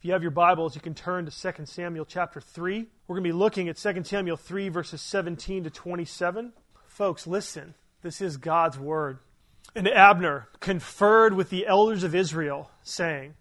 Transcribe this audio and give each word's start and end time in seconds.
If 0.00 0.06
you 0.06 0.12
have 0.12 0.22
your 0.22 0.30
Bibles, 0.30 0.74
you 0.74 0.80
can 0.80 0.94
turn 0.94 1.26
to 1.26 1.52
2 1.52 1.66
Samuel 1.66 2.06
chapter 2.06 2.40
3. 2.40 2.86
We're 3.06 3.14
going 3.16 3.22
to 3.22 3.28
be 3.28 3.38
looking 3.38 3.68
at 3.68 3.76
2 3.76 4.02
Samuel 4.04 4.38
3, 4.38 4.70
verses 4.70 5.02
17 5.02 5.64
to 5.64 5.70
27. 5.70 6.54
Folks, 6.86 7.26
listen. 7.26 7.74
This 8.00 8.22
is 8.22 8.38
God's 8.38 8.78
word. 8.78 9.18
And 9.76 9.86
Abner 9.86 10.48
conferred 10.58 11.34
with 11.34 11.50
the 11.50 11.66
elders 11.66 12.02
of 12.02 12.14
Israel, 12.14 12.70
saying, 12.82 13.34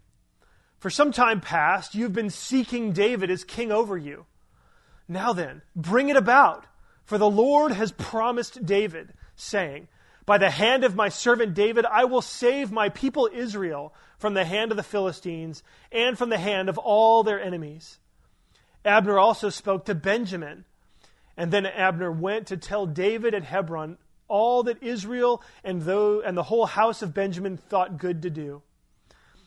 For 0.80 0.90
some 0.90 1.14
time 1.14 1.40
past 1.40 1.96
you 1.96 2.04
have 2.04 2.12
been 2.12 2.30
seeking 2.30 2.91
David 2.91 3.32
as 3.32 3.46
king 3.46 3.71
over 3.71 3.98
you. 3.98 4.26
Now 5.07 5.32
then, 5.32 5.62
bring 5.78 6.10
it 6.10 6.18
about, 6.18 6.66
for 7.05 7.18
the 7.18 7.30
Lord 7.30 7.71
has 7.71 7.94
promised 7.94 8.66
David, 8.66 9.14
saying, 9.38 9.88
By 10.26 10.38
the 10.38 10.50
hand 10.50 10.84
of 10.84 10.94
my 10.94 11.07
servant 11.07 11.54
David 11.54 11.86
I 11.86 12.04
will 12.04 12.21
save 12.21 12.70
my 12.70 12.89
people 12.89 13.30
Israel 13.34 13.94
from 14.20 14.36
the 14.36 14.45
hand 14.45 14.70
of 14.71 14.77
the 14.77 14.83
Philistines 14.83 15.63
and 15.91 16.17
from 16.17 16.29
the 16.29 16.38
hand 16.38 16.69
of 16.69 16.77
all 16.77 17.23
their 17.23 17.41
enemies. 17.41 17.97
Abner 18.86 19.18
also 19.18 19.50
spoke 19.50 19.86
to 19.86 19.96
Benjamin. 19.96 20.65
And 21.36 21.51
then 21.51 21.65
Abner 21.65 22.11
went 22.11 22.47
to 22.47 22.57
tell 22.57 22.86
David 22.86 23.33
at 23.33 23.46
Hebron 23.46 23.97
all 24.27 24.63
that 24.63 24.83
Israel 24.83 25.41
and, 25.63 25.82
though, 25.82 26.21
and 26.21 26.37
the 26.37 26.43
whole 26.43 26.65
house 26.65 27.01
of 27.01 27.13
Benjamin 27.13 27.57
thought 27.57 27.97
good 27.97 28.21
to 28.21 28.29
do. 28.29 28.61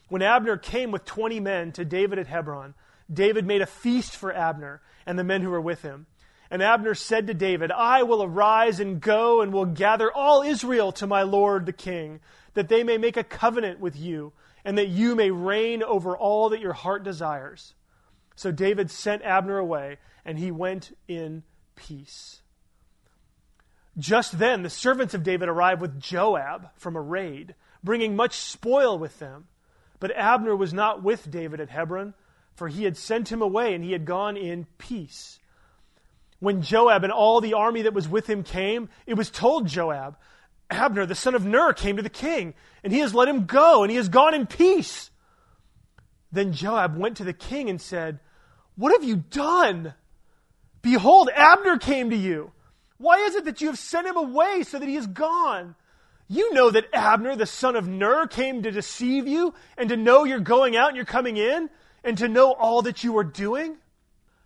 When 0.08 0.22
Abner 0.22 0.56
came 0.56 0.90
with 0.90 1.04
20 1.04 1.38
men 1.40 1.72
to 1.72 1.84
David 1.84 2.18
at 2.18 2.26
Hebron, 2.26 2.74
David 3.12 3.46
made 3.46 3.62
a 3.62 3.66
feast 3.66 4.16
for 4.16 4.32
Abner 4.32 4.80
and 5.06 5.18
the 5.18 5.24
men 5.24 5.42
who 5.42 5.50
were 5.50 5.60
with 5.60 5.82
him. 5.82 6.06
And 6.50 6.62
Abner 6.62 6.94
said 6.94 7.26
to 7.26 7.34
David, 7.34 7.70
I 7.70 8.02
will 8.02 8.22
arise 8.22 8.80
and 8.80 9.00
go 9.00 9.40
and 9.40 9.52
will 9.52 9.64
gather 9.64 10.12
all 10.12 10.42
Israel 10.42 10.92
to 10.92 11.06
my 11.06 11.22
lord 11.22 11.64
the 11.64 11.72
king, 11.72 12.20
that 12.54 12.68
they 12.68 12.84
may 12.84 12.98
make 12.98 13.16
a 13.16 13.24
covenant 13.24 13.80
with 13.80 13.96
you 13.96 14.32
and 14.64 14.78
that 14.78 14.88
you 14.88 15.14
may 15.14 15.30
reign 15.30 15.82
over 15.82 16.16
all 16.16 16.48
that 16.50 16.60
your 16.60 16.72
heart 16.72 17.02
desires. 17.02 17.74
So 18.34 18.52
David 18.52 18.90
sent 18.90 19.22
Abner 19.22 19.58
away, 19.58 19.98
and 20.24 20.38
he 20.38 20.50
went 20.50 20.96
in 21.08 21.42
peace. 21.74 22.42
Just 23.98 24.38
then, 24.38 24.62
the 24.62 24.70
servants 24.70 25.14
of 25.14 25.22
David 25.22 25.48
arrived 25.48 25.80
with 25.80 26.00
Joab 26.00 26.70
from 26.76 26.96
a 26.96 27.00
raid, 27.00 27.54
bringing 27.84 28.16
much 28.16 28.36
spoil 28.36 28.98
with 28.98 29.18
them. 29.18 29.48
But 30.00 30.16
Abner 30.16 30.56
was 30.56 30.72
not 30.72 31.02
with 31.02 31.30
David 31.30 31.60
at 31.60 31.68
Hebron, 31.68 32.14
for 32.54 32.68
he 32.68 32.84
had 32.84 32.96
sent 32.96 33.30
him 33.30 33.42
away, 33.42 33.74
and 33.74 33.84
he 33.84 33.92
had 33.92 34.04
gone 34.04 34.36
in 34.36 34.66
peace. 34.78 35.38
When 36.38 36.62
Joab 36.62 37.04
and 37.04 37.12
all 37.12 37.40
the 37.40 37.54
army 37.54 37.82
that 37.82 37.94
was 37.94 38.08
with 38.08 38.28
him 38.28 38.42
came, 38.42 38.88
it 39.06 39.14
was 39.14 39.30
told 39.30 39.68
Joab, 39.68 40.16
Abner, 40.72 41.06
the 41.06 41.14
son 41.14 41.34
of 41.34 41.44
Ner, 41.44 41.72
came 41.72 41.96
to 41.96 42.02
the 42.02 42.10
king, 42.10 42.54
and 42.82 42.92
he 42.92 43.00
has 43.00 43.14
let 43.14 43.28
him 43.28 43.44
go, 43.44 43.82
and 43.82 43.90
he 43.90 43.96
has 43.96 44.08
gone 44.08 44.34
in 44.34 44.46
peace. 44.46 45.10
Then 46.32 46.52
Joab 46.52 46.96
went 46.96 47.18
to 47.18 47.24
the 47.24 47.32
king 47.32 47.68
and 47.68 47.80
said, 47.80 48.20
What 48.74 48.92
have 48.92 49.04
you 49.04 49.16
done? 49.16 49.94
Behold, 50.80 51.28
Abner 51.34 51.78
came 51.78 52.10
to 52.10 52.16
you. 52.16 52.52
Why 52.96 53.18
is 53.18 53.34
it 53.34 53.44
that 53.44 53.60
you 53.60 53.68
have 53.68 53.78
sent 53.78 54.06
him 54.06 54.16
away 54.16 54.62
so 54.62 54.78
that 54.78 54.88
he 54.88 54.96
is 54.96 55.06
gone? 55.06 55.74
You 56.28 56.54
know 56.54 56.70
that 56.70 56.88
Abner, 56.92 57.36
the 57.36 57.46
son 57.46 57.76
of 57.76 57.86
Ner, 57.86 58.26
came 58.26 58.62
to 58.62 58.70
deceive 58.70 59.28
you, 59.28 59.54
and 59.76 59.90
to 59.90 59.96
know 59.96 60.24
you're 60.24 60.40
going 60.40 60.76
out 60.76 60.88
and 60.88 60.96
you're 60.96 61.04
coming 61.04 61.36
in, 61.36 61.68
and 62.02 62.16
to 62.18 62.28
know 62.28 62.52
all 62.52 62.82
that 62.82 63.04
you 63.04 63.18
are 63.18 63.24
doing. 63.24 63.76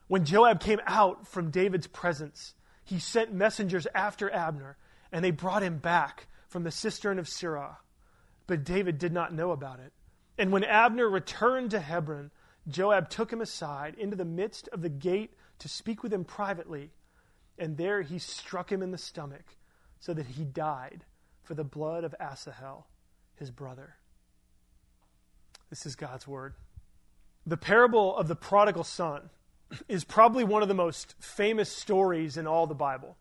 When 0.09 0.25
Joab 0.25 0.61
came 0.61 0.81
out 0.87 1.27
from 1.27 1.51
David's 1.51 1.87
presence, 1.87 2.55
he 2.85 2.99
sent 2.99 3.33
messengers 3.33 3.87
after 3.95 4.31
Abner 4.31 4.77
and 5.13 5.25
they 5.25 5.31
brought 5.31 5.63
him 5.63 5.79
back 5.79 6.27
from 6.49 6.65
the 6.65 6.71
cistern 6.71 7.19
of 7.19 7.29
Sirah. 7.29 7.77
But 8.47 8.65
David 8.65 8.99
did 8.99 9.13
not 9.13 9.35
know 9.35 9.51
about 9.51 9.81
it. 9.81 9.93
And 10.39 10.53
when 10.53 10.65
Abner 10.65 11.09
returned 11.09 11.71
to 11.73 11.81
Hebron, 11.81 12.31
Joab 12.69 13.09
took 13.09 13.33
him 13.33 13.41
aside 13.41 13.95
into 13.99 14.17
the 14.17 14.25
midst 14.25 14.69
of 14.69 14.83
the 14.83 14.89
gate 14.89 15.35
to 15.59 15.69
speak 15.69 16.03
with 16.03 16.13
him 16.13 16.25
privately. 16.25 16.93
And 17.59 17.77
there 17.77 18.03
he 18.03 18.19
struck 18.19 18.71
him 18.71 18.83
in 18.83 18.91
the 18.91 18.99
stomach, 18.99 19.57
so 19.99 20.13
that 20.13 20.27
he 20.27 20.45
died 20.45 21.05
for 21.43 21.55
the 21.55 21.65
blood 21.65 22.05
of 22.05 22.15
Asahel, 22.21 22.87
his 23.35 23.51
brother. 23.51 23.97
This 25.71 25.87
is 25.87 25.97
God's 25.97 26.29
word. 26.29 26.55
The 27.47 27.57
parable 27.57 28.17
of 28.17 28.29
the 28.29 28.37
prodigal 28.37 28.85
son 28.85 29.31
is 29.89 30.05
probably 30.05 30.45
one 30.45 30.63
of 30.63 30.69
the 30.69 30.75
most 30.75 31.15
famous 31.19 31.71
stories 31.71 32.37
in 32.37 32.47
all 32.47 32.67
the 32.67 32.75
Bible. 32.75 33.17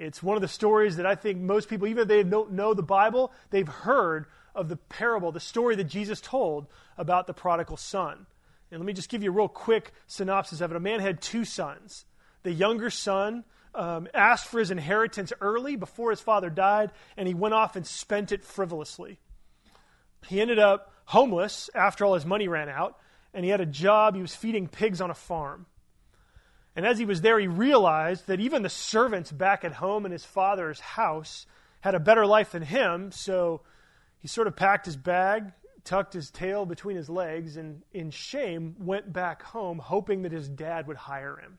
It's 0.00 0.22
one 0.22 0.36
of 0.36 0.40
the 0.40 0.48
stories 0.48 0.96
that 0.96 1.04
I 1.04 1.14
think 1.14 1.38
most 1.38 1.68
people, 1.68 1.86
even 1.86 2.02
if 2.02 2.08
they 2.08 2.22
don't 2.22 2.52
know 2.52 2.72
the 2.72 2.82
Bible, 2.82 3.32
they've 3.50 3.68
heard 3.68 4.24
of 4.54 4.70
the 4.70 4.76
parable, 4.76 5.30
the 5.30 5.40
story 5.40 5.76
that 5.76 5.84
Jesus 5.84 6.22
told 6.22 6.68
about 6.96 7.26
the 7.26 7.34
prodigal 7.34 7.76
son. 7.76 8.26
And 8.70 8.80
let 8.80 8.86
me 8.86 8.94
just 8.94 9.10
give 9.10 9.22
you 9.22 9.30
a 9.30 9.34
real 9.34 9.46
quick 9.46 9.92
synopsis 10.06 10.62
of 10.62 10.70
it. 10.70 10.76
A 10.76 10.80
man 10.80 11.00
had 11.00 11.20
two 11.20 11.44
sons. 11.44 12.06
The 12.44 12.52
younger 12.52 12.88
son 12.88 13.44
um, 13.74 14.08
asked 14.14 14.46
for 14.46 14.58
his 14.58 14.70
inheritance 14.70 15.34
early 15.42 15.76
before 15.76 16.10
his 16.10 16.20
father 16.20 16.48
died, 16.48 16.92
and 17.18 17.28
he 17.28 17.34
went 17.34 17.52
off 17.52 17.76
and 17.76 17.86
spent 17.86 18.32
it 18.32 18.42
frivolously. 18.42 19.20
He 20.26 20.40
ended 20.40 20.58
up 20.58 20.94
homeless 21.04 21.68
after 21.74 22.06
all 22.06 22.14
his 22.14 22.24
money 22.24 22.48
ran 22.48 22.70
out, 22.70 22.96
and 23.34 23.44
he 23.44 23.50
had 23.50 23.60
a 23.60 23.66
job. 23.66 24.14
He 24.14 24.22
was 24.22 24.34
feeding 24.34 24.66
pigs 24.66 25.02
on 25.02 25.10
a 25.10 25.14
farm. 25.14 25.66
And 26.76 26.86
as 26.86 26.98
he 26.98 27.04
was 27.04 27.20
there, 27.20 27.38
he 27.38 27.48
realized 27.48 28.26
that 28.26 28.40
even 28.40 28.62
the 28.62 28.68
servants 28.68 29.32
back 29.32 29.64
at 29.64 29.72
home 29.72 30.06
in 30.06 30.12
his 30.12 30.24
father's 30.24 30.80
house 30.80 31.46
had 31.80 31.94
a 31.94 32.00
better 32.00 32.26
life 32.26 32.52
than 32.52 32.62
him. 32.62 33.10
So 33.12 33.62
he 34.20 34.28
sort 34.28 34.46
of 34.46 34.56
packed 34.56 34.86
his 34.86 34.96
bag, 34.96 35.52
tucked 35.84 36.12
his 36.12 36.30
tail 36.30 36.66
between 36.66 36.96
his 36.96 37.08
legs, 37.08 37.56
and 37.56 37.82
in 37.92 38.10
shame 38.10 38.76
went 38.78 39.12
back 39.12 39.42
home, 39.42 39.78
hoping 39.78 40.22
that 40.22 40.32
his 40.32 40.48
dad 40.48 40.86
would 40.86 40.96
hire 40.96 41.36
him. 41.36 41.58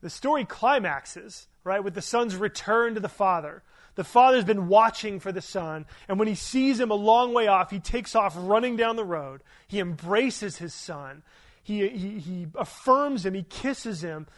The 0.00 0.10
story 0.10 0.44
climaxes, 0.44 1.48
right, 1.64 1.82
with 1.82 1.94
the 1.94 2.02
son's 2.02 2.36
return 2.36 2.94
to 2.94 3.00
the 3.00 3.08
father. 3.08 3.62
The 3.94 4.04
father's 4.04 4.44
been 4.44 4.68
watching 4.68 5.20
for 5.20 5.32
the 5.32 5.40
son, 5.40 5.86
and 6.08 6.18
when 6.18 6.28
he 6.28 6.34
sees 6.34 6.78
him 6.78 6.90
a 6.90 6.94
long 6.94 7.32
way 7.32 7.46
off, 7.46 7.70
he 7.70 7.80
takes 7.80 8.14
off 8.14 8.34
running 8.36 8.76
down 8.76 8.96
the 8.96 9.04
road. 9.04 9.42
He 9.66 9.80
embraces 9.80 10.58
his 10.58 10.74
son, 10.74 11.22
he, 11.66 12.20
he, 12.20 12.46
affirms 12.54 13.26
him, 13.26 13.34
he 13.34 13.42
kisses 13.42 14.00
him. 14.00 14.28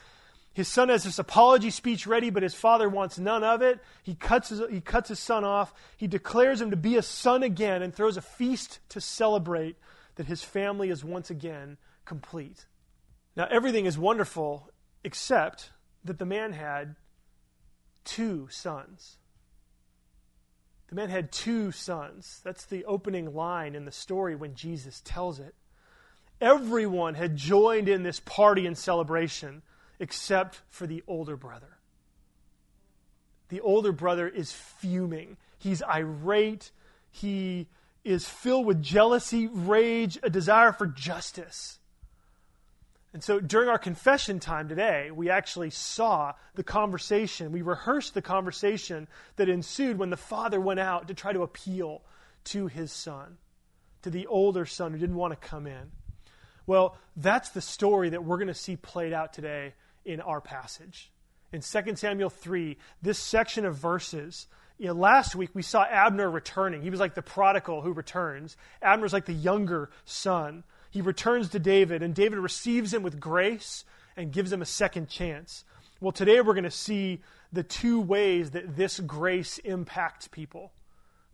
His 0.55 0.67
son 0.67 0.89
has 0.89 1.05
this 1.05 1.19
apology 1.19 1.69
speech 1.69 2.07
ready, 2.07 2.31
but 2.31 2.43
his 2.43 2.55
father 2.55 2.89
wants 2.89 3.19
none 3.19 3.45
of 3.45 3.61
it. 3.61 3.81
He 4.03 4.15
cuts, 4.15 4.49
his, 4.49 4.63
he 4.71 4.81
cuts 4.81 5.11
his 5.11 5.19
son 5.19 5.45
off. 5.45 5.75
He 5.99 6.07
declares 6.07 6.61
him 6.61 6.71
to 6.71 6.77
be 6.77 6.97
a 6.97 7.03
son 7.03 7.43
again 7.43 7.83
and 7.83 7.95
throws 7.95 8.17
a 8.17 8.23
feast 8.23 8.81
to 8.89 9.01
celebrate 9.01 9.77
that 10.15 10.27
his 10.27 10.43
family 10.43 10.89
is 10.89 11.05
once 11.05 11.29
again 11.31 11.77
complete. 12.07 12.65
Now, 13.37 13.47
everything 13.51 13.85
is 13.85 13.99
wonderful 13.99 14.71
except 15.05 15.71
that 16.05 16.19
the 16.19 16.27
man 16.27 16.55
had 16.55 16.97
two 18.05 18.49
sons. 18.51 19.19
The 20.89 20.95
man 20.95 21.11
had 21.11 21.31
two 21.31 21.73
sons. 21.73 22.41
That's 22.43 22.65
the 22.65 22.87
opening 22.87 23.35
line 23.35 23.75
in 23.75 23.85
the 23.85 23.93
story 23.93 24.35
when 24.35 24.55
Jesus 24.55 25.03
tells 25.05 25.39
it. 25.39 25.55
Everyone 26.41 27.15
had 27.15 27.37
joined 27.37 27.89
in 27.89 28.03
this 28.03 28.21
party 28.21 28.67
and 28.67 28.79
celebration 28.79 29.63
except 29.99 30.61
for 30.69 30.87
the 30.87 31.03
older 31.09 31.37
brother. 31.37 31.79
The 33.49 33.61
older 33.61 33.93
brother 33.93 34.29
is 34.29 34.53
fuming. 34.53 35.37
He's 35.59 35.83
irate. 35.83 36.71
He 37.11 37.67
is 38.05 38.29
filled 38.29 38.67
with 38.67 38.83
jealousy, 38.83 39.49
rage, 39.49 40.19
a 40.23 40.31
desire 40.31 40.73
for 40.73 40.87
justice. 40.87 41.79
And 43.13 43.25
so 43.25 43.41
during 43.41 43.69
our 43.69 43.79
confession 43.79 44.39
time 44.39 44.69
today, 44.69 45.11
we 45.11 45.31
actually 45.31 45.71
saw 45.71 46.35
the 46.55 46.63
conversation. 46.63 47.53
We 47.53 47.63
rehearsed 47.63 48.15
the 48.15 48.23
conversation 48.23 49.09
that 49.37 49.49
ensued 49.49 49.99
when 49.99 50.11
the 50.11 50.17
father 50.17 50.61
went 50.61 50.79
out 50.79 51.09
to 51.09 51.15
try 51.15 51.33
to 51.33 51.43
appeal 51.43 52.03
to 52.45 52.67
his 52.67 52.93
son, 52.93 53.39
to 54.03 54.11
the 54.11 54.27
older 54.27 54.67
son 54.67 54.93
who 54.93 54.99
didn't 54.99 55.17
want 55.17 55.33
to 55.33 55.49
come 55.49 55.67
in. 55.67 55.91
Well, 56.69 56.99
that's 57.17 57.49
the 57.49 57.63
story 57.63 58.11
that 58.11 58.23
we're 58.23 58.37
going 58.37 58.49
to 58.49 58.55
see 58.55 58.77
played 58.77 59.15
out 59.15 59.33
today 59.33 59.73
in 60.05 60.21
our 60.21 60.43
passage. 60.43 61.11
In 61.51 61.63
2 61.63 61.97
Samuel 61.97 62.29
3, 62.29 62.77
this 63.01 63.19
section 63.19 63.65
of 63.65 63.75
verses, 63.75 64.47
you 64.77 64.89
know, 64.89 64.93
last 64.93 65.35
week 65.35 65.49
we 65.55 65.63
saw 65.63 65.85
Abner 65.85 66.31
returning. 66.31 66.83
He 66.83 66.91
was 66.91 67.01
like 67.01 67.15
the 67.15 67.23
prodigal 67.23 67.81
who 67.81 67.95
returns. 67.95 68.59
Abner's 68.83 69.15
like 69.15 69.25
the 69.25 69.33
younger 69.33 69.89
son. 70.05 70.63
He 70.91 71.01
returns 71.01 71.49
to 71.49 71.59
David, 71.59 72.03
and 72.03 72.15
David 72.15 72.39
receives 72.39 72.93
him 72.93 73.03
with 73.03 73.19
grace 73.19 73.87
and 74.15 74.31
gives 74.31 74.53
him 74.53 74.61
a 74.61 74.67
second 74.67 75.09
chance. 75.09 75.65
Well, 76.03 76.13
today 76.13 76.43
we're 76.43 76.53
going 76.53 76.65
to 76.65 76.71
see 76.71 77.23
the 77.51 77.63
two 77.63 77.99
ways 77.99 78.51
that 78.51 78.77
this 78.77 79.01
grace 79.01 79.57
impacts 79.57 80.29
people. 80.29 80.73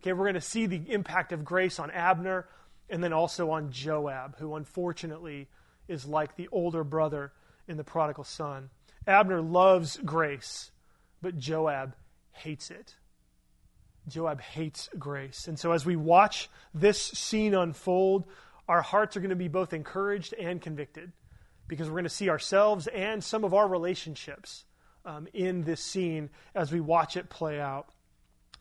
Okay, 0.01 0.13
we're 0.13 0.23
going 0.23 0.35
to 0.35 0.41
see 0.41 0.65
the 0.65 0.83
impact 0.87 1.33
of 1.33 1.43
grace 1.43 1.77
on 1.77 1.91
Abner, 1.91 2.47
and 2.89 3.03
then 3.03 3.13
also 3.13 3.51
on 3.51 3.71
Joab, 3.71 4.37
who 4.37 4.55
unfortunately 4.55 5.47
is 5.87 6.05
like 6.05 6.35
the 6.35 6.47
older 6.51 6.83
brother 6.83 7.31
in 7.67 7.77
the 7.77 7.83
prodigal 7.83 8.23
son. 8.23 8.69
Abner 9.07 9.41
loves 9.41 9.97
grace, 9.97 10.71
but 11.21 11.37
Joab 11.37 11.95
hates 12.31 12.71
it. 12.71 12.95
Joab 14.07 14.41
hates 14.41 14.89
grace. 14.97 15.47
And 15.47 15.57
so 15.57 15.71
as 15.71 15.85
we 15.85 15.95
watch 15.95 16.49
this 16.73 17.01
scene 17.01 17.53
unfold, 17.53 18.25
our 18.67 18.81
hearts 18.81 19.17
are 19.17 19.19
going 19.19 19.29
to 19.29 19.35
be 19.35 19.47
both 19.47 19.73
encouraged 19.73 20.33
and 20.33 20.61
convicted 20.61 21.11
because 21.67 21.87
we're 21.87 21.95
going 21.95 22.03
to 22.03 22.09
see 22.09 22.29
ourselves 22.29 22.87
and 22.87 23.23
some 23.23 23.43
of 23.43 23.53
our 23.53 23.67
relationships 23.67 24.65
um, 25.05 25.27
in 25.33 25.63
this 25.63 25.81
scene 25.81 26.29
as 26.53 26.71
we 26.71 26.79
watch 26.79 27.17
it 27.17 27.29
play 27.29 27.59
out. 27.59 27.89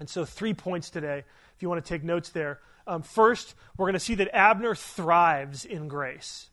And 0.00 0.09
so, 0.09 0.25
three 0.25 0.55
points 0.55 0.91
today, 0.91 1.25
if 1.55 1.62
you 1.62 1.69
want 1.69 1.85
to 1.85 1.88
take 1.88 2.03
notes 2.03 2.31
there. 2.31 2.61
Um, 2.86 3.02
first, 3.02 3.54
we're 3.76 3.86
going 3.86 3.94
to 3.94 4.00
see 4.00 4.16
that 4.16 4.34
Abner 4.34 4.75
thrives 4.75 5.64
in 5.64 5.88
grace. 5.88 6.48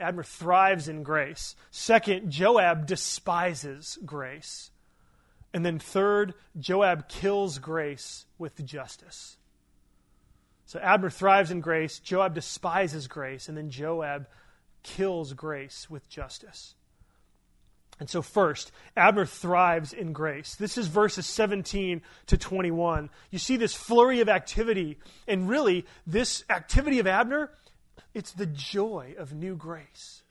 Abner 0.00 0.22
thrives 0.22 0.88
in 0.88 1.02
grace. 1.02 1.56
Second, 1.70 2.30
Joab 2.30 2.86
despises 2.86 3.98
grace. 4.04 4.70
And 5.52 5.64
then 5.64 5.78
third, 5.78 6.34
Joab 6.58 7.08
kills 7.08 7.58
grace 7.58 8.26
with 8.38 8.64
justice. 8.64 9.36
So 10.66 10.78
Abner 10.80 11.08
thrives 11.08 11.50
in 11.50 11.60
grace, 11.60 11.98
Joab 11.98 12.34
despises 12.34 13.08
grace, 13.08 13.48
and 13.48 13.56
then 13.56 13.70
Joab 13.70 14.28
kills 14.82 15.32
grace 15.32 15.88
with 15.88 16.08
justice. 16.10 16.74
And 18.00 18.08
so, 18.08 18.22
first, 18.22 18.70
Abner 18.96 19.26
thrives 19.26 19.92
in 19.92 20.12
grace. 20.12 20.54
This 20.54 20.78
is 20.78 20.86
verses 20.86 21.26
17 21.26 22.00
to 22.26 22.36
21. 22.38 23.10
You 23.30 23.38
see 23.38 23.56
this 23.56 23.74
flurry 23.74 24.20
of 24.20 24.28
activity, 24.28 24.98
and 25.26 25.48
really, 25.48 25.84
this 26.06 26.44
activity 26.48 27.00
of 27.00 27.08
Abner, 27.08 27.50
it's 28.14 28.32
the 28.32 28.46
joy 28.46 29.14
of 29.18 29.34
new 29.34 29.56
grace. 29.56 30.22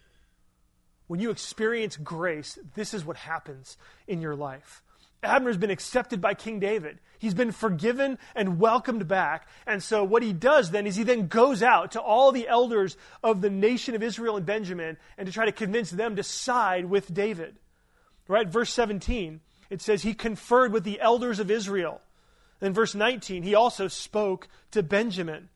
When 1.08 1.20
you 1.20 1.30
experience 1.30 1.98
grace, 1.98 2.58
this 2.76 2.94
is 2.94 3.06
what 3.06 3.18
happens 3.18 3.78
in 4.08 4.22
your 4.22 4.36
life. 4.36 4.82
Abner's 5.24 5.58
been 5.58 5.72
accepted 5.72 6.22
by 6.22 6.34
King 6.34 6.60
David. 6.60 7.00
He's 7.20 7.34
been 7.34 7.52
forgiven 7.52 8.20
and 8.36 8.60
welcomed 8.60 9.08
back. 9.08 9.48
And 9.66 9.82
so 9.82 10.04
what 10.04 10.22
he 10.22 10.32
does 10.32 10.70
then 10.72 10.86
is 10.86 10.96
he 10.96 11.04
then 11.04 11.28
goes 11.28 11.64
out 11.64 11.94
to 11.94 12.02
all 12.02 12.32
the 12.32 12.48
elders 12.48 12.96
of 13.24 13.42
the 13.42 13.50
nation 13.50 13.96
of 13.96 14.04
Israel 14.04 14.38
and 14.38 14.46
Benjamin 14.46 14.98
and 15.18 15.26
to 15.26 15.34
try 15.34 15.46
to 15.46 15.52
convince 15.52 15.90
them 15.90 16.16
to 16.16 16.24
side 16.24 16.86
with 16.86 17.12
David. 17.14 17.58
Right? 18.28 18.48
Verse 18.48 18.72
17, 18.74 19.40
it 19.70 19.82
says 19.82 20.04
he 20.04 20.14
conferred 20.14 20.72
with 20.72 20.84
the 20.84 21.02
elders 21.02 21.40
of 21.40 21.50
Israel. 21.50 22.02
In 22.62 22.74
verse 22.74 22.94
19, 22.94 23.44
he 23.44 23.56
also 23.56 23.88
spoke 23.88 24.48
to 24.72 24.84
Benjamin. 24.84 25.50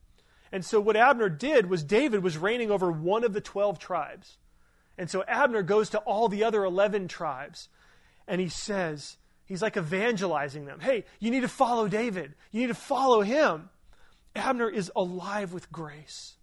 And 0.52 0.66
so 0.66 0.80
what 0.82 0.98
Abner 0.98 1.30
did 1.30 1.70
was 1.70 1.84
David 1.84 2.24
was 2.24 2.38
reigning 2.38 2.72
over 2.72 2.92
one 2.92 3.24
of 3.24 3.34
the 3.34 3.42
12 3.42 3.80
tribes. 3.80 4.38
And 4.98 5.10
so 5.10 5.24
Abner 5.28 5.64
goes 5.64 5.90
to 5.92 6.00
all 6.00 6.30
the 6.30 6.44
other 6.44 6.64
11 6.64 7.08
tribes 7.08 7.70
and 8.28 8.40
he 8.40 8.50
says, 8.50 9.18
He's 9.52 9.62
like 9.62 9.76
evangelizing 9.76 10.64
them. 10.64 10.80
Hey, 10.80 11.04
you 11.20 11.30
need 11.30 11.42
to 11.42 11.50
follow 11.50 11.90
David. 11.90 12.36
You 12.52 12.62
need 12.62 12.68
to 12.68 12.74
follow 12.74 13.20
him. 13.20 13.70
Abner 14.34 14.70
is 14.70 14.90
alive 14.96 15.52
with 15.52 15.70
grace. 15.74 16.36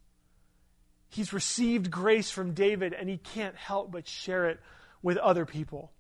He's 1.09 1.33
received 1.33 1.91
grace 1.91 2.31
from 2.31 2.53
David, 2.53 2.93
and 2.93 3.09
he 3.09 3.17
can't 3.17 3.57
help 3.57 3.91
but 3.91 4.07
share 4.07 4.51
it 4.51 4.61
with 5.01 5.17
other 5.17 5.47
people. 5.47 5.91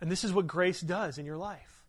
And 0.00 0.08
this 0.08 0.22
is 0.22 0.32
what 0.32 0.46
grace 0.46 0.80
does 0.80 1.18
in 1.18 1.26
your 1.26 1.36
life. 1.36 1.82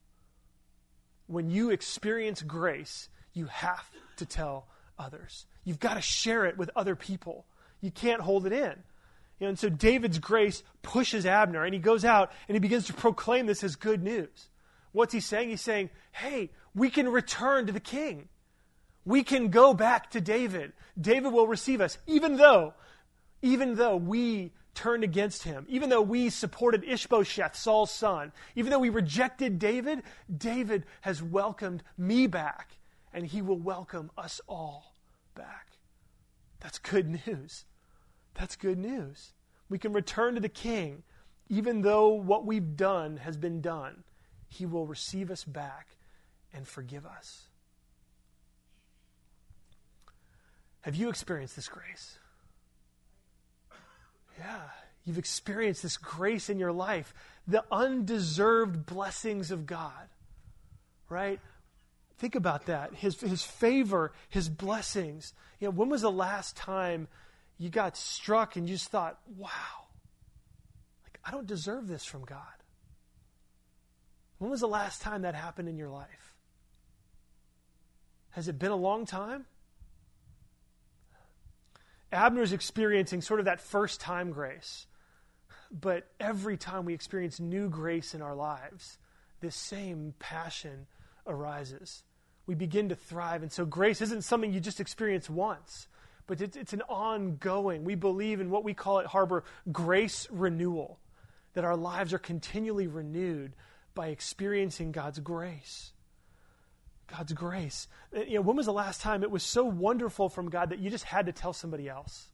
When 1.28 1.52
you 1.52 1.70
experience 1.70 2.42
grace, 2.42 3.10
you 3.34 3.46
have 3.46 3.88
to 4.16 4.26
tell 4.26 4.66
others. 4.98 5.46
You've 5.66 5.80
got 5.80 5.94
to 5.94 6.02
share 6.02 6.46
it 6.46 6.58
with 6.58 6.72
other 6.76 6.96
people. 6.96 7.46
You 7.82 7.92
can't 7.92 8.22
hold 8.22 8.48
it 8.48 8.54
in. 8.54 8.74
You 9.40 9.46
know, 9.46 9.50
and 9.50 9.60
so 9.60 9.70
David's 9.70 10.20
grace 10.20 10.64
pushes 10.82 11.26
Abner, 11.26 11.64
and 11.64 11.74
he 11.74 11.80
goes 11.80 12.04
out 12.04 12.32
and 12.48 12.56
he 12.56 12.60
begins 12.60 12.88
to 12.88 12.94
proclaim 12.94 13.46
this 13.46 13.64
as 13.64 13.76
good 13.76 14.02
news. 14.02 14.50
What's 14.94 15.14
he 15.14 15.20
saying? 15.20 15.50
He's 15.50 15.62
saying, 15.62 15.92
hey, 16.12 16.50
we 16.74 16.90
can 16.90 17.10
return 17.10 17.68
to 17.68 17.72
the 17.72 17.80
king. 17.80 18.30
We 19.06 19.24
can 19.24 19.50
go 19.50 19.74
back 19.74 20.12
to 20.12 20.22
David. 20.22 20.74
David 21.00 21.32
will 21.32 21.48
receive 21.48 21.82
us, 21.82 21.98
even 22.08 22.38
though, 22.38 22.74
even 23.42 23.76
though 23.76 23.96
we 23.96 24.52
turned 24.74 25.04
against 25.04 25.44
him, 25.44 25.66
even 25.70 25.90
though 25.90 26.02
we 26.02 26.30
supported 26.30 26.84
Ishbosheth, 26.84 27.56
Saul's 27.56 27.92
son, 27.92 28.32
even 28.56 28.72
though 28.72 28.80
we 28.80 28.90
rejected 28.90 29.60
David, 29.60 30.04
David 30.36 30.84
has 31.02 31.22
welcomed 31.22 31.84
me 31.98 32.28
back, 32.28 32.72
and 33.14 33.26
he 33.26 33.42
will 33.42 33.58
welcome 33.58 34.12
us 34.18 34.42
all 34.48 34.94
back. 35.36 35.68
That's 36.60 36.80
good 36.80 37.08
news. 37.28 37.66
That's 38.38 38.56
good 38.56 38.78
news. 38.78 39.34
We 39.70 39.80
can 39.80 39.94
return 39.94 40.36
to 40.36 40.40
the 40.40 40.50
King, 40.50 41.04
even 41.50 41.82
though 41.82 42.10
what 42.10 42.46
we've 42.46 42.78
done 42.78 43.18
has 43.18 43.36
been 43.36 43.62
done. 43.62 44.04
He 44.48 44.66
will 44.66 44.86
receive 44.86 45.32
us 45.32 45.44
back 45.44 45.98
and 46.54 46.68
forgive 46.68 47.06
us. 47.06 47.48
Have 50.82 50.96
you 50.96 51.10
experienced 51.10 51.56
this 51.56 51.68
grace? 51.68 52.18
Yeah, 54.40 54.62
you've 55.04 55.18
experienced 55.18 55.84
this 55.84 55.98
grace 55.98 56.50
in 56.50 56.60
your 56.60 56.72
life, 56.72 57.14
the 57.48 57.66
undeserved 57.72 58.86
blessings 58.86 59.52
of 59.52 59.66
God, 59.66 60.08
right? 61.10 61.40
Think 62.20 62.36
about 62.36 62.68
that. 62.68 62.94
His, 62.94 63.20
his 63.20 63.44
favor, 63.44 64.14
his 64.30 64.48
blessings. 64.48 65.34
You 65.60 65.68
know, 65.68 65.72
when 65.72 65.90
was 65.90 66.04
the 66.04 66.12
last 66.12 66.56
time 66.56 67.08
you 67.58 67.70
got 67.70 67.98
struck 67.98 68.56
and 68.56 68.68
you 68.68 68.76
just 68.76 68.90
thought, 68.90 69.20
wow, 69.36 69.50
like, 71.04 71.20
I 71.26 71.32
don't 71.32 71.48
deserve 71.48 71.88
this 71.88 72.06
from 72.06 72.24
God. 72.24 72.42
When 74.38 74.52
was 74.52 74.62
the 74.62 74.68
last 74.68 75.02
time 75.02 75.24
that 75.24 75.34
happened 75.34 75.68
in 75.68 75.78
your 75.78 75.90
life? 75.90 76.36
Has 78.32 78.48
it 78.48 78.60
been 78.60 78.72
a 78.72 78.76
long 78.76 79.06
time? 79.06 79.46
Abner 82.12 82.44
is 82.44 82.54
experiencing 82.54 83.22
sort 83.22 83.40
of 83.40 83.48
that 83.48 83.60
first 83.60 84.00
time 84.00 84.32
grace. 84.32 84.86
But 85.72 86.08
every 86.20 86.56
time 86.56 86.86
we 86.86 86.94
experience 86.94 87.40
new 87.40 87.68
grace 87.68 88.14
in 88.14 88.22
our 88.22 88.36
lives, 88.36 89.00
this 89.42 89.56
same 89.56 90.14
passion 90.20 90.86
arises. 91.26 92.04
We 92.46 92.56
begin 92.56 92.90
to 92.90 92.96
thrive. 92.96 93.42
And 93.42 93.52
so 93.52 93.66
grace 93.66 94.02
isn't 94.02 94.24
something 94.24 94.54
you 94.54 94.60
just 94.60 94.80
experience 94.80 95.30
once 95.30 95.88
but 96.28 96.42
it's, 96.42 96.58
it's 96.58 96.74
an 96.74 96.82
ongoing. 96.84 97.84
We 97.84 97.96
believe 97.96 98.42
in 98.42 98.50
what 98.50 98.64
we 98.64 98.74
call 98.74 99.00
at 99.00 99.06
Harbor 99.08 99.44
grace 99.72 100.28
renewal, 100.30 101.00
that 101.54 101.64
our 101.64 101.76
lives 101.76 102.14
are 102.14 102.20
continually 102.20 102.88
renewed 102.88 103.54
by 103.96 104.10
experiencing 104.10 104.92
God's 104.92 105.20
grace. 105.20 105.94
God's 107.08 107.34
grace. 107.34 107.88
Uh, 108.16 108.22
you 108.22 108.36
know, 108.36 108.42
when 108.42 108.58
was 108.58 108.66
the 108.66 108.74
last 108.74 109.02
time 109.02 109.24
it 109.24 109.32
was 109.32 109.44
so 109.44 109.64
wonderful 109.64 110.30
from 110.30 110.50
God 110.50 110.70
that 110.70 110.80
you 110.80 110.90
just 110.90 111.06
had 111.06 111.26
to 111.28 111.32
tell 111.32 111.54
somebody 111.54 111.88
else? 111.88 112.28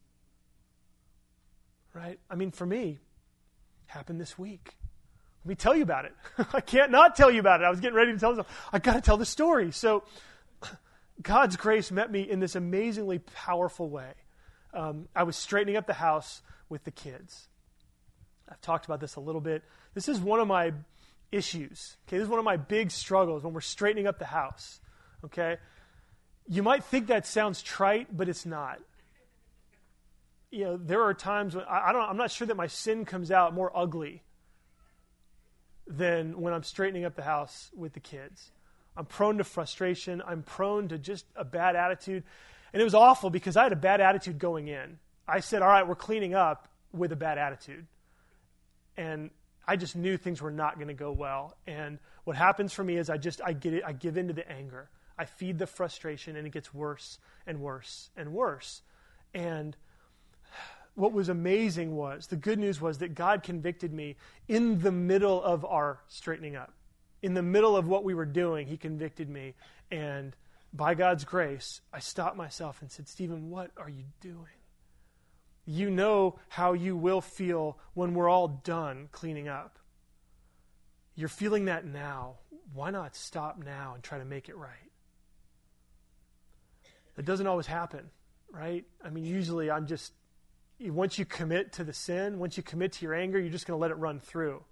Right? 1.94 2.19
I 2.30 2.35
mean, 2.35 2.52
for 2.52 2.66
me, 2.66 3.00
happened 3.85 4.19
this 4.19 4.38
week. 4.38 4.76
Let 5.45 5.50
me 5.50 5.56
tell 5.56 5.76
you 5.76 5.83
about 5.83 6.06
it. 6.06 6.14
I 6.54 6.62
can't 6.62 6.92
not 6.92 7.16
tell 7.16 7.30
you 7.30 7.40
about 7.40 7.62
it. 7.62 7.66
I 7.66 7.69
was 7.69 7.80
getting 7.80 7.95
ready 7.95 8.14
to 8.14 8.19
tell 8.19 8.35
them. 8.35 8.45
I 8.71 8.80
got 8.80 8.94
to 8.94 9.02
tell 9.02 9.18
the 9.18 9.26
story. 9.26 9.71
So, 9.71 10.04
God's 11.21 11.55
grace 11.55 11.91
met 11.91 12.11
me 12.11 12.21
in 12.21 12.39
this 12.39 12.55
amazingly 12.55 13.19
powerful 13.19 13.89
way. 13.89 14.13
Um, 14.73 15.07
I 15.15 15.23
was 15.23 15.35
straightening 15.35 15.77
up 15.77 15.85
the 15.85 15.93
house 15.93 16.41
with 16.69 16.83
the 16.83 16.91
kids. 16.91 17.47
I've 18.49 18.61
talked 18.61 18.85
about 18.85 18.99
this 18.99 19.15
a 19.15 19.19
little 19.19 19.41
bit. 19.41 19.63
This 19.93 20.09
is 20.09 20.19
one 20.19 20.39
of 20.39 20.47
my 20.47 20.73
issues. 21.31 21.97
Okay, 22.07 22.17
this 22.17 22.23
is 22.23 22.29
one 22.29 22.39
of 22.39 22.45
my 22.45 22.57
big 22.57 22.91
struggles 22.91 23.43
when 23.43 23.53
we're 23.53 23.61
straightening 23.61 24.07
up 24.07 24.19
the 24.19 24.25
house. 24.25 24.79
Okay, 25.25 25.57
you 26.47 26.63
might 26.63 26.83
think 26.83 27.07
that 27.07 27.25
sounds 27.25 27.61
trite, 27.61 28.15
but 28.15 28.27
it's 28.27 28.45
not. 28.45 28.79
You 30.51 30.65
know, 30.65 30.77
there 30.77 31.03
are 31.03 31.13
times 31.13 31.55
when 31.55 31.65
I, 31.65 31.89
I 31.89 31.93
don't. 31.93 32.09
I'm 32.09 32.17
not 32.17 32.31
sure 32.31 32.47
that 32.47 32.57
my 32.57 32.67
sin 32.67 33.05
comes 33.05 33.31
out 33.31 33.53
more 33.53 33.75
ugly 33.75 34.23
than 35.87 36.39
when 36.39 36.53
I'm 36.53 36.63
straightening 36.63 37.05
up 37.05 37.15
the 37.15 37.23
house 37.23 37.71
with 37.75 37.93
the 37.93 37.99
kids. 37.99 38.51
I'm 38.95 39.06
prone 39.06 39.38
to 39.40 39.44
frustration. 39.44 40.21
I'm 40.26 40.44
prone 40.44 40.90
to 40.90 40.97
just 40.97 41.26
a 41.35 41.44
bad 41.44 41.76
attitude. 41.76 42.23
And 42.71 42.81
it 42.81 42.83
was 42.83 42.95
awful 42.95 43.30
because 43.30 43.57
I 43.57 43.64
had 43.64 43.71
a 43.71 43.78
bad 43.78 44.02
attitude 44.02 44.40
going 44.40 44.68
in. 44.68 45.00
I 45.28 45.40
said, 45.40 45.62
All 45.62 45.68
right, 45.68 45.88
we're 45.88 45.95
cleaning 45.95 46.35
up 46.35 46.68
with 46.92 47.12
a 47.12 47.16
bad 47.16 47.38
attitude. 47.38 47.85
And 48.97 49.31
I 49.68 49.76
just 49.76 49.95
knew 49.95 50.18
things 50.18 50.42
were 50.42 50.52
not 50.52 50.76
going 50.76 50.90
to 50.90 50.94
go 50.94 51.12
well. 51.12 51.56
And 51.66 52.00
what 52.26 52.35
happens 52.35 52.73
for 52.73 52.83
me 52.83 52.97
is 52.97 53.09
I 53.09 53.18
just 53.18 53.42
I 53.44 53.54
get 53.54 53.73
it, 53.73 53.83
I 53.85 53.94
give 53.94 54.18
into 54.18 54.33
the 54.33 54.50
anger. 54.52 54.90
I 55.18 55.26
feed 55.26 55.59
the 55.59 55.68
frustration 55.68 56.35
and 56.35 56.45
it 56.47 56.52
gets 56.52 56.73
worse 56.73 57.19
and 57.45 57.62
worse 57.62 58.09
and 58.18 58.33
worse. 58.33 58.81
And 59.33 59.76
what 60.95 61.14
was 61.14 61.30
amazing 61.30 61.95
was 61.95 62.28
the 62.28 62.35
good 62.35 62.59
news 62.59 62.81
was 62.81 63.00
that 63.00 63.16
God 63.16 63.44
convicted 63.44 63.94
me 63.94 64.16
in 64.47 64.81
the 64.81 64.92
middle 64.92 65.42
of 65.42 65.66
our 65.66 66.00
straightening 66.07 66.56
up 66.56 66.73
in 67.23 67.33
the 67.33 67.42
middle 67.42 67.75
of 67.75 67.87
what 67.87 68.03
we 68.03 68.13
were 68.13 68.25
doing, 68.25 68.68
he 68.68 68.77
convicted 68.77 69.30
me. 69.30 69.56
And 69.89 70.35
by 70.73 70.94
God's 70.94 71.23
grace, 71.23 71.81
I 71.92 71.99
stopped 71.99 72.35
myself 72.35 72.81
and 72.81 72.92
said, 72.92 73.07
Stephen, 73.07 73.49
what 73.49 73.71
are 73.77 73.89
you 73.89 74.03
doing? 74.19 74.59
You 75.65 75.89
know 75.89 76.37
how 76.49 76.73
you 76.73 76.97
will 76.97 77.21
feel 77.21 77.80
when 77.94 78.13
we're 78.13 78.27
all 78.27 78.49
done 78.49 79.07
cleaning 79.13 79.47
up. 79.47 79.80
You're 81.15 81.30
feeling 81.30 81.65
that 81.65 81.85
now. 81.85 82.35
Why 82.73 82.89
not 82.89 83.15
stop 83.15 83.57
now 83.63 83.94
and 83.94 84.03
try 84.03 84.18
to 84.18 84.25
make 84.25 84.49
it 84.49 84.57
right? 84.57 84.92
It 87.18 87.23
doesn't 87.23 87.47
always 87.47 87.68
happen, 87.68 88.09
right? 88.51 88.83
I 89.06 89.09
mean, 89.09 89.23
usually 89.23 89.71
I'm 89.71 89.87
just, 89.87 90.11
once 90.81 91.18
you 91.18 91.23
commit 91.23 91.71
to 91.73 91.85
the 91.85 91.94
sin, 91.94 92.39
once 92.39 92.57
you 92.57 92.63
commit 92.63 92.92
to 92.94 93.06
your 93.06 93.13
anger, 93.13 93.39
you're 93.39 93.51
just 93.51 93.68
going 93.68 93.77
to 93.77 93.81
let 93.81 93.92
it 93.92 93.97
run 93.97 94.19
through. 94.19 94.63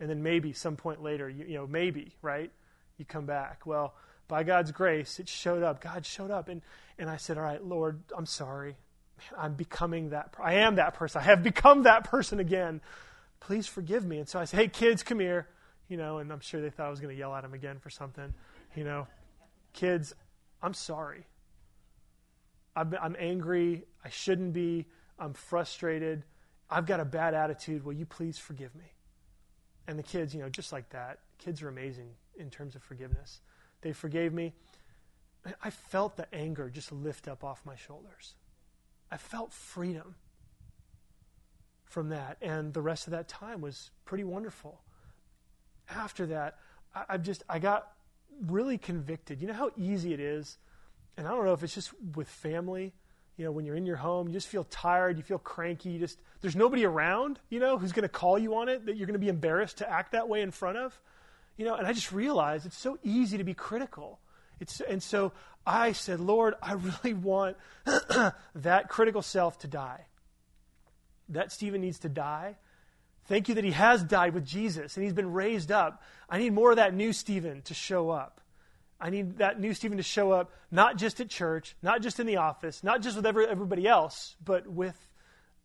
And 0.00 0.08
then 0.08 0.22
maybe 0.22 0.52
some 0.52 0.76
point 0.76 1.02
later, 1.02 1.28
you, 1.28 1.44
you 1.44 1.54
know, 1.54 1.66
maybe, 1.66 2.14
right? 2.22 2.50
You 2.98 3.04
come 3.04 3.26
back. 3.26 3.66
Well, 3.66 3.94
by 4.28 4.44
God's 4.44 4.70
grace, 4.72 5.18
it 5.18 5.28
showed 5.28 5.62
up. 5.62 5.80
God 5.80 6.04
showed 6.04 6.30
up. 6.30 6.48
And, 6.48 6.62
and 6.98 7.08
I 7.08 7.16
said, 7.16 7.38
All 7.38 7.44
right, 7.44 7.62
Lord, 7.62 8.00
I'm 8.16 8.26
sorry. 8.26 8.76
Man, 9.18 9.40
I'm 9.40 9.54
becoming 9.54 10.10
that. 10.10 10.34
I 10.42 10.54
am 10.54 10.76
that 10.76 10.94
person. 10.94 11.20
I 11.20 11.24
have 11.24 11.42
become 11.42 11.84
that 11.84 12.04
person 12.04 12.38
again. 12.38 12.80
Please 13.40 13.66
forgive 13.66 14.04
me. 14.04 14.18
And 14.18 14.28
so 14.28 14.38
I 14.38 14.44
said, 14.44 14.60
Hey, 14.60 14.68
kids, 14.68 15.02
come 15.02 15.20
here. 15.20 15.48
You 15.88 15.96
know, 15.96 16.18
and 16.18 16.30
I'm 16.30 16.40
sure 16.40 16.60
they 16.60 16.70
thought 16.70 16.86
I 16.86 16.90
was 16.90 17.00
going 17.00 17.14
to 17.14 17.18
yell 17.18 17.34
at 17.34 17.42
them 17.42 17.54
again 17.54 17.78
for 17.78 17.88
something. 17.88 18.34
You 18.76 18.84
know, 18.84 19.06
kids, 19.72 20.14
I'm 20.62 20.74
sorry. 20.74 21.26
I'm, 22.76 22.94
I'm 23.00 23.16
angry. 23.18 23.84
I 24.04 24.10
shouldn't 24.10 24.52
be. 24.52 24.86
I'm 25.18 25.32
frustrated. 25.32 26.24
I've 26.70 26.86
got 26.86 27.00
a 27.00 27.04
bad 27.04 27.34
attitude. 27.34 27.84
Will 27.84 27.94
you 27.94 28.06
please 28.06 28.38
forgive 28.38 28.74
me? 28.74 28.84
And 29.88 29.98
the 29.98 30.02
kids, 30.04 30.34
you 30.34 30.40
know, 30.40 30.48
just 30.50 30.70
like 30.70 30.90
that. 30.90 31.18
Kids 31.38 31.62
are 31.62 31.68
amazing 31.68 32.10
in 32.36 32.50
terms 32.50 32.76
of 32.76 32.82
forgiveness. 32.82 33.40
They 33.80 33.92
forgave 33.92 34.32
me. 34.32 34.52
I 35.64 35.70
felt 35.70 36.16
the 36.16 36.32
anger 36.34 36.68
just 36.68 36.92
lift 36.92 37.26
up 37.26 37.42
off 37.42 37.62
my 37.64 37.74
shoulders. 37.74 38.34
I 39.10 39.16
felt 39.16 39.52
freedom 39.52 40.14
from 41.84 42.10
that. 42.10 42.36
And 42.42 42.74
the 42.74 42.82
rest 42.82 43.06
of 43.06 43.12
that 43.12 43.28
time 43.28 43.62
was 43.62 43.90
pretty 44.04 44.24
wonderful. 44.24 44.82
After 45.88 46.26
that, 46.26 46.58
I, 46.94 47.04
I 47.10 47.16
just, 47.16 47.42
I 47.48 47.58
got 47.58 47.92
really 48.46 48.76
convicted. 48.76 49.40
You 49.40 49.48
know 49.48 49.54
how 49.54 49.70
easy 49.76 50.12
it 50.12 50.20
is? 50.20 50.58
And 51.16 51.26
I 51.26 51.30
don't 51.30 51.46
know 51.46 51.54
if 51.54 51.62
it's 51.62 51.74
just 51.74 51.92
with 52.14 52.28
family, 52.28 52.92
you 53.38 53.44
know, 53.44 53.52
when 53.52 53.64
you're 53.64 53.76
in 53.76 53.86
your 53.86 53.96
home, 53.96 54.26
you 54.26 54.34
just 54.34 54.48
feel 54.48 54.64
tired, 54.64 55.16
you 55.16 55.22
feel 55.22 55.38
cranky, 55.38 55.90
you 55.90 55.98
just, 56.00 56.18
there's 56.40 56.56
nobody 56.56 56.84
around, 56.84 57.38
you 57.48 57.60
know, 57.60 57.78
who's 57.78 57.92
going 57.92 58.02
to 58.02 58.08
call 58.08 58.36
you 58.36 58.56
on 58.56 58.68
it 58.68 58.84
that 58.86 58.96
you're 58.96 59.06
going 59.06 59.14
to 59.14 59.20
be 59.20 59.28
embarrassed 59.28 59.78
to 59.78 59.88
act 59.88 60.12
that 60.12 60.28
way 60.28 60.42
in 60.42 60.50
front 60.50 60.76
of. 60.76 61.00
You 61.56 61.64
know, 61.64 61.76
and 61.76 61.86
I 61.86 61.92
just 61.92 62.12
realized 62.12 62.66
it's 62.66 62.76
so 62.76 62.98
easy 63.04 63.38
to 63.38 63.44
be 63.44 63.54
critical. 63.54 64.18
It's, 64.60 64.80
and 64.80 65.00
so 65.00 65.32
I 65.64 65.92
said, 65.92 66.20
Lord, 66.20 66.54
I 66.60 66.72
really 66.72 67.14
want 67.14 67.56
that 67.84 68.88
critical 68.88 69.22
self 69.22 69.58
to 69.60 69.68
die. 69.68 70.06
That 71.28 71.52
Stephen 71.52 71.80
needs 71.80 72.00
to 72.00 72.08
die. 72.08 72.56
Thank 73.26 73.48
you 73.48 73.54
that 73.54 73.64
he 73.64 73.72
has 73.72 74.02
died 74.02 74.34
with 74.34 74.46
Jesus 74.46 74.96
and 74.96 75.04
he's 75.04 75.12
been 75.12 75.32
raised 75.32 75.70
up. 75.70 76.02
I 76.28 76.38
need 76.38 76.54
more 76.54 76.70
of 76.70 76.76
that 76.76 76.94
new 76.94 77.12
Stephen 77.12 77.62
to 77.62 77.74
show 77.74 78.10
up. 78.10 78.40
I 79.00 79.10
need 79.10 79.38
that 79.38 79.60
new 79.60 79.74
Stephen 79.74 79.98
to 79.98 80.02
show 80.02 80.32
up 80.32 80.50
not 80.70 80.96
just 80.96 81.20
at 81.20 81.28
church, 81.28 81.76
not 81.82 82.02
just 82.02 82.18
in 82.18 82.26
the 82.26 82.36
office, 82.36 82.82
not 82.82 83.00
just 83.00 83.16
with 83.16 83.26
every, 83.26 83.46
everybody 83.46 83.86
else, 83.86 84.34
but 84.44 84.66
with 84.66 84.96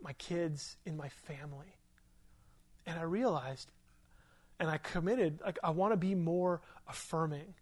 my 0.01 0.13
kids 0.13 0.77
in 0.85 0.95
my 0.97 1.09
family. 1.09 1.77
And 2.85 2.99
I 2.99 3.03
realized 3.03 3.71
and 4.59 4.69
I 4.69 4.77
committed, 4.77 5.41
like, 5.43 5.57
I 5.63 5.71
want 5.71 5.93
to 5.93 5.97
be 5.97 6.13
more 6.13 6.61
affirming 6.87 7.55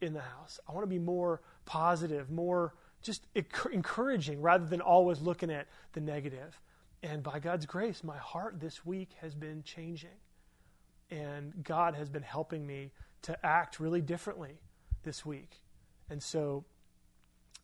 in 0.00 0.12
the 0.12 0.20
house. 0.20 0.60
I 0.68 0.72
want 0.72 0.84
to 0.84 0.90
be 0.90 0.98
more 0.98 1.40
positive, 1.64 2.30
more 2.30 2.74
just 3.00 3.26
encouraging 3.72 4.42
rather 4.42 4.66
than 4.66 4.80
always 4.80 5.20
looking 5.20 5.50
at 5.50 5.66
the 5.92 6.00
negative. 6.00 6.60
And 7.02 7.22
by 7.22 7.38
God's 7.38 7.64
grace, 7.64 8.04
my 8.04 8.16
heart 8.16 8.60
this 8.60 8.84
week 8.84 9.10
has 9.20 9.34
been 9.34 9.62
changing. 9.62 10.10
And 11.10 11.64
God 11.64 11.94
has 11.94 12.08
been 12.08 12.22
helping 12.22 12.66
me 12.66 12.92
to 13.22 13.46
act 13.46 13.80
really 13.80 14.00
differently 14.00 14.58
this 15.04 15.24
week. 15.24 15.60
And 16.10 16.22
so, 16.22 16.64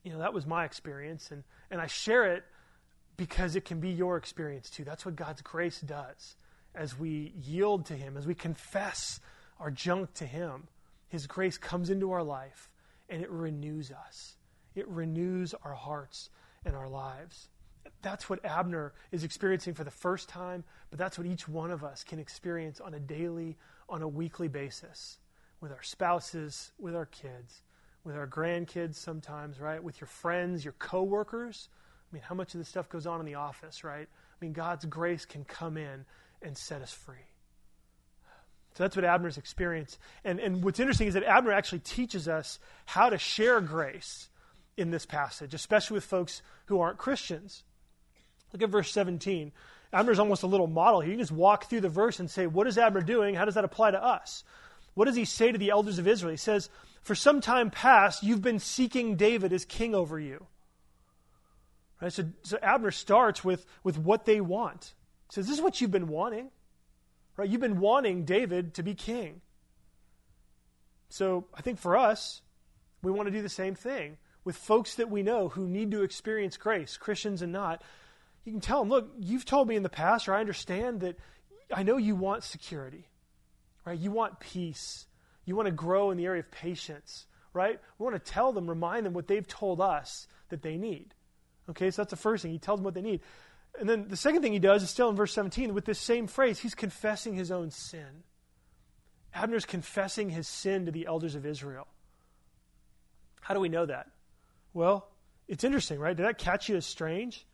you 0.03 0.13
know, 0.13 0.19
that 0.19 0.33
was 0.33 0.47
my 0.47 0.65
experience. 0.65 1.31
And, 1.31 1.45
and 1.71 1.81
I 1.81 1.87
share 1.87 2.33
it 2.35 2.45
because 3.17 3.57
it 3.57 3.65
can 3.65 3.81
be 3.81 3.91
your 3.91 4.17
experience 4.17 4.71
too. 4.71 4.85
That's 4.85 5.05
what 5.05 5.17
God's 5.17 5.43
grace 5.43 5.81
does 5.81 6.37
as 6.75 6.99
we 6.99 7.33
yield 7.37 7.87
to 7.87 7.95
Him, 7.95 8.17
as 8.17 8.27
we 8.27 8.35
confess 8.35 9.21
our 9.59 9.71
junk 9.71 10.15
to 10.15 10.25
Him, 10.25 10.69
His 11.09 11.27
grace 11.27 11.59
comes 11.59 11.91
into 11.91 12.13
our 12.13 12.23
life 12.23 12.71
and 13.09 13.23
it 13.23 13.31
renews 13.31 13.91
us. 13.91 14.37
It 14.75 14.87
renews 14.89 15.55
our 15.65 15.75
hearts 15.75 16.31
and 16.65 16.77
our 16.77 16.89
lives. 16.89 17.49
That's 18.03 18.31
what 18.31 18.45
Abner 18.45 18.93
is 19.11 19.25
experiencing 19.25 19.75
for 19.75 19.85
the 19.85 19.91
first 19.91 20.29
time, 20.29 20.65
but 20.91 20.99
that's 20.99 21.19
what 21.19 21.27
each 21.27 21.49
one 21.49 21.71
of 21.71 21.83
us 21.83 22.05
can 22.05 22.19
experience 22.19 22.81
on 22.81 22.95
a 22.95 23.01
daily, 23.01 23.57
on 23.89 24.03
a 24.03 24.09
weekly 24.09 24.49
basis 24.49 25.19
with 25.61 25.73
our 25.73 25.83
spouses, 25.83 26.73
with 26.79 26.97
our 26.97 27.07
kids, 27.07 27.63
with 28.05 28.17
our 28.17 28.27
grandkids 28.27 28.95
sometimes, 28.95 29.61
right? 29.61 29.83
With 29.83 30.01
your 30.01 30.09
friends, 30.09 30.65
your 30.65 30.75
coworkers. 30.75 31.69
I 32.11 32.15
mean, 32.15 32.23
how 32.23 32.35
much 32.35 32.55
of 32.55 32.61
this 32.61 32.69
stuff 32.69 32.89
goes 32.89 33.07
on 33.07 33.21
in 33.21 33.27
the 33.27 33.35
office, 33.35 33.85
right? 33.85 34.09
I 34.09 34.45
mean, 34.45 34.53
God's 34.53 34.85
grace 34.87 35.25
can 35.25 35.45
come 35.45 35.77
in 35.77 36.05
and 36.43 36.57
set 36.57 36.83
us 36.83 36.93
free. 36.93 37.17
So 38.75 38.85
that's 38.85 38.97
what 38.97 39.05
Abner's 39.05 39.37
experience. 39.37 39.99
And, 40.25 40.39
and 40.41 40.63
what's 40.63 40.81
interesting 40.81 41.09
is 41.09 41.15
that 41.15 41.25
Abner 41.25 41.53
actually 41.53 41.81
teaches 41.81 42.29
us 42.29 42.59
how 42.87 43.11
to 43.11 43.19
share 43.19 43.61
grace 43.61 44.29
in 44.77 44.91
this 44.91 45.05
passage, 45.05 45.55
especially 45.55 45.97
with 45.97 46.05
folks 46.05 46.41
who 46.67 46.81
aren't 46.81 46.97
Christians. 46.97 47.65
Look 48.53 48.63
at 48.63 48.71
verse 48.71 48.91
17. 48.93 49.53
Abner's 49.93 50.19
almost 50.21 50.45
a 50.45 50.47
little 50.47 50.69
model 50.69 51.01
here. 51.01 51.13
You 51.13 51.19
just 51.19 51.33
walk 51.33 51.65
through 51.69 51.81
the 51.81 51.89
verse 51.89 52.21
and 52.21 52.31
say, 52.31 52.47
What 52.47 52.67
is 52.67 52.79
Abner 52.79 53.03
doing? 53.03 53.35
How 53.35 53.45
does 53.45 53.55
that 53.57 53.65
apply 53.65 53.91
to 53.91 54.03
us? 54.03 54.45
What 54.95 55.07
does 55.07 55.17
he 55.17 55.25
say 55.25 55.53
to 55.53 55.59
the 55.59 55.71
elders 55.71 55.99
of 55.99 56.07
Israel? 56.07 56.31
He 56.31 56.37
says, 56.37 56.69
For 57.03 57.15
some 57.15 57.41
time 57.41 57.71
past, 57.71 58.23
you've 58.23 58.43
been 58.43 58.59
seeking 58.59 59.17
David 59.17 59.53
as 59.53 59.65
king 59.65 59.95
over 59.95 60.19
you. 60.19 60.47
Right? 62.01 62.13
So, 62.13 62.25
so 62.43 62.59
Abner 62.63 62.91
starts 62.91 63.45
with, 63.45 63.67
with 63.85 63.99
what 63.99 64.25
they 64.25 64.41
want 64.41 64.95
He 65.29 65.35
says, 65.35 65.47
This 65.47 65.59
is 65.59 65.63
what 65.63 65.81
you've 65.81 65.91
been 65.91 66.09
wanting. 66.09 66.51
Right? 67.37 67.49
You've 67.49 67.61
been 67.61 67.81
wanting 67.81 68.25
David 68.25 68.75
to 68.75 68.83
be 68.83 68.95
king. 68.95 69.41
So 71.09 71.47
I 71.55 71.63
think 71.63 71.79
for 71.79 71.97
us, 71.97 72.43
we 73.03 73.11
want 73.11 73.27
to 73.27 73.33
do 73.33 73.43
the 73.43 73.49
same 73.49 73.75
thing 73.75 74.19
with 74.45 74.57
folks 74.57 74.95
that 74.95 75.11
we 75.11 75.23
know 75.23 75.49
who 75.49 75.67
need 75.67 75.91
to 75.91 76.03
experience 76.03 76.57
grace, 76.57 76.97
Christians 76.97 77.43
and 77.43 77.53
not. 77.53 77.83
You 78.45 78.53
can 78.53 78.61
tell 78.61 78.81
them, 78.81 78.89
look, 78.89 79.11
you've 79.19 79.45
told 79.45 79.69
me 79.69 79.77
in 79.77 79.83
the 79.83 79.89
past, 79.89 80.29
or 80.29 80.35
I 80.35 80.41
understand 80.41 81.01
that 81.01 81.19
I 81.73 81.83
know 81.83 81.97
you 81.99 82.15
want 82.15 82.43
security, 82.43 83.07
right? 83.85 83.99
You 83.99 84.11
want 84.11 84.41
peace. 84.41 85.07
You 85.45 85.57
want 85.57 85.67
to 85.67 85.73
grow 85.73 86.11
in 86.11 86.17
the 86.17 86.27
area 86.27 86.41
of 86.41 86.51
patience, 86.51 87.27
right? 87.53 87.81
We 87.99 88.05
want 88.05 88.23
to 88.23 88.31
tell 88.33 88.53
them, 88.53 88.69
remind 88.69 89.07
them 89.07 89.13
what 89.13 89.27
they've 89.27 89.47
told 89.47 89.81
us 89.81 90.27
that 90.51 90.63
they 90.63 90.77
need. 90.77 91.15
Okay, 91.71 91.91
so 91.91 92.03
that's 92.03 92.11
the 92.11 92.17
first 92.17 92.43
thing. 92.43 92.53
He 92.53 92.59
tells 92.59 92.79
them 92.79 92.85
what 92.85 92.95
they 92.95 93.03
need. 93.03 93.21
And 93.79 93.89
then 93.89 94.09
the 94.09 94.17
second 94.17 94.43
thing 94.43 94.53
he 94.53 94.59
does 94.59 94.83
is 94.83 94.91
still 94.91 95.09
in 95.09 95.17
verse 95.17 95.33
17 95.33 95.75
with 95.75 95.85
this 95.85 95.99
same 95.99 96.27
phrase. 96.27 96.59
He's 96.59 96.75
confessing 96.75 97.35
his 97.35 97.51
own 97.51 97.71
sin. 97.71 98.25
Abner's 99.33 99.65
confessing 99.65 100.31
his 100.31 100.49
sin 100.49 100.87
to 100.87 100.93
the 100.93 101.07
elders 101.07 101.37
of 101.37 101.47
Israel. 101.47 101.87
How 103.41 103.55
do 103.55 103.61
we 103.61 103.69
know 103.69 103.87
that? 103.87 104.09
Well, 104.75 105.09
it's 105.49 105.65
interesting, 105.65 105.99
right? 105.99 106.17
Did 106.17 106.27
that 106.27 106.39
catch 106.39 106.69
you 106.69 106.77
as 106.77 106.87
strange? 106.87 107.47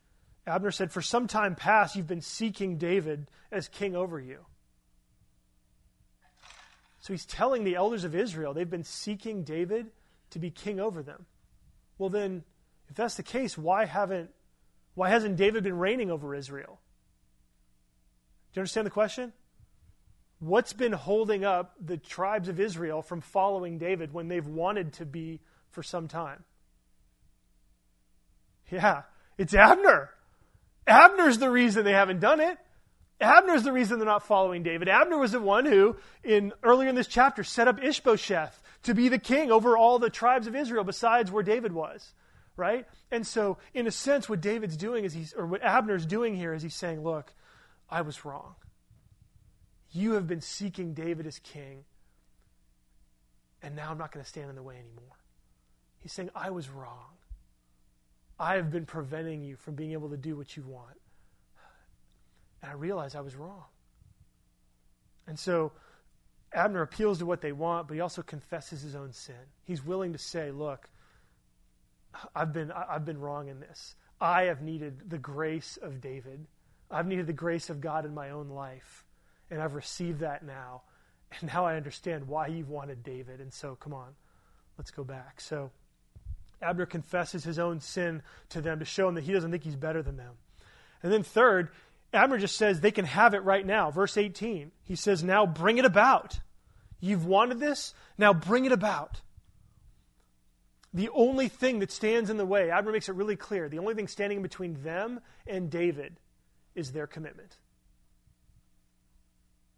Abner 0.47 0.71
said, 0.71 0.92
For 0.92 1.02
some 1.02 1.26
time 1.26 1.54
past, 1.54 1.97
you've 1.97 2.06
been 2.06 2.21
seeking 2.23 2.78
David 2.78 3.26
as 3.52 3.68
king 3.68 3.95
over 3.95 4.18
you. 4.18 4.45
So 7.07 7.13
he's 7.13 7.25
telling 7.25 7.63
the 7.63 7.77
elders 7.77 8.03
of 8.03 8.17
Israel 8.17 8.53
they've 8.53 8.69
been 8.69 8.83
seeking 8.83 9.45
David 9.45 9.93
to 10.31 10.41
be 10.41 10.51
king 10.51 10.81
over 10.81 11.05
them. 11.05 11.25
Well, 11.99 12.11
then, 12.11 12.43
if 12.89 12.97
that's 12.97 13.15
the 13.15 13.23
case, 13.23 13.57
why 13.57 13.85
haven't 13.85 14.31
why 14.97 15.11
hasn't 15.11 15.37
David 15.37 15.63
been 15.63 15.79
reigning 15.79 16.11
over 16.11 16.35
Israel? 16.35 16.81
Do 18.53 18.59
you 18.59 18.63
understand 18.63 18.89
the 18.89 18.91
question? 18.91 19.33
What's 20.41 20.73
been 20.73 20.91
holding 20.91 21.45
up 21.45 21.77
the 21.81 21.97
tribes 21.97 22.49
of 22.49 22.59
Israel 22.59 23.03
from 23.03 23.21
following 23.21 23.79
David 23.79 24.13
when 24.13 24.27
they've 24.27 24.45
wanted 24.45 24.95
to 24.95 25.07
be 25.07 25.39
for 25.71 25.85
some 25.85 26.09
time? 26.09 26.43
Yeah, 28.69 29.03
it's 29.39 29.55
Abner. 29.55 30.11
Abner's 30.89 31.39
the 31.39 31.51
reason 31.51 31.85
they 31.85 31.93
haven't 31.93 32.19
done 32.19 32.41
it. 32.41 32.59
Abner's 33.20 33.62
the 33.62 33.73
reason 33.73 33.99
they're 33.99 34.06
not 34.06 34.26
following 34.26 34.62
David. 34.62 34.88
Abner 34.88 35.16
was 35.16 35.32
the 35.32 35.40
one 35.40 35.64
who, 35.64 35.96
in 36.23 36.52
earlier 36.62 36.88
in 36.88 36.94
this 36.94 37.06
chapter, 37.06 37.42
set 37.42 37.66
up 37.66 37.82
Ishbosheth 37.82 38.62
to 38.82 38.94
be 38.94 39.08
the 39.08 39.18
king 39.18 39.50
over 39.50 39.76
all 39.76 39.99
the 39.99 40.11
tribes 40.11 40.46
of 40.46 40.54
Israel 40.54 40.85
besides 40.85 41.30
where 41.30 41.42
David 41.42 41.73
was 41.73 42.12
right? 42.56 42.87
And 43.11 43.26
so, 43.26 43.58
in 43.75 43.87
a 43.87 43.90
sense, 43.90 44.28
what 44.28 44.40
David's 44.40 44.76
doing 44.76 45.04
is 45.04 45.12
he's, 45.12 45.35
or 45.35 45.46
what 45.46 45.62
Abner's 45.62 46.06
doing 46.06 46.35
here 46.35 46.54
is 46.54 46.62
he's 46.62 46.75
saying, 46.75 47.02
look, 47.02 47.32
I 47.88 48.00
was 48.00 48.25
wrong. 48.25 48.54
You 49.92 50.12
have 50.12 50.26
been 50.26 50.40
seeking 50.40 50.94
David 50.94 51.26
as 51.26 51.38
king, 51.38 51.85
and 53.62 53.76
now 53.76 53.90
I'm 53.90 53.99
not 53.99 54.12
going 54.12 54.25
to 54.25 54.28
stand 54.28 54.50
in 54.50 54.56
the 54.56 54.62
way 54.62 54.75
anymore. 54.75 55.16
He's 56.00 56.12
saying, 56.12 56.30
I 56.35 56.50
was 56.50 56.68
wrong. 56.68 57.14
I 58.38 58.56
have 58.56 58.70
been 58.70 58.87
preventing 58.87 59.42
you 59.42 59.56
from 59.56 59.75
being 59.75 59.92
able 59.92 60.11
to 60.11 60.16
do 60.16 60.37
what 60.37 60.56
you 60.56 60.62
want. 60.62 60.99
And 62.63 62.71
I 62.71 62.75
realized 62.75 63.17
I 63.17 63.21
was 63.21 63.35
wrong. 63.35 63.65
And 65.27 65.39
so 65.39 65.73
Abner 66.53 66.83
appeals 66.83 67.19
to 67.19 67.27
what 67.27 67.41
they 67.41 67.53
want, 67.53 67.89
but 67.89 67.95
he 67.95 68.01
also 68.01 68.23
confesses 68.23 68.83
his 68.83 68.95
own 68.95 69.13
sin. 69.13 69.35
He's 69.65 69.85
willing 69.85 70.13
to 70.13 70.19
say, 70.19 70.51
Look, 70.51 70.89
I've 72.35 72.53
been, 72.53 72.73
I've 72.73 73.05
been 73.05 73.21
wrong 73.21 73.49
in 73.49 73.61
this. 73.61 73.95
I 74.21 74.45
have 74.45 74.63
needed 74.63 75.11
the 75.11 75.19
grace 75.19 75.79
of 75.81 76.01
David. 76.01 76.47
I've 76.91 77.07
needed 77.07 77.27
the 77.27 77.33
grace 77.33 77.69
of 77.69 77.81
God 77.81 78.07
in 78.07 78.15
my 78.15 78.31
own 78.31 78.49
life. 78.49 79.05
And 79.51 79.61
I've 79.61 79.75
received 79.75 80.21
that 80.21 80.45
now. 80.45 80.83
And 81.41 81.53
now 81.53 81.67
I 81.67 81.77
understand 81.77 82.29
why 82.29 82.47
you 82.47 82.65
wanted 82.65 83.03
David. 83.03 83.41
And 83.41 83.53
so, 83.53 83.75
come 83.75 83.93
on, 83.93 84.15
let's 84.79 84.91
go 84.91 85.05
back. 85.05 85.41
So, 85.41 85.71
Abner 86.63 86.87
confesses 86.87 87.45
his 87.45 87.59
own 87.59 87.81
sin 87.81 88.23
to 88.51 88.61
them 88.61 88.79
to 88.79 88.85
show 88.85 89.07
them 89.07 89.17
that 89.17 89.25
he 89.25 89.33
doesn't 89.33 89.51
think 89.51 89.65
he's 89.65 89.77
better 89.77 90.03
than 90.03 90.17
them. 90.17 90.35
And 91.03 91.13
then, 91.13 91.23
third, 91.23 91.71
Abner 92.13 92.39
just 92.39 92.57
says 92.57 92.81
they 92.81 92.91
can 92.91 93.05
have 93.05 93.35
it 93.35 93.41
right 93.41 93.65
now. 93.65 93.91
Verse 93.91 94.17
18, 94.17 94.73
he 94.85 94.97
says, 94.97 95.23
Now 95.23 95.47
bring 95.47 95.79
it 95.79 95.85
about. 95.85 96.39
You've 97.01 97.27
wanted 97.27 97.61
this, 97.61 97.95
now 98.17 98.33
bring 98.33 98.65
it 98.65 98.73
about. 98.73 99.21
The 100.95 101.11
only 101.11 101.49
thing 101.49 101.81
that 101.81 101.93
stands 101.93 102.31
in 102.31 102.39
the 102.39 102.47
way, 102.47 102.71
Abner 102.71 102.93
makes 102.93 103.09
it 103.09 103.15
really 103.15 103.37
clear, 103.37 103.69
the 103.69 103.81
only 103.81 103.95
thing 103.95 104.09
standing 104.09 104.41
between 104.41 104.83
them 104.83 105.21
and 105.47 105.71
David 105.71 106.17
is 106.75 106.93
their 106.93 107.07
commitment. 107.07 107.59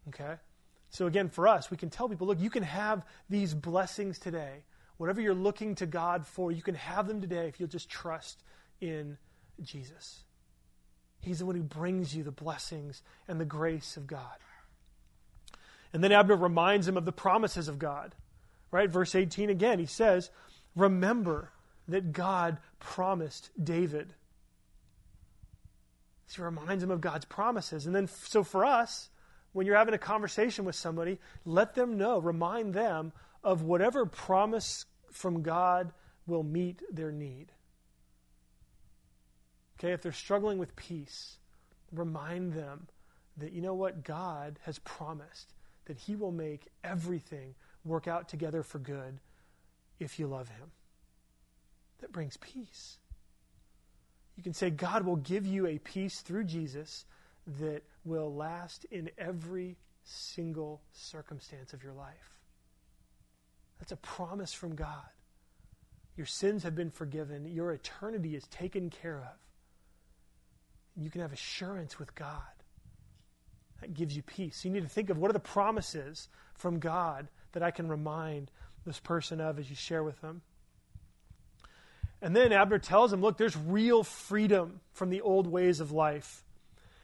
Okay? 0.08 0.34
So, 0.90 1.06
again, 1.06 1.28
for 1.28 1.48
us, 1.48 1.70
we 1.70 1.76
can 1.76 1.90
tell 1.90 2.08
people 2.08 2.26
look, 2.26 2.40
you 2.40 2.50
can 2.50 2.62
have 2.62 3.04
these 3.28 3.52
blessings 3.52 4.18
today. 4.18 4.64
Whatever 4.96 5.20
you're 5.20 5.34
looking 5.34 5.74
to 5.76 5.86
God 5.86 6.26
for, 6.26 6.50
you 6.50 6.62
can 6.62 6.74
have 6.74 7.06
them 7.06 7.20
today 7.20 7.46
if 7.46 7.60
you'll 7.60 7.68
just 7.68 7.88
trust 7.88 8.42
in 8.80 9.18
Jesus. 9.62 10.24
He's 11.20 11.40
the 11.40 11.46
one 11.46 11.56
who 11.56 11.62
brings 11.62 12.14
you 12.14 12.22
the 12.22 12.30
blessings 12.30 13.02
and 13.26 13.40
the 13.40 13.44
grace 13.44 13.96
of 13.96 14.06
God. 14.06 14.38
And 15.92 16.04
then 16.04 16.12
Abner 16.12 16.36
reminds 16.36 16.86
him 16.86 16.96
of 16.96 17.04
the 17.04 17.12
promises 17.12 17.68
of 17.68 17.78
God. 17.78 18.14
Right? 18.70 18.90
Verse 18.90 19.14
18 19.14 19.50
again, 19.50 19.78
he 19.78 19.86
says, 19.86 20.30
Remember 20.76 21.50
that 21.88 22.12
God 22.12 22.58
promised 22.78 23.50
David. 23.62 24.12
So 26.26 26.42
he 26.42 26.42
reminds 26.42 26.82
him 26.82 26.90
of 26.90 27.00
God's 27.00 27.24
promises. 27.24 27.86
And 27.86 27.94
then, 27.94 28.06
so 28.06 28.44
for 28.44 28.64
us, 28.64 29.08
when 29.52 29.66
you're 29.66 29.76
having 29.76 29.94
a 29.94 29.98
conversation 29.98 30.66
with 30.66 30.76
somebody, 30.76 31.18
let 31.46 31.74
them 31.74 31.96
know, 31.96 32.18
remind 32.18 32.74
them 32.74 33.12
of 33.42 33.62
whatever 33.62 34.04
promise 34.04 34.84
from 35.10 35.42
God 35.42 35.92
will 36.26 36.42
meet 36.42 36.82
their 36.92 37.10
need. 37.10 37.50
Okay, 39.78 39.92
if 39.92 40.02
they're 40.02 40.12
struggling 40.12 40.58
with 40.58 40.74
peace, 40.74 41.36
remind 41.92 42.52
them 42.52 42.88
that 43.36 43.52
you 43.52 43.62
know 43.62 43.74
what? 43.74 44.02
God 44.02 44.58
has 44.62 44.78
promised 44.80 45.52
that 45.84 45.96
He 45.96 46.16
will 46.16 46.32
make 46.32 46.68
everything 46.82 47.54
work 47.84 48.08
out 48.08 48.28
together 48.28 48.62
for 48.62 48.78
good 48.78 49.20
if 50.00 50.18
you 50.18 50.26
love 50.26 50.48
Him. 50.48 50.72
That 52.00 52.12
brings 52.12 52.36
peace. 52.36 52.98
You 54.36 54.42
can 54.42 54.54
say, 54.54 54.70
God 54.70 55.04
will 55.04 55.16
give 55.16 55.46
you 55.46 55.66
a 55.66 55.78
peace 55.78 56.20
through 56.20 56.44
Jesus 56.44 57.04
that 57.60 57.82
will 58.04 58.34
last 58.34 58.84
in 58.90 59.10
every 59.18 59.76
single 60.04 60.80
circumstance 60.92 61.72
of 61.72 61.82
your 61.82 61.92
life. 61.92 62.38
That's 63.78 63.92
a 63.92 63.96
promise 63.96 64.52
from 64.52 64.74
God. 64.74 65.08
Your 66.16 66.26
sins 66.26 66.64
have 66.64 66.74
been 66.74 66.90
forgiven, 66.90 67.46
your 67.46 67.72
eternity 67.72 68.34
is 68.34 68.44
taken 68.48 68.90
care 68.90 69.18
of. 69.18 69.47
You 71.00 71.10
can 71.10 71.20
have 71.20 71.32
assurance 71.32 71.98
with 71.98 72.14
God. 72.14 72.42
That 73.80 73.94
gives 73.94 74.16
you 74.16 74.22
peace. 74.22 74.64
you 74.64 74.70
need 74.70 74.82
to 74.82 74.88
think 74.88 75.10
of 75.10 75.18
what 75.18 75.30
are 75.30 75.34
the 75.34 75.38
promises 75.38 76.28
from 76.54 76.80
God 76.80 77.28
that 77.52 77.62
I 77.62 77.70
can 77.70 77.88
remind 77.88 78.50
this 78.84 78.98
person 78.98 79.40
of 79.40 79.58
as 79.58 79.70
you 79.70 79.76
share 79.76 80.02
with 80.02 80.20
them. 80.20 80.42
And 82.20 82.34
then 82.34 82.52
Abner 82.52 82.78
tells 82.78 83.12
him, 83.12 83.20
look, 83.20 83.38
there's 83.38 83.56
real 83.56 84.02
freedom 84.02 84.80
from 84.92 85.10
the 85.10 85.20
old 85.20 85.46
ways 85.46 85.78
of 85.78 85.92
life. 85.92 86.44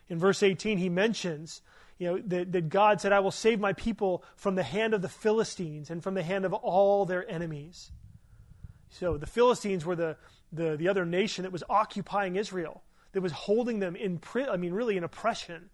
In 0.09 0.19
verse 0.19 0.43
18, 0.43 0.79
he 0.79 0.89
mentions 0.89 1.63
you 1.99 2.09
know, 2.09 2.19
that, 2.27 2.51
that 2.51 2.69
God 2.69 3.01
said, 3.01 3.13
I 3.13 3.21
will 3.21 3.31
save 3.31 3.61
my 3.61 3.73
people 3.73 4.25
from 4.35 4.57
the 4.57 4.65
hand 4.65 4.95
of 4.95 5.03
the 5.03 5.09
Philistines 5.09 5.91
and 5.91 6.03
from 6.03 6.15
the 6.15 6.23
hand 6.23 6.45
of 6.45 6.53
all 6.53 7.07
their 7.07 7.29
enemies. 7.31 7.93
So 8.91 9.17
the 9.17 9.27
Philistines 9.27 9.85
were 9.85 9.97
the, 9.97 10.17
the, 10.53 10.77
the 10.77 10.89
other 10.89 11.07
nation 11.07 11.45
that 11.45 11.53
was 11.53 11.63
occupying 11.69 12.35
Israel, 12.35 12.83
that 13.15 13.23
was 13.23 13.33
holding 13.33 13.79
them 13.79 13.97
in, 13.97 14.21
I 14.49 14.57
mean, 14.57 14.75
really 14.75 14.97
in 14.97 15.05
oppression. 15.05 15.71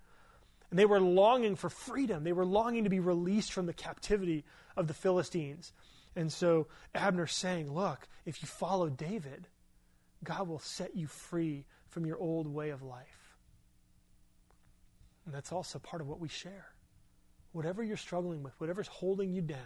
And 0.71 0.79
they 0.79 0.87
were 0.87 1.01
longing 1.01 1.57
for 1.57 1.69
freedom. 1.69 2.23
They 2.23 2.33
were 2.33 2.45
longing 2.45 2.85
to 2.85 2.91
be 2.91 3.01
released 3.01 3.53
from 3.53 3.67
the 3.67 3.73
captivity 3.73 4.45
of 4.77 4.87
the 4.87 4.95
Philistines. 4.95 5.73
And 6.15 6.33
so 6.33 6.69
Abner's 6.95 7.35
saying, 7.35 7.73
Look, 7.73 8.07
if 8.25 8.43
you 8.43 8.47
follow 8.47 8.89
David, 8.89 9.49
God 10.23 10.47
will 10.47 10.59
set 10.59 10.95
you 10.95 11.07
free 11.07 11.65
from 11.89 12.07
your 12.07 12.19
old 12.19 12.47
way 12.47 12.71
of 12.71 12.83
life. 12.83 13.37
And 15.25 15.35
that's 15.35 15.51
also 15.51 15.79
part 15.79 16.03
of 16.03 16.09
what 16.09 16.21
we 16.21 16.29
share. 16.29 16.67
Whatever 17.53 17.83
you're 17.83 17.97
struggling 17.97 18.43
with, 18.43 18.53
whatever's 18.61 18.87
holding 18.87 19.33
you 19.33 19.41
down, 19.41 19.59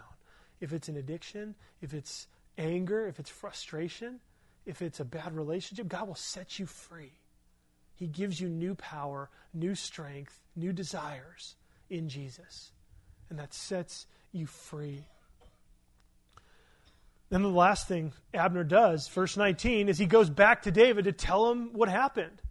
if 0.60 0.72
it's 0.72 0.88
an 0.88 0.96
addiction, 0.96 1.54
if 1.82 1.92
it's 1.92 2.28
anger, 2.56 3.06
if 3.06 3.18
it's 3.18 3.30
frustration, 3.30 4.20
if 4.64 4.80
it's 4.80 5.00
a 5.00 5.04
bad 5.04 5.34
relationship, 5.34 5.88
God 5.88 6.08
will 6.08 6.14
set 6.14 6.58
you 6.58 6.66
free. 6.66 7.12
He 7.94 8.06
gives 8.06 8.40
you 8.40 8.48
new 8.48 8.74
power, 8.74 9.30
new 9.52 9.74
strength, 9.74 10.40
new 10.56 10.72
desires 10.72 11.56
in 11.88 12.08
Jesus. 12.08 12.72
And 13.30 13.38
that 13.38 13.54
sets 13.54 14.06
you 14.32 14.46
free. 14.46 15.04
Then 17.30 17.42
the 17.42 17.48
last 17.48 17.88
thing 17.88 18.12
Abner 18.32 18.64
does, 18.64 19.08
verse 19.08 19.36
19, 19.36 19.88
is 19.88 19.98
he 19.98 20.06
goes 20.06 20.30
back 20.30 20.62
to 20.62 20.70
David 20.70 21.04
to 21.06 21.12
tell 21.12 21.50
him 21.50 21.70
what 21.72 21.88
happened. 21.88 22.42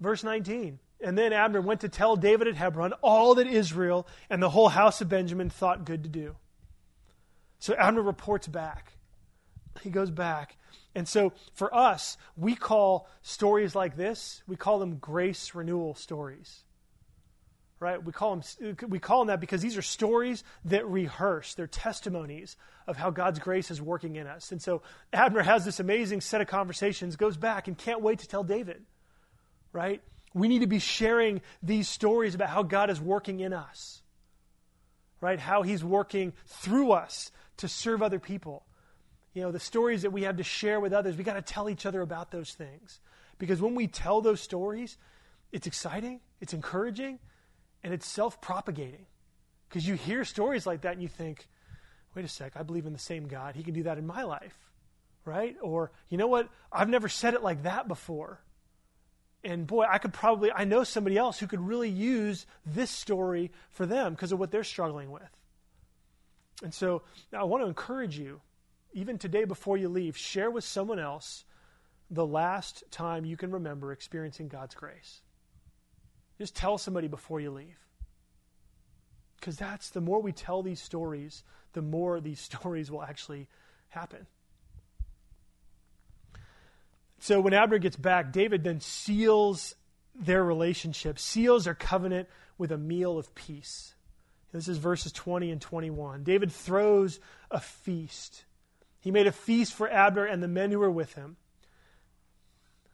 Verse 0.00 0.24
19. 0.24 0.78
And 1.00 1.16
then 1.16 1.32
Abner 1.32 1.60
went 1.60 1.82
to 1.82 1.88
tell 1.88 2.16
David 2.16 2.48
at 2.48 2.56
Hebron 2.56 2.92
all 3.02 3.36
that 3.36 3.46
Israel 3.46 4.06
and 4.28 4.42
the 4.42 4.50
whole 4.50 4.68
house 4.68 5.00
of 5.00 5.08
Benjamin 5.08 5.48
thought 5.48 5.84
good 5.84 6.02
to 6.02 6.08
do. 6.08 6.34
So 7.60 7.74
Abner 7.74 8.02
reports 8.02 8.48
back. 8.48 8.92
He 9.82 9.90
goes 9.90 10.10
back. 10.10 10.56
And 10.98 11.06
so 11.06 11.32
for 11.54 11.74
us, 11.74 12.18
we 12.36 12.54
call 12.54 13.08
stories 13.22 13.74
like 13.74 13.96
this, 13.96 14.42
we 14.46 14.56
call 14.56 14.78
them 14.78 14.96
grace 14.96 15.54
renewal 15.54 15.94
stories 15.94 16.64
right? 17.80 18.02
We 18.02 18.12
call 18.12 18.36
them 18.36 18.76
we 18.88 18.98
call 18.98 19.20
them 19.20 19.28
that 19.28 19.40
because 19.40 19.62
these 19.62 19.76
are 19.76 19.82
stories 19.82 20.42
that 20.64 20.86
rehearse. 20.88 21.54
They're 21.54 21.66
testimonies 21.66 22.56
of 22.86 22.96
how 22.96 23.10
God's 23.10 23.38
grace 23.38 23.70
is 23.70 23.80
working 23.80 24.16
in 24.16 24.26
us. 24.26 24.50
And 24.50 24.60
so 24.60 24.82
Abner 25.12 25.42
has 25.42 25.64
this 25.64 25.78
amazing 25.78 26.20
set 26.20 26.40
of 26.40 26.48
conversations, 26.48 27.16
goes 27.16 27.36
back 27.36 27.68
and 27.68 27.78
can't 27.78 28.00
wait 28.00 28.20
to 28.20 28.28
tell 28.28 28.42
David, 28.42 28.82
right? 29.72 30.02
We 30.34 30.48
need 30.48 30.60
to 30.60 30.66
be 30.66 30.78
sharing 30.78 31.40
these 31.62 31.88
stories 31.88 32.34
about 32.34 32.48
how 32.48 32.62
God 32.62 32.90
is 32.90 33.00
working 33.00 33.40
in 33.40 33.52
us, 33.52 34.02
right? 35.20 35.38
How 35.38 35.62
He's 35.62 35.84
working 35.84 36.32
through 36.46 36.92
us 36.92 37.30
to 37.58 37.68
serve 37.68 38.02
other 38.02 38.18
people. 38.18 38.64
You 39.34 39.42
know, 39.42 39.52
the 39.52 39.60
stories 39.60 40.02
that 40.02 40.10
we 40.10 40.22
have 40.22 40.36
to 40.38 40.42
share 40.42 40.80
with 40.80 40.92
others, 40.92 41.16
we 41.16 41.24
got 41.24 41.34
to 41.34 41.42
tell 41.42 41.68
each 41.68 41.86
other 41.86 42.00
about 42.00 42.30
those 42.30 42.52
things. 42.52 43.00
Because 43.38 43.60
when 43.60 43.74
we 43.74 43.86
tell 43.86 44.20
those 44.20 44.40
stories, 44.40 44.96
it's 45.52 45.66
exciting, 45.66 46.20
it's 46.40 46.52
encouraging, 46.52 47.18
and 47.82 47.94
it's 47.94 48.06
self 48.06 48.40
propagating. 48.40 49.06
Because 49.68 49.86
you 49.86 49.94
hear 49.94 50.24
stories 50.24 50.66
like 50.66 50.82
that 50.82 50.94
and 50.94 51.02
you 51.02 51.08
think, 51.08 51.46
wait 52.14 52.24
a 52.24 52.28
sec, 52.28 52.56
I 52.56 52.62
believe 52.62 52.86
in 52.86 52.92
the 52.92 52.98
same 52.98 53.28
God. 53.28 53.54
He 53.54 53.62
can 53.62 53.74
do 53.74 53.84
that 53.84 53.98
in 53.98 54.06
my 54.06 54.22
life. 54.22 54.56
Right? 55.24 55.56
Or, 55.60 55.92
you 56.08 56.16
know 56.16 56.26
what? 56.26 56.48
I've 56.72 56.88
never 56.88 57.08
said 57.08 57.34
it 57.34 57.42
like 57.42 57.64
that 57.64 57.86
before. 57.86 58.40
And 59.44 59.66
boy, 59.66 59.84
I 59.88 59.98
could 59.98 60.12
probably, 60.12 60.50
I 60.50 60.64
know 60.64 60.84
somebody 60.84 61.16
else 61.16 61.38
who 61.38 61.46
could 61.46 61.60
really 61.60 61.90
use 61.90 62.46
this 62.66 62.90
story 62.90 63.52
for 63.70 63.86
them 63.86 64.14
because 64.14 64.32
of 64.32 64.38
what 64.38 64.50
they're 64.50 64.64
struggling 64.64 65.10
with. 65.10 65.22
And 66.62 66.74
so 66.74 67.02
I 67.32 67.44
want 67.44 67.62
to 67.62 67.68
encourage 67.68 68.18
you, 68.18 68.40
even 68.92 69.18
today 69.18 69.44
before 69.44 69.76
you 69.76 69.88
leave, 69.88 70.16
share 70.16 70.50
with 70.50 70.64
someone 70.64 70.98
else 70.98 71.44
the 72.10 72.26
last 72.26 72.84
time 72.90 73.24
you 73.24 73.36
can 73.36 73.50
remember 73.50 73.92
experiencing 73.92 74.48
God's 74.48 74.74
grace. 74.74 75.20
Just 76.38 76.54
tell 76.54 76.78
somebody 76.78 77.08
before 77.08 77.40
you 77.40 77.50
leave. 77.50 77.78
Because 79.38 79.56
that's 79.56 79.90
the 79.90 80.00
more 80.00 80.20
we 80.20 80.32
tell 80.32 80.62
these 80.62 80.80
stories, 80.80 81.42
the 81.72 81.82
more 81.82 82.20
these 82.20 82.40
stories 82.60 82.90
will 82.90 83.02
actually 83.02 83.48
happen. 83.88 84.26
So 87.20 87.40
when 87.40 87.52
Abner 87.52 87.78
gets 87.78 87.96
back, 87.96 88.32
David 88.32 88.62
then 88.62 88.80
seals 88.80 89.74
their 90.14 90.42
relationship, 90.42 91.18
seals 91.18 91.64
their 91.64 91.74
covenant 91.74 92.28
with 92.56 92.72
a 92.72 92.78
meal 92.78 93.18
of 93.18 93.34
peace. 93.34 93.94
This 94.52 94.68
is 94.68 94.78
verses 94.78 95.12
20 95.12 95.50
and 95.50 95.60
21. 95.60 96.24
David 96.24 96.50
throws 96.50 97.20
a 97.50 97.60
feast. 97.60 98.44
He 99.08 99.10
made 99.10 99.26
a 99.26 99.32
feast 99.32 99.72
for 99.72 99.88
Abner 99.88 100.26
and 100.26 100.42
the 100.42 100.48
men 100.48 100.70
who 100.70 100.80
were 100.80 100.90
with 100.90 101.14
him. 101.14 101.38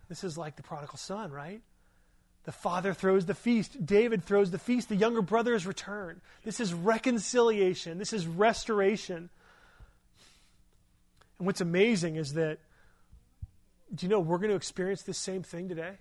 This 0.09 0.23
is 0.23 0.39
like 0.39 0.55
the 0.55 0.63
prodigal 0.63 0.97
son, 0.97 1.33
right? 1.33 1.61
The 2.45 2.53
father 2.53 2.95
throws 2.95 3.27
the 3.27 3.35
feast. 3.35 3.85
David 3.85 4.23
throws 4.23 4.53
the 4.53 4.61
feast. 4.61 4.89
The 4.89 4.95
younger 4.95 5.23
brothers 5.23 5.67
return. 5.67 6.21
This 6.45 6.61
is 6.61 6.73
reconciliation. 6.73 7.99
This 7.99 8.13
is 8.13 8.29
restoration. 8.29 9.29
And 11.41 11.47
what's 11.49 11.61
amazing 11.61 12.15
is 12.15 12.35
that 12.35 12.61
Do 13.93 14.07
you 14.07 14.11
know 14.11 14.21
we're 14.21 14.39
going 14.39 14.51
to 14.51 14.57
experience 14.57 15.03
this 15.03 15.19
same 15.19 15.43
thing 15.43 15.69
today? 15.69 15.95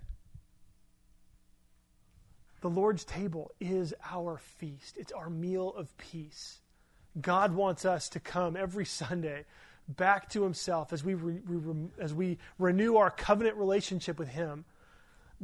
The 2.62 2.69
Lord's 2.69 3.04
table 3.04 3.49
is 3.60 3.95
our 4.12 4.38
feast, 4.38 4.95
it's 4.95 5.12
our 5.12 5.32
meal 5.32 5.73
of 5.76 5.97
peace. 5.97 6.60
God 7.19 7.56
wants 7.56 7.84
us 7.84 8.10
to 8.10 8.19
come 8.19 8.56
every 8.56 8.86
Sunday 8.86 9.45
back 9.88 10.30
to 10.30 10.43
Himself 10.43 10.93
as 10.93 11.04
we, 11.04 11.13
re, 11.13 11.39
as 12.00 12.13
we 12.13 12.38
renew 12.58 12.98
our 12.98 13.12
covenant 13.12 13.58
relationship 13.58 14.17
with 14.17 14.30
Him. 14.30 14.65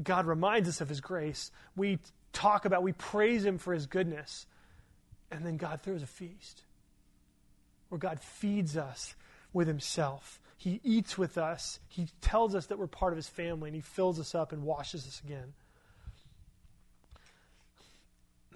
God 0.01 0.25
reminds 0.25 0.69
us 0.69 0.81
of 0.81 0.89
His 0.89 1.01
grace. 1.01 1.51
We 1.75 1.99
talk 2.31 2.65
about, 2.65 2.83
we 2.83 2.93
praise 2.93 3.43
Him 3.43 3.57
for 3.57 3.73
His 3.73 3.85
goodness. 3.85 4.45
And 5.31 5.45
then 5.45 5.57
God 5.57 5.81
throws 5.81 6.01
a 6.01 6.07
feast 6.07 6.63
where 7.89 7.99
God 7.99 8.19
feeds 8.19 8.77
us 8.77 9.15
with 9.53 9.67
Himself. 9.67 10.39
He 10.57 10.79
eats 10.83 11.17
with 11.17 11.37
us. 11.37 11.79
He 11.87 12.07
tells 12.21 12.55
us 12.55 12.67
that 12.67 12.79
we're 12.79 12.87
part 12.87 13.13
of 13.13 13.17
His 13.17 13.27
family, 13.27 13.69
and 13.69 13.75
He 13.75 13.81
fills 13.81 14.19
us 14.19 14.35
up 14.35 14.51
and 14.51 14.63
washes 14.63 15.07
us 15.07 15.21
again. 15.23 15.53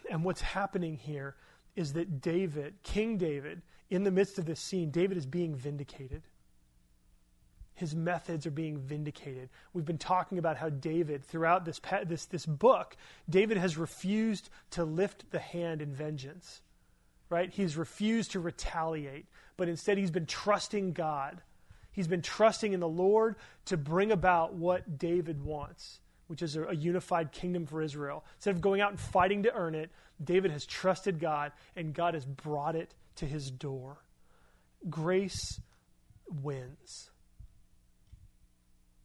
And 0.09 0.23
what's 0.23 0.41
happening 0.41 0.97
here 0.97 1.35
is 1.75 1.93
that 1.93 2.21
David, 2.21 2.75
King 2.83 3.17
David, 3.17 3.61
in 3.89 4.03
the 4.03 4.11
midst 4.11 4.39
of 4.39 4.45
this 4.45 4.59
scene, 4.59 4.91
David 4.91 5.17
is 5.17 5.25
being 5.25 5.55
vindicated. 5.55 6.23
His 7.75 7.95
methods 7.95 8.45
are 8.45 8.51
being 8.51 8.77
vindicated. 8.77 9.49
We've 9.73 9.85
been 9.85 9.97
talking 9.97 10.37
about 10.37 10.57
how 10.57 10.69
David, 10.69 11.25
throughout 11.25 11.65
this, 11.65 11.81
this, 12.05 12.25
this 12.25 12.45
book, 12.45 12.95
David 13.29 13.57
has 13.57 13.77
refused 13.77 14.49
to 14.71 14.83
lift 14.83 15.31
the 15.31 15.39
hand 15.39 15.81
in 15.81 15.93
vengeance. 15.93 16.61
Right? 17.29 17.49
He's 17.51 17.75
refused 17.75 18.31
to 18.31 18.39
retaliate, 18.39 19.25
but 19.57 19.67
instead 19.67 19.97
he's 19.97 20.11
been 20.11 20.27
trusting 20.27 20.93
God. 20.93 21.41
He's 21.91 22.07
been 22.07 22.21
trusting 22.21 22.73
in 22.73 22.79
the 22.79 22.87
Lord 22.87 23.35
to 23.65 23.77
bring 23.77 24.11
about 24.11 24.53
what 24.53 24.99
David 24.99 25.43
wants 25.43 25.99
which 26.27 26.41
is 26.41 26.55
a, 26.55 26.75
unified 26.75 27.31
kingdom 27.31 27.65
for 27.65 27.81
Israel. 27.81 28.23
Instead 28.37 28.55
of 28.55 28.61
going 28.61 28.81
out 28.81 28.91
and 28.91 28.99
fighting 28.99 29.43
to 29.43 29.53
earn 29.53 29.75
it, 29.75 29.91
David 30.23 30.51
has 30.51 30.65
trusted 30.65 31.19
God, 31.19 31.51
and 31.75 31.93
God 31.93 32.13
has 32.13 32.25
brought 32.25 32.75
it 32.75 32.93
to 33.15 33.25
his 33.25 33.51
door. 33.51 34.03
Grace 34.89 35.59
wins. 36.27 37.09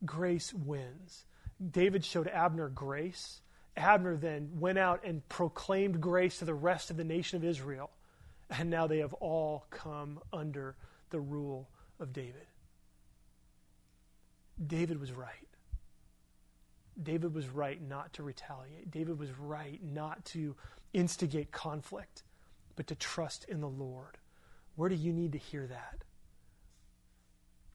Grace 0.05 0.53
wins. 0.55 1.25
David 1.71 2.05
showed 2.05 2.29
Abner 2.29 2.69
grace. 2.69 3.41
Abner 3.77 4.17
then 4.17 4.51
went 4.55 4.79
out 4.79 5.05
and 5.05 5.29
proclaimed 5.29 6.01
grace 6.01 6.39
to 6.39 6.45
the 6.45 6.55
rest 6.55 6.91
of 6.91 6.97
the 6.97 7.05
nation 7.05 7.37
of 7.37 7.45
Israel. 7.45 7.91
And 8.51 8.71
now 8.71 8.87
they 8.87 8.99
have 8.99 9.15
all 9.15 9.67
come 9.71 10.21
under 10.33 10.77
the 11.11 11.21
rule 11.21 11.69
of 12.01 12.13
David. 12.13 12.47
David 14.65 15.01
was 15.01 15.13
right. 15.13 15.31
David 17.01 17.35
was 17.35 17.49
right 17.49 17.81
not 17.81 18.13
to 18.15 18.23
retaliate. 18.23 18.91
David 18.91 19.19
was 19.19 19.31
right 19.39 19.81
not 19.83 20.25
to 20.27 20.57
instigate 20.93 21.53
conflict, 21.53 22.25
but 22.79 22.87
to 22.87 22.95
trust 22.95 23.45
in 23.49 23.61
the 23.61 23.69
Lord. 23.69 24.19
Where 24.77 24.89
do 24.89 24.95
you 24.95 25.13
need 25.13 25.33
to 25.33 25.39
hear 25.39 25.67
that? 25.67 26.05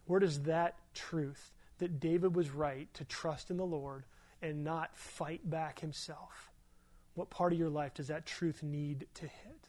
Where 0.05 0.21
does 0.21 0.43
that 0.43 0.77
truth 0.93 1.51
that 1.79 1.99
David 1.99 2.33
was 2.33 2.49
right 2.51 2.87
to 2.93 3.03
trust 3.03 3.51
in 3.51 3.57
the 3.57 3.65
Lord 3.65 4.05
and 4.41 4.63
not 4.63 4.95
fight 4.95 5.41
back 5.49 5.81
himself? 5.81 6.53
What 7.15 7.29
part 7.29 7.51
of 7.51 7.59
your 7.59 7.67
life 7.67 7.95
does 7.95 8.07
that 8.07 8.25
truth 8.25 8.63
need 8.63 9.07
to 9.15 9.23
hit? 9.23 9.67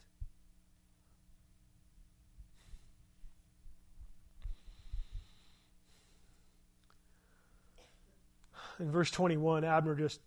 in 8.79 8.89
verse 8.89 9.11
21, 9.11 9.65
Abner 9.65 9.95
just, 9.95 10.21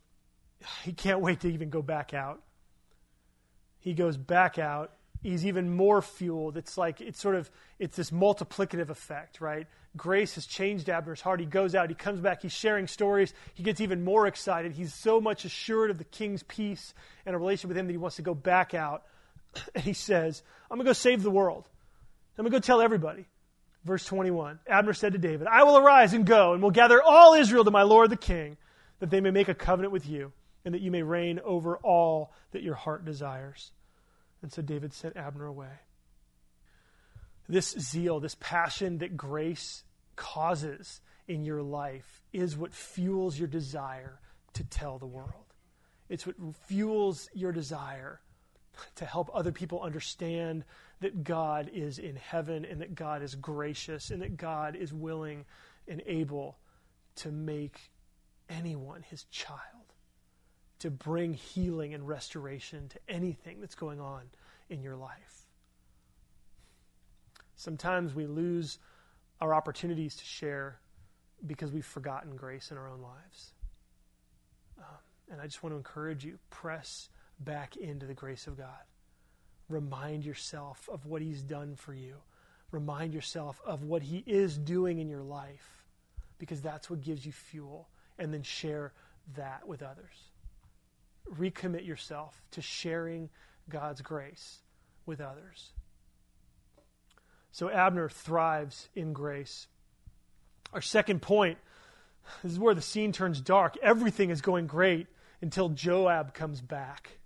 he 0.84 0.92
can't 0.92 1.20
wait 1.20 1.40
to 1.40 1.48
even 1.50 1.70
go 1.70 1.80
back 1.80 2.12
out. 2.12 2.42
He 3.80 3.94
goes 3.94 4.18
back 4.18 4.58
out. 4.58 4.92
He's 5.22 5.46
even 5.46 5.74
more 5.74 6.00
fueled. 6.00 6.56
It's 6.56 6.78
like, 6.78 7.00
it's 7.00 7.20
sort 7.20 7.34
of, 7.34 7.50
it's 7.78 7.96
this 7.96 8.10
multiplicative 8.10 8.88
effect, 8.88 9.40
right? 9.40 9.66
Grace 9.96 10.36
has 10.36 10.46
changed 10.46 10.88
Abner's 10.88 11.20
heart. 11.20 11.40
He 11.40 11.46
goes 11.46 11.74
out, 11.74 11.88
he 11.88 11.94
comes 11.94 12.20
back, 12.20 12.42
he's 12.42 12.52
sharing 12.52 12.86
stories. 12.86 13.34
He 13.54 13.62
gets 13.62 13.80
even 13.80 14.04
more 14.04 14.26
excited. 14.26 14.72
He's 14.72 14.94
so 14.94 15.20
much 15.20 15.44
assured 15.44 15.90
of 15.90 15.98
the 15.98 16.04
king's 16.04 16.42
peace 16.44 16.94
and 17.26 17.34
a 17.34 17.38
relationship 17.38 17.68
with 17.68 17.78
him 17.78 17.86
that 17.86 17.92
he 17.92 17.98
wants 17.98 18.16
to 18.16 18.22
go 18.22 18.34
back 18.34 18.74
out. 18.74 19.02
And 19.74 19.82
he 19.82 19.94
says, 19.94 20.42
I'm 20.70 20.76
going 20.76 20.84
to 20.84 20.90
go 20.90 20.92
save 20.92 21.22
the 21.22 21.30
world. 21.30 21.68
I'm 22.36 22.44
going 22.44 22.52
to 22.52 22.58
go 22.58 22.60
tell 22.60 22.80
everybody. 22.80 23.26
Verse 23.84 24.04
21 24.04 24.60
Abner 24.68 24.92
said 24.92 25.12
to 25.14 25.18
David, 25.18 25.48
I 25.48 25.64
will 25.64 25.78
arise 25.78 26.12
and 26.12 26.24
go, 26.24 26.52
and 26.52 26.62
will 26.62 26.70
gather 26.70 27.02
all 27.02 27.34
Israel 27.34 27.64
to 27.64 27.70
my 27.70 27.82
lord 27.82 28.10
the 28.10 28.16
king, 28.16 28.56
that 29.00 29.10
they 29.10 29.20
may 29.20 29.30
make 29.30 29.48
a 29.48 29.54
covenant 29.54 29.92
with 29.92 30.06
you, 30.06 30.32
and 30.64 30.74
that 30.74 30.82
you 30.82 30.90
may 30.90 31.02
reign 31.02 31.40
over 31.44 31.76
all 31.78 32.32
that 32.52 32.62
your 32.62 32.74
heart 32.74 33.04
desires. 33.04 33.72
And 34.42 34.52
so 34.52 34.62
David 34.62 34.92
sent 34.92 35.16
Abner 35.16 35.46
away. 35.46 35.80
This 37.48 37.70
zeal, 37.78 38.20
this 38.20 38.36
passion 38.40 38.98
that 38.98 39.16
grace 39.16 39.84
causes 40.16 41.00
in 41.26 41.44
your 41.44 41.62
life 41.62 42.22
is 42.32 42.56
what 42.56 42.72
fuels 42.72 43.38
your 43.38 43.48
desire 43.48 44.20
to 44.54 44.64
tell 44.64 44.98
the 44.98 45.06
world. 45.06 45.54
It's 46.08 46.26
what 46.26 46.36
fuels 46.66 47.28
your 47.34 47.52
desire 47.52 48.20
to 48.96 49.04
help 49.04 49.30
other 49.34 49.52
people 49.52 49.82
understand 49.82 50.64
that 51.00 51.24
God 51.24 51.70
is 51.72 51.98
in 51.98 52.16
heaven 52.16 52.64
and 52.64 52.80
that 52.80 52.94
God 52.94 53.22
is 53.22 53.34
gracious 53.34 54.10
and 54.10 54.22
that 54.22 54.36
God 54.36 54.76
is 54.76 54.92
willing 54.92 55.44
and 55.86 56.02
able 56.06 56.58
to 57.16 57.30
make 57.30 57.90
anyone 58.48 59.02
his 59.02 59.24
child, 59.24 59.77
to 60.80 60.90
bring 60.90 61.34
healing 61.34 61.94
and 61.94 62.06
restoration 62.06 62.88
to 62.88 62.98
anything 63.08 63.60
that's 63.60 63.74
going 63.74 64.00
on 64.00 64.22
in 64.68 64.82
your 64.82 64.96
life. 64.96 65.46
Sometimes 67.56 68.14
we 68.14 68.26
lose 68.26 68.78
our 69.40 69.52
opportunities 69.52 70.14
to 70.16 70.24
share 70.24 70.78
because 71.46 71.72
we've 71.72 71.84
forgotten 71.84 72.36
grace 72.36 72.70
in 72.70 72.76
our 72.76 72.88
own 72.88 73.00
lives. 73.00 73.52
Um, 74.78 74.84
and 75.30 75.40
I 75.40 75.44
just 75.44 75.62
want 75.62 75.72
to 75.72 75.76
encourage 75.76 76.24
you 76.24 76.38
press 76.50 77.08
back 77.40 77.76
into 77.76 78.06
the 78.06 78.14
grace 78.14 78.46
of 78.46 78.56
God. 78.56 78.84
Remind 79.68 80.24
yourself 80.24 80.88
of 80.90 81.06
what 81.06 81.22
He's 81.22 81.42
done 81.42 81.74
for 81.76 81.94
you. 81.94 82.16
Remind 82.70 83.12
yourself 83.12 83.60
of 83.66 83.84
what 83.84 84.02
He 84.02 84.22
is 84.26 84.56
doing 84.56 84.98
in 84.98 85.08
your 85.08 85.22
life 85.22 85.84
because 86.38 86.60
that's 86.60 86.88
what 86.88 87.00
gives 87.00 87.26
you 87.26 87.32
fuel. 87.32 87.88
And 88.18 88.32
then 88.32 88.42
share 88.42 88.92
that 89.36 89.66
with 89.66 89.82
others. 89.82 90.27
Recommit 91.36 91.86
yourself 91.86 92.40
to 92.52 92.62
sharing 92.62 93.30
God's 93.68 94.00
grace 94.02 94.58
with 95.06 95.20
others. 95.20 95.70
So 97.52 97.70
Abner 97.70 98.08
thrives 98.08 98.88
in 98.94 99.12
grace. 99.12 99.66
Our 100.72 100.82
second 100.82 101.22
point 101.22 101.58
this 102.42 102.52
is 102.52 102.58
where 102.58 102.74
the 102.74 102.82
scene 102.82 103.12
turns 103.12 103.40
dark. 103.40 103.76
Everything 103.82 104.30
is 104.30 104.40
going 104.40 104.66
great 104.66 105.06
until 105.40 105.68
Joab 105.68 106.34
comes 106.34 106.60
back 106.60 107.18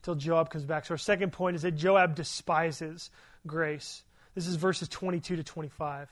Until 0.00 0.14
Joab 0.14 0.50
comes 0.50 0.64
back. 0.64 0.86
So 0.86 0.94
our 0.94 0.98
second 0.98 1.32
point 1.32 1.56
is 1.56 1.62
that 1.62 1.72
Joab 1.72 2.14
despises 2.14 3.10
grace. 3.46 4.02
This 4.34 4.46
is 4.46 4.56
verses 4.56 4.88
22 4.88 5.36
to 5.36 5.44
25. 5.44 6.10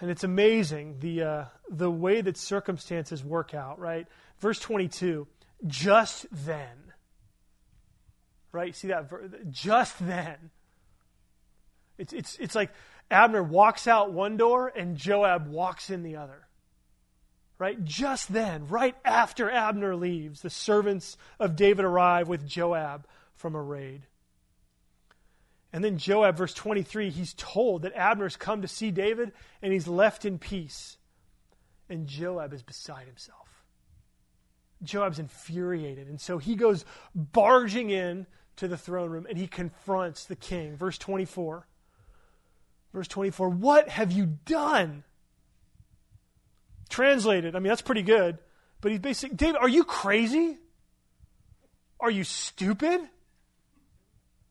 And 0.00 0.10
it's 0.10 0.24
amazing 0.24 0.98
the, 1.00 1.22
uh, 1.22 1.44
the 1.70 1.90
way 1.90 2.20
that 2.20 2.36
circumstances 2.36 3.24
work 3.24 3.54
out, 3.54 3.78
right? 3.78 4.06
Verse 4.40 4.58
22, 4.58 5.26
just 5.66 6.26
then. 6.30 6.92
Right? 8.52 8.74
See 8.74 8.88
that? 8.88 9.10
Just 9.50 9.98
then. 10.04 10.50
It's, 11.98 12.12
it's, 12.12 12.36
it's 12.38 12.54
like 12.54 12.70
Abner 13.10 13.42
walks 13.42 13.86
out 13.86 14.12
one 14.12 14.36
door 14.36 14.72
and 14.74 14.96
Joab 14.96 15.48
walks 15.48 15.90
in 15.90 16.02
the 16.02 16.16
other. 16.16 16.46
Right? 17.58 17.82
Just 17.84 18.32
then, 18.32 18.66
right 18.66 18.96
after 19.04 19.48
Abner 19.48 19.94
leaves, 19.94 20.40
the 20.40 20.50
servants 20.50 21.16
of 21.38 21.54
David 21.54 21.84
arrive 21.84 22.28
with 22.28 22.46
Joab 22.46 23.06
from 23.36 23.54
a 23.54 23.62
raid. 23.62 24.02
And 25.72 25.82
then 25.82 25.96
Joab, 25.96 26.36
verse 26.36 26.52
23, 26.54 27.10
he's 27.10 27.34
told 27.34 27.82
that 27.82 27.94
Abner's 27.94 28.36
come 28.36 28.62
to 28.62 28.68
see 28.68 28.90
David 28.90 29.32
and 29.62 29.72
he's 29.72 29.88
left 29.88 30.24
in 30.24 30.38
peace. 30.38 30.98
And 31.88 32.06
Joab 32.06 32.52
is 32.52 32.62
beside 32.62 33.06
himself. 33.06 33.41
Joab's 34.82 35.18
infuriated. 35.18 36.08
And 36.08 36.20
so 36.20 36.38
he 36.38 36.56
goes 36.56 36.84
barging 37.14 37.90
in 37.90 38.26
to 38.56 38.68
the 38.68 38.76
throne 38.76 39.10
room 39.10 39.26
and 39.28 39.38
he 39.38 39.46
confronts 39.46 40.24
the 40.24 40.36
king. 40.36 40.76
Verse 40.76 40.98
24. 40.98 41.66
Verse 42.92 43.08
24, 43.08 43.48
what 43.48 43.88
have 43.88 44.12
you 44.12 44.38
done? 44.44 45.04
translated. 46.92 47.56
I 47.56 47.58
mean, 47.58 47.68
that's 47.70 47.82
pretty 47.82 48.02
good. 48.02 48.38
But 48.80 48.92
he's 48.92 49.00
basically, 49.00 49.36
David, 49.36 49.56
are 49.56 49.68
you 49.68 49.82
crazy? 49.82 50.58
Are 51.98 52.10
you 52.10 52.22
stupid? 52.22 53.00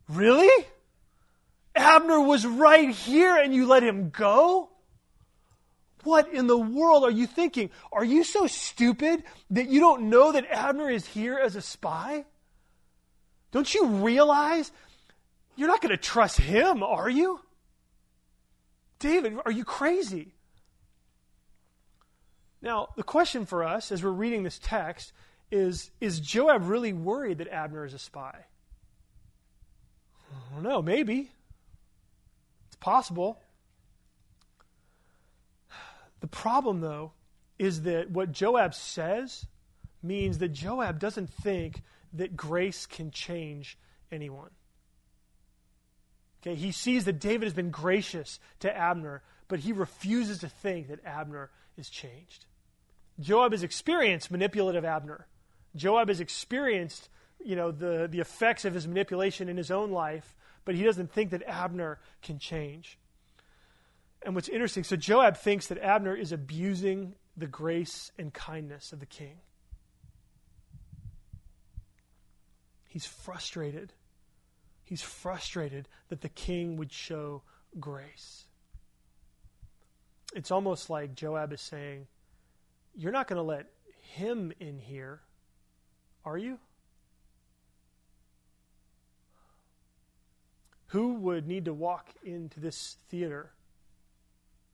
Really? 0.09 0.65
Abner 1.75 2.19
was 2.19 2.45
right 2.45 2.89
here 2.89 3.37
and 3.37 3.53
you 3.53 3.65
let 3.67 3.83
him 3.83 4.09
go? 4.09 4.69
What 6.03 6.33
in 6.33 6.47
the 6.47 6.57
world 6.57 7.03
are 7.03 7.11
you 7.11 7.27
thinking? 7.27 7.69
Are 7.91 8.03
you 8.03 8.23
so 8.23 8.47
stupid 8.47 9.23
that 9.51 9.69
you 9.69 9.79
don't 9.79 10.09
know 10.09 10.31
that 10.31 10.49
Abner 10.49 10.89
is 10.89 11.05
here 11.05 11.37
as 11.37 11.55
a 11.55 11.61
spy? 11.61 12.25
Don't 13.51 13.73
you 13.73 13.85
realize 13.85 14.71
you're 15.55 15.67
not 15.67 15.81
going 15.81 15.95
to 15.95 15.97
trust 15.97 16.39
him, 16.39 16.83
are 16.83 17.09
you? 17.09 17.39
David, 18.99 19.37
are 19.45 19.51
you 19.51 19.65
crazy? 19.65 20.33
Now, 22.61 22.89
the 22.95 23.03
question 23.03 23.45
for 23.45 23.63
us 23.63 23.91
as 23.91 24.03
we're 24.03 24.11
reading 24.11 24.43
this 24.43 24.59
text 24.61 25.13
is 25.51 25.91
Is 25.99 26.19
Joab 26.19 26.67
really 26.67 26.93
worried 26.93 27.39
that 27.39 27.47
Abner 27.47 27.85
is 27.85 27.93
a 27.93 27.99
spy? 27.99 28.45
I 30.31 30.53
don't 30.53 30.63
know, 30.63 30.81
maybe. 30.81 31.31
It's 32.67 32.77
possible. 32.77 33.41
The 36.21 36.27
problem, 36.27 36.81
though, 36.81 37.11
is 37.59 37.81
that 37.83 38.09
what 38.09 38.31
Joab 38.31 38.73
says 38.73 39.45
means 40.01 40.37
that 40.39 40.49
Joab 40.49 40.99
doesn't 40.99 41.29
think 41.29 41.81
that 42.13 42.35
grace 42.35 42.85
can 42.85 43.11
change 43.11 43.77
anyone. 44.11 44.49
Okay, 46.41 46.55
he 46.55 46.71
sees 46.71 47.05
that 47.05 47.19
David 47.19 47.43
has 47.45 47.53
been 47.53 47.69
gracious 47.69 48.39
to 48.61 48.75
Abner, 48.75 49.21
but 49.47 49.59
he 49.59 49.73
refuses 49.73 50.39
to 50.39 50.49
think 50.49 50.87
that 50.87 51.05
Abner 51.05 51.51
is 51.77 51.89
changed. 51.89 52.45
Joab 53.19 53.51
has 53.51 53.63
experienced 53.63 54.31
manipulative 54.31 54.83
Abner. 54.83 55.27
Joab 55.75 56.07
has 56.07 56.19
experienced, 56.19 57.09
you 57.43 57.55
know, 57.55 57.71
the, 57.71 58.07
the 58.09 58.19
effects 58.19 58.65
of 58.65 58.73
his 58.73 58.87
manipulation 58.87 59.49
in 59.49 59.57
his 59.57 59.69
own 59.69 59.91
life, 59.91 60.35
but 60.65 60.75
he 60.75 60.83
doesn't 60.83 61.11
think 61.11 61.29
that 61.31 61.43
Abner 61.43 61.99
can 62.21 62.39
change. 62.39 62.97
And 64.23 64.35
what's 64.35 64.49
interesting, 64.49 64.83
so 64.83 64.95
Joab 64.95 65.37
thinks 65.37 65.67
that 65.67 65.79
Abner 65.79 66.15
is 66.15 66.31
abusing 66.31 67.15
the 67.35 67.47
grace 67.47 68.11
and 68.19 68.33
kindness 68.33 68.93
of 68.93 68.99
the 68.99 69.05
king. 69.05 69.37
He's 72.87 73.05
frustrated. 73.05 73.93
He's 74.83 75.01
frustrated 75.01 75.87
that 76.09 76.21
the 76.21 76.29
king 76.29 76.75
would 76.77 76.91
show 76.91 77.41
grace. 77.79 78.45
It's 80.35 80.51
almost 80.51 80.89
like 80.89 81.15
Joab 81.15 81.53
is 81.53 81.61
saying, 81.61 82.07
You're 82.93 83.11
not 83.11 83.27
going 83.27 83.37
to 83.37 83.43
let 83.43 83.67
him 84.01 84.51
in 84.59 84.77
here, 84.77 85.21
are 86.25 86.37
you? 86.37 86.59
Who 90.87 91.13
would 91.13 91.47
need 91.47 91.65
to 91.65 91.73
walk 91.73 92.09
into 92.23 92.59
this 92.59 92.97
theater 93.09 93.53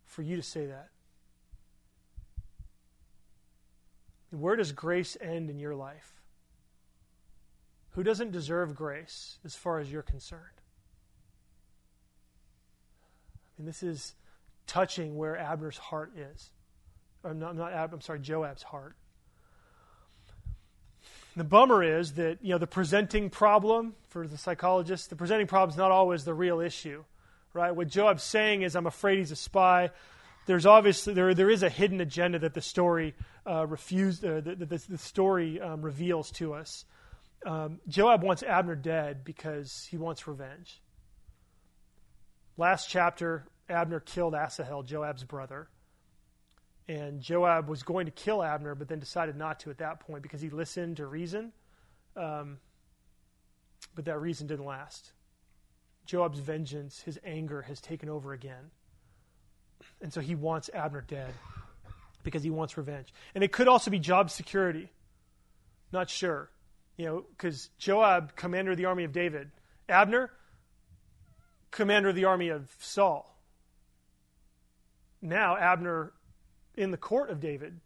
for 0.08 0.24
you 0.24 0.36
to 0.36 0.44
say 0.44 0.66
that? 0.66 0.90
Where 4.32 4.56
does 4.56 4.72
grace 4.72 5.16
end 5.22 5.50
in 5.50 5.60
your 5.60 5.76
life? 5.76 6.14
Who 7.92 8.04
doesn't 8.04 8.32
deserve 8.32 8.76
grace 8.76 9.40
as 9.46 9.56
far 9.56 9.80
as 9.80 9.92
you're 9.92 10.02
concerned? 10.02 10.42
I 13.58 13.62
mean, 13.62 13.66
this 13.66 13.84
is 13.84 14.14
touching 14.68 15.18
where 15.18 15.38
Abner's 15.38 15.78
heart 15.78 16.12
is. 16.16 16.52
Uh, 17.24 17.30
or 17.30 17.34
not, 17.34 17.56
not 17.56 17.74
Ab, 17.74 17.94
I'm 17.94 18.02
sorry, 18.02 18.20
Joab's 18.20 18.64
heart. 18.64 18.96
The 21.36 21.44
bummer 21.44 21.84
is 21.84 22.14
that 22.14 22.40
you 22.42 22.50
know 22.50 22.58
the 22.58 22.68
presenting 22.68 23.30
problem 23.30 23.96
for 24.10 24.28
the 24.28 24.38
psychologist, 24.38 25.10
the 25.10 25.16
presenting 25.16 25.48
problem 25.48 25.70
is 25.70 25.78
not 25.78 25.92
always 25.92 26.24
the 26.24 26.34
real 26.34 26.60
issue 26.60 27.04
right? 27.54 27.72
What 27.72 27.88
Joab's 27.88 28.24
saying 28.24 28.62
is, 28.62 28.76
I'm 28.76 28.88
afraid 28.88 29.20
he's 29.20 29.32
a 29.32 29.36
spy. 29.36 29.92
There's 30.46 30.66
obviously 30.66 31.14
there 31.14 31.34
there 31.34 31.50
is 31.50 31.64
a 31.64 31.70
hidden 31.70 32.00
agenda 32.00 32.40
that 32.40 32.54
the 32.54 32.62
story 32.62 33.16
uh, 33.46 33.68
refused, 33.68 34.24
uh, 34.24 34.42
that 34.42 34.60
the, 34.60 34.84
the, 34.90 34.98
story 34.98 35.60
um, 35.60 35.82
reveals 35.82 36.32
to 36.32 36.54
us. 36.54 36.86
Um, 37.46 37.80
Joab 37.88 38.24
wants 38.24 38.44
Abner 38.44 38.76
dead 38.76 39.24
because 39.24 39.88
he 39.90 39.98
wants 39.98 40.28
revenge. 40.28 40.82
Last 42.58 42.90
chapter, 42.90 43.46
Abner 43.70 44.00
killed 44.00 44.34
Asahel, 44.34 44.84
Joab's 44.84 45.24
brother. 45.24 45.68
And 46.88 47.22
Joab 47.22 47.68
was 47.68 47.84
going 47.84 48.06
to 48.06 48.12
kill 48.12 48.42
Abner, 48.42 48.74
but 48.74 48.88
then 48.88 49.00
decided 49.00 49.36
not 49.36 49.60
to 49.62 49.70
at 49.70 49.80
that 49.80 50.00
point 50.00 50.24
because 50.24 50.40
he 50.40 50.50
listened 50.50 50.98
to 50.98 51.06
reason. 51.06 51.52
Um, 52.16 52.60
but 53.94 54.06
that 54.06 54.20
reason 54.20 54.48
didn't 54.48 54.66
last. 54.66 55.12
Joab's 56.08 56.40
vengeance, 56.40 57.02
his 57.02 57.20
anger, 57.24 57.62
has 57.64 57.80
taken 57.80 58.10
over 58.10 58.34
again. 58.34 58.72
And 60.02 60.12
so 60.12 60.22
he 60.22 60.34
wants 60.34 60.70
Abner 60.74 61.04
dead 61.08 61.34
because 62.24 62.44
he 62.44 62.50
wants 62.50 62.78
revenge. 62.78 63.14
And 63.36 63.44
it 63.44 63.52
could 63.52 63.68
also 63.68 63.92
be 63.92 64.00
job 64.00 64.32
security. 64.32 64.90
Not 65.92 66.10
sure. 66.10 66.50
You 66.98 67.06
know, 67.06 67.26
because 67.30 67.70
Joab, 67.78 68.36
commander 68.36 68.72
of 68.72 68.78
the 68.78 68.86
army 68.86 69.04
of 69.04 69.12
David, 69.12 69.52
Abner, 69.88 70.32
commander 71.70 72.10
of 72.10 72.16
the 72.16 72.26
army 72.26 72.50
of 72.50 72.74
Saul. 72.80 73.38
Now, 75.22 75.58
Abner 75.58 76.14
in 76.76 76.92
the 76.92 76.98
court 76.98 77.30
of 77.30 77.40
David. 77.40 77.80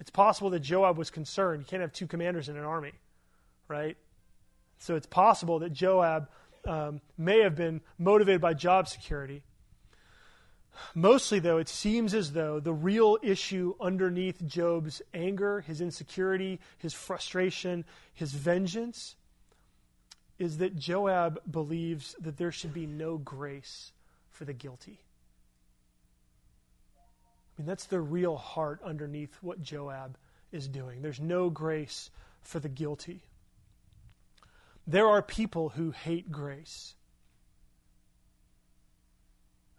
It's 0.00 0.10
possible 0.10 0.50
that 0.50 0.60
Joab 0.60 0.96
was 0.96 1.10
concerned. 1.10 1.60
You 1.60 1.66
can't 1.66 1.82
have 1.82 1.92
two 1.92 2.06
commanders 2.06 2.48
in 2.48 2.56
an 2.56 2.64
army, 2.64 2.92
right? 3.68 3.96
So 4.78 4.96
it's 4.96 5.06
possible 5.06 5.58
that 5.60 5.72
Joab 5.72 6.28
um, 6.66 7.00
may 7.16 7.40
have 7.40 7.54
been 7.54 7.80
motivated 7.98 8.40
by 8.40 8.54
job 8.54 8.88
security. 8.88 9.42
Mostly, 10.94 11.38
though, 11.38 11.58
it 11.58 11.68
seems 11.68 12.14
as 12.14 12.32
though 12.32 12.60
the 12.60 12.72
real 12.72 13.18
issue 13.22 13.74
underneath 13.80 14.46
Joab's 14.46 15.02
anger, 15.12 15.60
his 15.60 15.80
insecurity, 15.80 16.60
his 16.78 16.94
frustration, 16.94 17.84
his 18.14 18.32
vengeance, 18.32 19.16
is 20.38 20.58
that 20.58 20.76
Joab 20.76 21.40
believes 21.50 22.16
that 22.20 22.38
there 22.38 22.52
should 22.52 22.72
be 22.72 22.86
no 22.86 23.18
grace 23.18 23.92
for 24.30 24.44
the 24.44 24.54
guilty. 24.54 25.00
I 27.58 27.62
mean, 27.62 27.66
that's 27.66 27.86
the 27.86 28.00
real 28.00 28.36
heart 28.36 28.80
underneath 28.82 29.36
what 29.42 29.62
Joab 29.62 30.16
is 30.50 30.66
doing. 30.66 31.02
There's 31.02 31.20
no 31.20 31.50
grace 31.50 32.10
for 32.40 32.58
the 32.58 32.70
guilty. 32.70 33.22
There 34.90 35.06
are 35.06 35.22
people 35.22 35.68
who 35.68 35.92
hate 35.92 36.32
grace. 36.32 36.94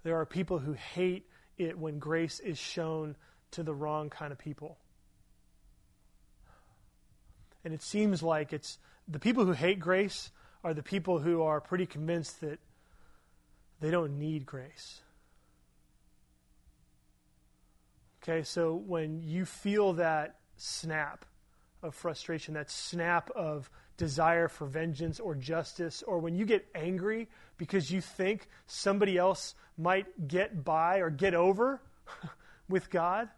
There 0.03 0.15
are 0.15 0.25
people 0.25 0.59
who 0.59 0.71
hate 0.71 1.27
it 1.57 1.77
when 1.77 1.99
grace 1.99 2.39
is 2.39 2.57
shown 2.57 3.17
to 3.51 3.61
the 3.61 3.73
wrong 3.73 4.09
kind 4.09 4.31
of 4.31 4.37
people. 4.37 4.77
And 7.65 7.73
it 7.73 7.81
seems 7.81 8.23
like 8.23 8.53
it's 8.53 8.79
the 9.05 9.19
people 9.19 9.45
who 9.45 9.51
hate 9.51 9.81
grace 9.81 10.31
are 10.63 10.73
the 10.73 10.81
people 10.81 11.19
who 11.19 11.41
are 11.41 11.59
pretty 11.59 11.85
convinced 11.85 12.39
that 12.39 12.59
they 13.81 13.91
don't 13.91 14.17
need 14.17 14.45
grace. 14.45 15.01
Okay, 18.23 18.43
so 18.43 18.75
when 18.75 19.21
you 19.21 19.43
feel 19.43 19.91
that 19.93 20.37
snap 20.55 21.25
of 21.83 21.95
frustration, 21.95 22.53
that 22.53 22.71
snap 22.71 23.29
of 23.31 23.69
desire 24.01 24.47
for 24.47 24.65
vengeance 24.65 25.19
or 25.19 25.35
justice, 25.35 26.01
or 26.01 26.17
when 26.17 26.33
you 26.33 26.43
get 26.43 26.65
angry 26.73 27.29
because 27.57 27.91
you 27.91 28.01
think 28.01 28.47
somebody 28.65 29.15
else 29.15 29.53
might 29.77 30.27
get 30.27 30.63
by 30.63 31.01
or 31.01 31.11
get 31.11 31.35
over 31.35 31.79
with 32.67 32.89
God, 32.89 33.29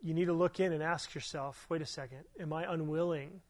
you 0.00 0.14
need 0.14 0.24
to 0.24 0.32
look 0.32 0.58
in 0.58 0.72
and 0.72 0.82
ask 0.82 1.14
yourself 1.14 1.66
wait 1.68 1.82
a 1.82 1.86
second, 1.86 2.24
am 2.40 2.50
I 2.54 2.64
unwilling 2.64 3.42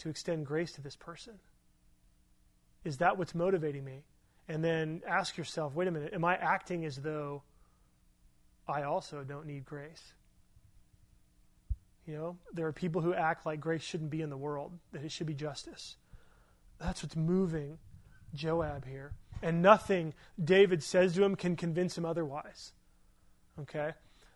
to 0.00 0.10
extend 0.10 0.44
grace 0.44 0.72
to 0.72 0.82
this 0.82 0.94
person? 0.94 1.32
Is 2.84 2.98
that 2.98 3.16
what's 3.16 3.34
motivating 3.34 3.84
me? 3.86 4.04
And 4.48 4.62
then 4.62 5.00
ask 5.08 5.38
yourself 5.38 5.74
wait 5.74 5.88
a 5.88 5.90
minute, 5.90 6.12
am 6.12 6.26
I 6.26 6.36
acting 6.36 6.84
as 6.84 6.96
though 6.96 7.42
I 8.68 8.82
also 8.82 9.24
don't 9.24 9.46
need 9.46 9.64
grace? 9.64 10.12
You 12.06 12.14
know, 12.14 12.36
there 12.52 12.66
are 12.66 12.72
people 12.72 13.00
who 13.00 13.14
act 13.14 13.46
like 13.46 13.60
grace 13.60 13.82
shouldn't 13.82 14.10
be 14.10 14.22
in 14.22 14.30
the 14.30 14.36
world, 14.36 14.72
that 14.92 15.04
it 15.04 15.12
should 15.12 15.26
be 15.26 15.34
justice. 15.34 15.96
That's 16.80 17.02
what's 17.02 17.16
moving 17.16 17.78
Joab 18.34 18.86
here. 18.86 19.12
And 19.40 19.62
nothing 19.62 20.14
David 20.42 20.82
says 20.82 21.14
to 21.14 21.24
him 21.24 21.36
can 21.36 21.56
convince 21.56 21.96
him 21.96 22.04
otherwise. 22.04 22.72
Okay? 23.60 23.92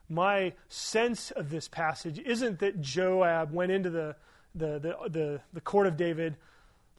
My 0.08 0.52
sense 0.68 1.32
of 1.32 1.50
this 1.50 1.66
passage 1.66 2.20
isn't 2.20 2.60
that 2.60 2.80
Joab 2.80 3.52
went 3.52 3.72
into 3.72 3.90
the, 3.90 4.16
the, 4.54 4.78
the, 4.78 4.96
the, 5.08 5.40
the 5.52 5.60
court 5.60 5.88
of 5.88 5.96
David, 5.96 6.36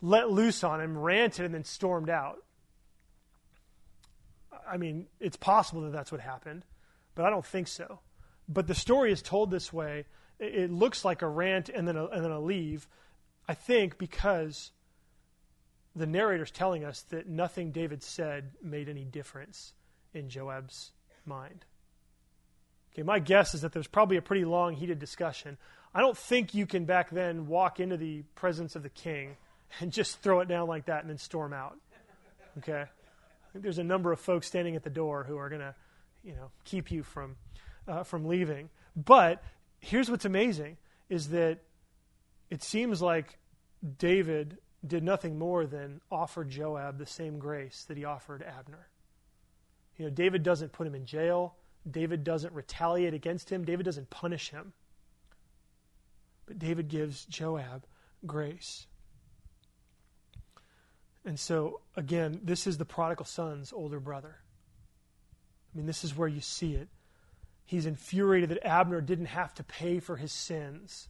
let 0.01 0.29
loose 0.29 0.63
on 0.63 0.81
him, 0.81 0.97
ranted, 0.97 1.45
and 1.45 1.53
then 1.53 1.63
stormed 1.63 2.09
out. 2.09 2.39
I 4.69 4.75
mean, 4.75 5.07
it's 5.21 5.37
possible 5.37 5.81
that 5.83 5.93
that's 5.93 6.11
what 6.11 6.19
happened, 6.19 6.63
but 7.15 7.25
I 7.25 7.29
don't 7.29 7.45
think 7.45 7.69
so. 7.69 7.99
But 8.49 8.67
the 8.67 8.75
story 8.75 9.13
is 9.13 9.21
told 9.21 9.49
this 9.49 9.71
way 9.71 10.05
it 10.39 10.71
looks 10.71 11.03
like 11.03 11.21
a 11.21 11.27
rant 11.27 11.69
and 11.69 11.87
then 11.87 11.97
a, 11.97 12.05
and 12.07 12.23
then 12.23 12.31
a 12.31 12.39
leave, 12.39 12.87
I 13.47 13.53
think 13.53 13.97
because 13.97 14.71
the 15.95 16.05
narrator's 16.05 16.51
telling 16.51 16.83
us 16.83 17.01
that 17.09 17.27
nothing 17.27 17.71
David 17.71 18.03
said 18.03 18.51
made 18.61 18.87
any 18.87 19.03
difference 19.03 19.73
in 20.13 20.29
Joab's 20.29 20.91
mind? 21.25 21.65
Okay, 22.93 23.03
my 23.03 23.19
guess 23.19 23.53
is 23.53 23.61
that 23.61 23.73
there's 23.73 23.87
probably 23.87 24.17
a 24.17 24.21
pretty 24.21 24.45
long, 24.45 24.73
heated 24.73 24.99
discussion. 24.99 25.57
I 25.93 26.01
don't 26.01 26.17
think 26.17 26.53
you 26.53 26.65
can 26.65 26.85
back 26.85 27.09
then 27.09 27.47
walk 27.47 27.79
into 27.79 27.97
the 27.97 28.23
presence 28.35 28.75
of 28.75 28.83
the 28.83 28.89
king 28.89 29.37
and 29.79 29.91
just 29.91 30.19
throw 30.19 30.39
it 30.41 30.47
down 30.47 30.67
like 30.67 30.85
that 30.85 31.01
and 31.01 31.09
then 31.09 31.17
storm 31.17 31.53
out. 31.53 31.77
Okay? 32.59 32.81
I 32.81 33.51
think 33.53 33.63
there's 33.63 33.77
a 33.79 33.83
number 33.83 34.11
of 34.11 34.19
folks 34.19 34.47
standing 34.47 34.75
at 34.75 34.83
the 34.83 34.89
door 34.89 35.23
who 35.23 35.37
are 35.37 35.49
going 35.49 35.61
to, 35.61 35.75
you 36.23 36.33
know, 36.33 36.51
keep 36.65 36.91
you 36.91 37.03
from, 37.03 37.35
uh, 37.87 38.03
from 38.03 38.25
leaving. 38.25 38.69
But 38.95 39.43
here's 39.79 40.09
what's 40.09 40.25
amazing 40.25 40.77
is 41.09 41.29
that 41.29 41.59
it 42.49 42.63
seems 42.63 43.01
like 43.01 43.37
David 43.97 44.57
did 44.85 45.03
nothing 45.03 45.37
more 45.37 45.65
than 45.65 46.01
offer 46.11 46.43
Joab 46.43 46.97
the 46.97 47.05
same 47.05 47.39
grace 47.39 47.85
that 47.87 47.97
he 47.97 48.05
offered 48.05 48.43
Abner. 48.43 48.87
You 49.97 50.05
know, 50.05 50.11
David 50.11 50.43
doesn't 50.43 50.71
put 50.71 50.87
him 50.87 50.95
in 50.95 51.05
jail. 51.05 51.55
David 51.89 52.23
doesn't 52.23 52.53
retaliate 52.53 53.13
against 53.13 53.49
him. 53.49 53.65
David 53.65 53.85
doesn't 53.85 54.09
punish 54.09 54.49
him. 54.49 54.73
But 56.45 56.59
David 56.59 56.87
gives 56.87 57.25
Joab 57.25 57.85
grace. 58.25 58.87
And 61.25 61.39
so, 61.39 61.81
again, 61.95 62.39
this 62.43 62.67
is 62.67 62.77
the 62.77 62.85
prodigal 62.85 63.25
son's 63.25 63.73
older 63.73 63.99
brother. 63.99 64.37
I 65.73 65.77
mean, 65.77 65.85
this 65.85 66.03
is 66.03 66.15
where 66.15 66.27
you 66.27 66.39
see 66.39 66.73
it. 66.73 66.87
He's 67.67 67.85
infuriated 67.85 68.49
that 68.49 68.65
Abner 68.65 69.01
didn't 69.01 69.25
have 69.27 69.53
to 69.55 69.63
pay 69.63 69.99
for 69.99 70.15
his 70.15 70.31
sins. 70.31 71.09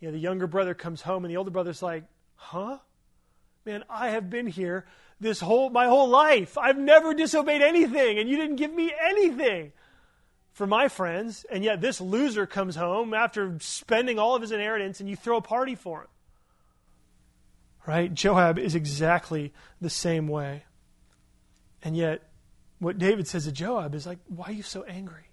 You 0.00 0.08
know, 0.08 0.12
the 0.12 0.18
younger 0.18 0.46
brother 0.46 0.72
comes 0.72 1.02
home, 1.02 1.24
and 1.24 1.30
the 1.30 1.36
older 1.36 1.50
brother's 1.50 1.82
like, 1.82 2.04
Huh? 2.36 2.78
Man, 3.64 3.82
I 3.90 4.10
have 4.10 4.30
been 4.30 4.46
here 4.46 4.86
this 5.18 5.40
whole 5.40 5.68
my 5.70 5.86
whole 5.86 6.08
life. 6.08 6.56
I've 6.56 6.78
never 6.78 7.14
disobeyed 7.14 7.62
anything, 7.62 8.18
and 8.18 8.28
you 8.30 8.36
didn't 8.36 8.56
give 8.56 8.72
me 8.72 8.92
anything 9.10 9.72
for 10.52 10.66
my 10.66 10.88
friends, 10.88 11.44
and 11.50 11.62
yet 11.62 11.80
this 11.82 12.00
loser 12.00 12.46
comes 12.46 12.76
home 12.76 13.12
after 13.12 13.58
spending 13.60 14.18
all 14.18 14.36
of 14.36 14.40
his 14.40 14.52
inheritance 14.52 15.00
and 15.00 15.08
you 15.08 15.14
throw 15.14 15.36
a 15.36 15.42
party 15.42 15.74
for 15.74 16.02
him. 16.02 16.08
Right? 17.86 18.14
Joab 18.14 18.58
is 18.58 18.74
exactly 18.74 19.52
the 19.82 19.90
same 19.90 20.28
way. 20.28 20.64
And 21.82 21.94
yet, 21.94 22.30
what 22.78 22.96
David 22.98 23.28
says 23.28 23.44
to 23.44 23.52
Joab 23.52 23.94
is 23.94 24.06
like, 24.06 24.18
why 24.28 24.46
are 24.46 24.52
you 24.52 24.62
so 24.62 24.82
angry? 24.84 25.25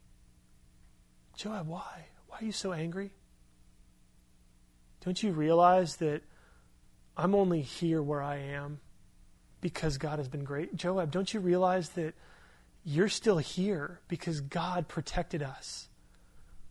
Joab, 1.43 1.67
why? 1.67 2.05
Why 2.27 2.37
are 2.39 2.45
you 2.45 2.53
so 2.53 2.71
angry? 2.71 3.11
Don't 5.03 5.21
you 5.21 5.33
realize 5.33 5.97
that 5.97 6.21
I'm 7.17 7.35
only 7.35 7.59
here 7.59 8.01
where 8.01 8.23
I 8.23 8.37
am 8.37 8.79
because 9.59 9.97
God 9.97 10.19
has 10.19 10.29
been 10.29 10.45
great? 10.45 10.73
Joab, 10.73 11.11
don't 11.11 11.33
you 11.33 11.41
realize 11.41 11.89
that 11.89 12.13
you're 12.85 13.09
still 13.09 13.39
here 13.39 13.99
because 14.07 14.39
God 14.39 14.87
protected 14.87 15.43
us. 15.43 15.89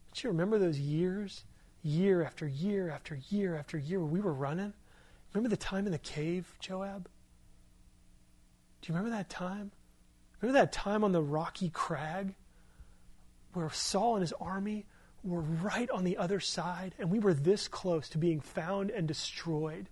Don't 0.09 0.25
you 0.25 0.31
remember 0.31 0.59
those 0.59 0.79
years, 0.79 1.45
year 1.83 2.23
after 2.23 2.47
year 2.47 2.89
after 2.89 3.19
year 3.29 3.55
after 3.55 3.77
year, 3.77 3.99
where 4.01 4.09
we 4.09 4.21
were 4.21 4.33
running? 4.33 4.73
Remember 5.35 5.51
the 5.51 5.63
time 5.63 5.85
in 5.85 5.93
the 5.93 5.99
cave, 5.99 6.51
Joab? 6.61 7.11
Do 8.81 8.91
you 8.91 8.97
remember 8.97 9.15
that 9.15 9.29
time? 9.29 9.71
Remember 10.41 10.59
that 10.59 10.73
time 10.73 11.05
on 11.05 11.13
the 11.13 11.21
rocky 11.21 11.69
crag 11.69 12.35
where 13.53 13.71
Saul 13.71 14.17
and 14.17 14.23
his 14.23 14.33
army 14.35 14.87
were 15.25 15.41
right 15.41 15.89
on 15.91 16.05
the 16.05 16.17
other 16.17 16.41
side 16.41 16.95
and 16.99 17.11
we 17.11 17.19
were 17.19 17.35
this 17.35 17.69
close 17.69 18.09
to 18.11 18.19
being 18.19 18.41
found 18.41 18.91
and 18.91 19.07
destroyed? 19.07 19.89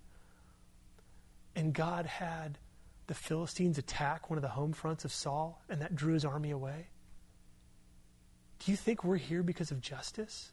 And 1.55 1.73
God 1.73 2.07
had 2.07 2.59
the 3.11 3.15
Philistines 3.15 3.77
attack 3.77 4.31
one 4.31 4.39
of 4.39 4.43
the 4.43 4.49
home 4.49 4.73
fronts 4.73 5.05
of 5.05 5.13
Saul 5.13 5.61
and 5.69 5.81
that 5.83 5.97
drew 5.97 6.15
his 6.15 6.25
army 6.25 6.53
away? 6.53 6.87
Do 8.61 8.71
you 8.71 8.77
think 8.77 9.03
we're 9.03 9.17
here 9.17 9.43
because 9.43 9.73
of 9.73 9.81
justice? 9.81 10.53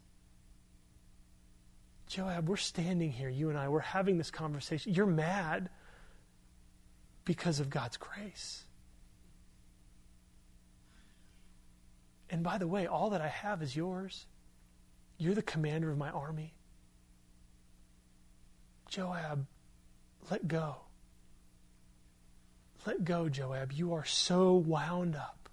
Joab, 2.07 2.49
we're 2.49 2.57
standing 2.57 3.11
here, 3.11 3.29
you 3.29 3.49
and 3.49 3.57
I, 3.59 3.67
we're 3.67 3.79
having 3.81 4.17
this 4.17 4.31
conversation. 4.31 4.93
You're 4.93 5.05
mad 5.05 5.69
because 7.25 7.59
of 7.59 7.69
God's 7.69 7.97
grace. 7.97 8.63
And 12.29 12.43
by 12.43 12.57
the 12.57 12.67
way, 12.67 12.87
all 12.87 13.11
that 13.11 13.21
I 13.21 13.29
have 13.29 13.61
is 13.61 13.75
yours. 13.75 14.25
You're 15.17 15.35
the 15.35 15.41
commander 15.41 15.89
of 15.89 15.97
my 15.97 16.09
army. 16.09 16.53
Joab, 18.89 19.45
let 20.29 20.47
go. 20.47 20.77
Let 22.85 23.03
go, 23.03 23.27
Joab. 23.27 23.71
You 23.73 23.93
are 23.93 24.05
so 24.05 24.53
wound 24.55 25.15
up. 25.15 25.49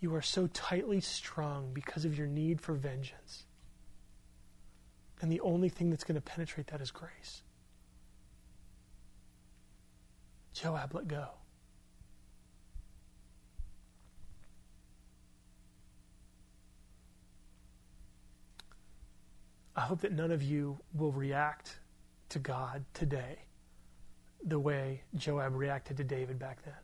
You 0.00 0.14
are 0.14 0.22
so 0.22 0.46
tightly 0.48 1.00
strung 1.00 1.72
because 1.72 2.04
of 2.04 2.16
your 2.16 2.26
need 2.26 2.60
for 2.60 2.74
vengeance. 2.74 3.44
And 5.20 5.32
the 5.32 5.40
only 5.40 5.68
thing 5.68 5.90
that's 5.90 6.04
going 6.04 6.14
to 6.14 6.20
penetrate 6.20 6.68
that 6.68 6.80
is 6.80 6.90
grace. 6.90 7.42
Joab, 10.52 10.94
let 10.94 11.08
go. 11.08 11.28
I 19.78 19.82
hope 19.82 20.00
that 20.00 20.10
none 20.10 20.32
of 20.32 20.42
you 20.42 20.80
will 20.92 21.12
react 21.12 21.78
to 22.30 22.40
God 22.40 22.84
today 22.94 23.38
the 24.44 24.58
way 24.58 25.02
Joab 25.14 25.54
reacted 25.54 25.98
to 25.98 26.04
David 26.04 26.36
back 26.36 26.64
then. 26.64 26.74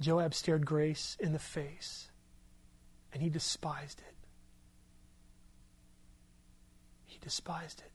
Joab 0.00 0.34
stared 0.34 0.66
grace 0.66 1.16
in 1.20 1.32
the 1.32 1.38
face 1.38 2.10
and 3.12 3.22
he 3.22 3.28
despised 3.28 4.00
it. 4.00 4.14
He 7.04 7.20
despised 7.20 7.82
it. 7.86 7.92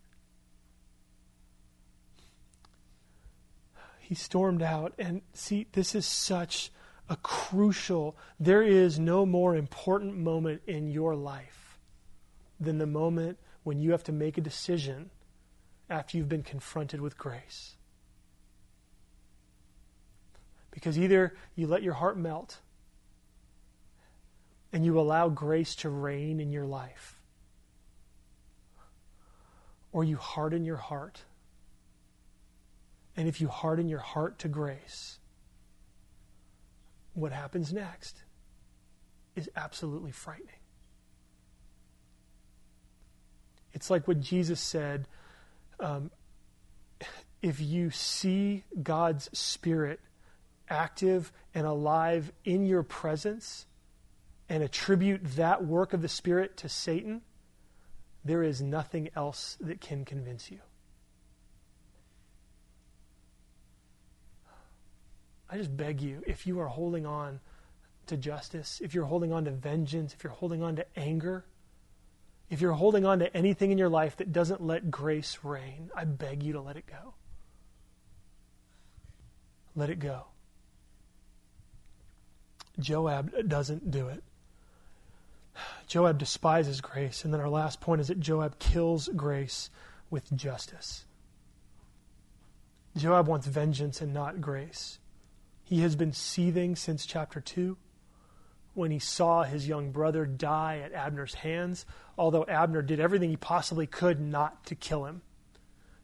He 4.00 4.16
stormed 4.16 4.62
out, 4.62 4.94
and 4.98 5.24
see, 5.34 5.68
this 5.74 5.94
is 5.94 6.06
such 6.06 6.72
a 7.12 7.18
crucial, 7.18 8.16
there 8.40 8.64
is 8.64 8.98
no 8.98 9.26
more 9.26 9.54
important 9.54 10.18
moment 10.18 10.62
in 10.66 10.90
your 10.90 11.14
life 11.14 11.78
than 12.58 12.78
the 12.78 12.88
moment 12.88 13.38
when 13.64 13.78
you 13.78 13.92
have 13.92 14.04
to 14.06 14.14
make 14.14 14.38
a 14.38 14.42
decision 14.42 15.10
after 15.90 16.18
you've 16.18 16.30
been 16.30 16.42
confronted 16.42 17.02
with 17.02 17.18
grace. 17.18 17.76
Because 20.72 20.98
either 20.98 21.36
you 21.54 21.68
let 21.68 21.84
your 21.84 21.96
heart 21.96 22.18
melt 22.18 22.60
and 24.72 24.86
you 24.86 24.98
allow 24.98 25.28
grace 25.28 25.76
to 25.76 25.90
reign 25.90 26.40
in 26.40 26.50
your 26.50 26.66
life, 26.66 27.20
or 29.92 30.06
you 30.06 30.16
harden 30.16 30.64
your 30.64 30.78
heart. 30.78 31.24
And 33.18 33.28
if 33.28 33.42
you 33.42 33.50
harden 33.50 33.90
your 33.90 34.00
heart 34.00 34.40
to 34.40 34.48
grace, 34.48 35.18
what 37.22 37.32
happens 37.32 37.72
next 37.72 38.24
is 39.36 39.50
absolutely 39.56 40.12
frightening. 40.12 40.50
It's 43.74 43.90
like 43.90 44.08
what 44.08 44.20
Jesus 44.20 44.60
said 44.60 45.08
um, 45.80 46.12
if 47.42 47.60
you 47.60 47.90
see 47.90 48.64
God's 48.82 49.30
Spirit 49.38 50.00
active 50.70 51.32
and 51.54 51.66
alive 51.66 52.32
in 52.44 52.66
your 52.66 52.84
presence 52.84 53.66
and 54.50 54.64
attribute 54.64 55.22
that 55.36 55.66
work 55.66 55.94
of 55.94 56.02
the 56.02 56.10
Spirit 56.10 56.58
to 56.58 56.70
Satan, 56.70 57.22
there 58.24 58.44
is 58.44 58.62
nothing 58.62 59.10
else 59.16 59.58
that 59.62 59.82
can 59.82 60.06
convince 60.06 60.52
you. 60.52 60.60
I 65.52 65.58
just 65.58 65.76
beg 65.76 66.02
you, 66.02 66.24
if 66.26 66.48
you 66.48 66.60
are 66.62 66.68
holding 66.68 67.06
on 67.06 67.42
to 68.08 68.16
justice, 68.16 68.80
if 68.82 68.94
you're 68.94 69.06
holding 69.06 69.34
on 69.34 69.46
to 69.46 69.52
vengeance, 69.52 70.14
if 70.14 70.24
you're 70.24 70.32
holding 70.32 70.64
on 70.64 70.78
to 70.78 70.86
anger, 70.98 71.46
if 72.50 72.62
you're 72.62 72.72
holding 72.74 73.06
on 73.06 73.20
to 73.20 73.36
anything 73.36 73.72
in 73.72 73.78
your 73.78 73.90
life 73.90 74.18
that 74.18 74.32
doesn't 74.32 74.62
let 74.62 74.90
grace 74.90 75.40
reign, 75.44 75.90
I 75.96 76.06
beg 76.06 76.42
you 76.42 76.54
to 76.54 76.62
let 76.62 76.78
it 76.78 76.86
go. 76.86 77.16
Let 79.76 79.90
it 79.90 80.00
go. 80.00 80.26
Joab 82.80 83.48
doesn't 83.48 83.92
do 83.92 84.08
it. 84.08 84.24
Joab 85.88 86.18
despises 86.18 86.82
grace. 86.82 87.26
And 87.26 87.34
then 87.34 87.42
our 87.42 87.50
last 87.50 87.82
point 87.82 88.02
is 88.02 88.08
that 88.08 88.20
Joab 88.20 88.60
kills 88.60 89.10
grace 89.16 89.70
with 90.10 90.34
justice. 90.36 91.06
Joab 92.98 93.28
wants 93.28 93.48
vengeance 93.48 94.02
and 94.02 94.14
not 94.14 94.42
grace. 94.42 95.00
He 95.72 95.80
has 95.84 95.96
been 95.96 96.12
seething 96.12 96.76
since 96.76 97.06
chapter 97.06 97.40
2 97.40 97.78
when 98.74 98.92
he 98.92 99.00
saw 99.00 99.44
his 99.44 99.70
young 99.70 99.92
brother 99.92 100.26
die 100.26 100.82
at 100.84 100.92
Abner's 100.92 101.34
hands, 101.34 101.86
although 102.18 102.44
Abner 102.44 102.82
did 102.82 103.00
everything 103.00 103.30
he 103.30 103.38
possibly 103.38 103.88
could 103.88 104.20
not 104.20 104.66
to 104.66 104.76
kill 104.76 105.06
him. 105.06 105.22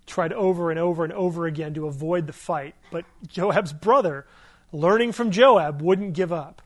Tried 0.06 0.32
over 0.32 0.72
and 0.72 0.80
over 0.80 1.04
and 1.04 1.12
over 1.12 1.46
again 1.48 1.74
to 1.74 1.86
avoid 1.86 2.28
the 2.28 2.34
fight, 2.34 2.76
but 2.92 3.04
Joab's 3.28 3.74
brother 3.74 4.26
learning 4.72 5.12
from 5.12 5.32
Joab, 5.32 5.82
wouldn't 5.82 6.14
give 6.14 6.32
up. 6.32 6.62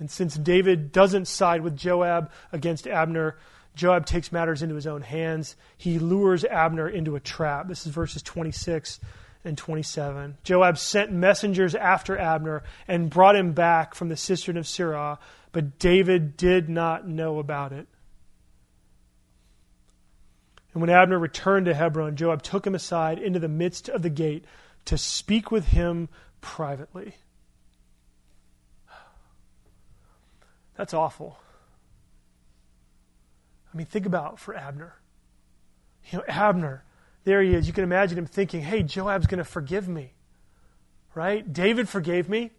And 0.00 0.10
since 0.10 0.34
David 0.34 0.90
doesn't 0.90 1.28
side 1.28 1.60
with 1.60 1.76
Joab 1.76 2.32
against 2.50 2.88
Abner, 2.88 3.38
Joab 3.76 4.04
takes 4.04 4.32
matters 4.32 4.62
into 4.62 4.74
his 4.74 4.88
own 4.88 5.02
hands. 5.02 5.54
He 5.76 6.00
lures 6.00 6.44
Abner 6.44 6.88
into 6.88 7.14
a 7.14 7.20
trap. 7.20 7.68
This 7.68 7.86
is 7.86 7.92
verses 7.92 8.20
26 8.20 8.98
and 9.44 9.58
27. 9.58 10.38
Joab 10.42 10.78
sent 10.78 11.12
messengers 11.12 11.74
after 11.74 12.18
Abner 12.18 12.62
and 12.88 13.10
brought 13.10 13.36
him 13.36 13.52
back 13.52 13.94
from 13.94 14.08
the 14.08 14.16
cistern 14.16 14.56
of 14.56 14.64
Sirah, 14.64 15.18
but 15.52 15.78
David 15.78 16.36
did 16.36 16.68
not 16.68 17.06
know 17.06 17.38
about 17.38 17.72
it. 17.72 17.86
And 20.72 20.80
when 20.80 20.90
Abner 20.90 21.18
returned 21.18 21.66
to 21.66 21.74
Hebron, 21.74 22.16
Joab 22.16 22.42
took 22.42 22.66
him 22.66 22.74
aside 22.74 23.18
into 23.18 23.38
the 23.38 23.48
midst 23.48 23.88
of 23.88 24.02
the 24.02 24.10
gate 24.10 24.44
to 24.86 24.98
speak 24.98 25.50
with 25.50 25.68
him 25.68 26.08
privately. 26.40 27.14
That's 30.76 30.92
awful. 30.92 31.38
I 33.72 33.76
mean, 33.76 33.86
think 33.86 34.06
about 34.06 34.38
for 34.38 34.54
Abner. 34.54 34.94
You 36.10 36.18
know, 36.18 36.24
Abner, 36.28 36.83
there 37.24 37.42
he 37.42 37.54
is. 37.54 37.66
You 37.66 37.72
can 37.72 37.84
imagine 37.84 38.18
him 38.18 38.26
thinking, 38.26 38.60
hey, 38.60 38.82
Joab's 38.82 39.26
going 39.26 39.38
to 39.38 39.44
forgive 39.44 39.88
me. 39.88 40.12
Right? 41.14 41.50
David 41.50 41.88
forgave 41.88 42.28
me. 42.28 42.50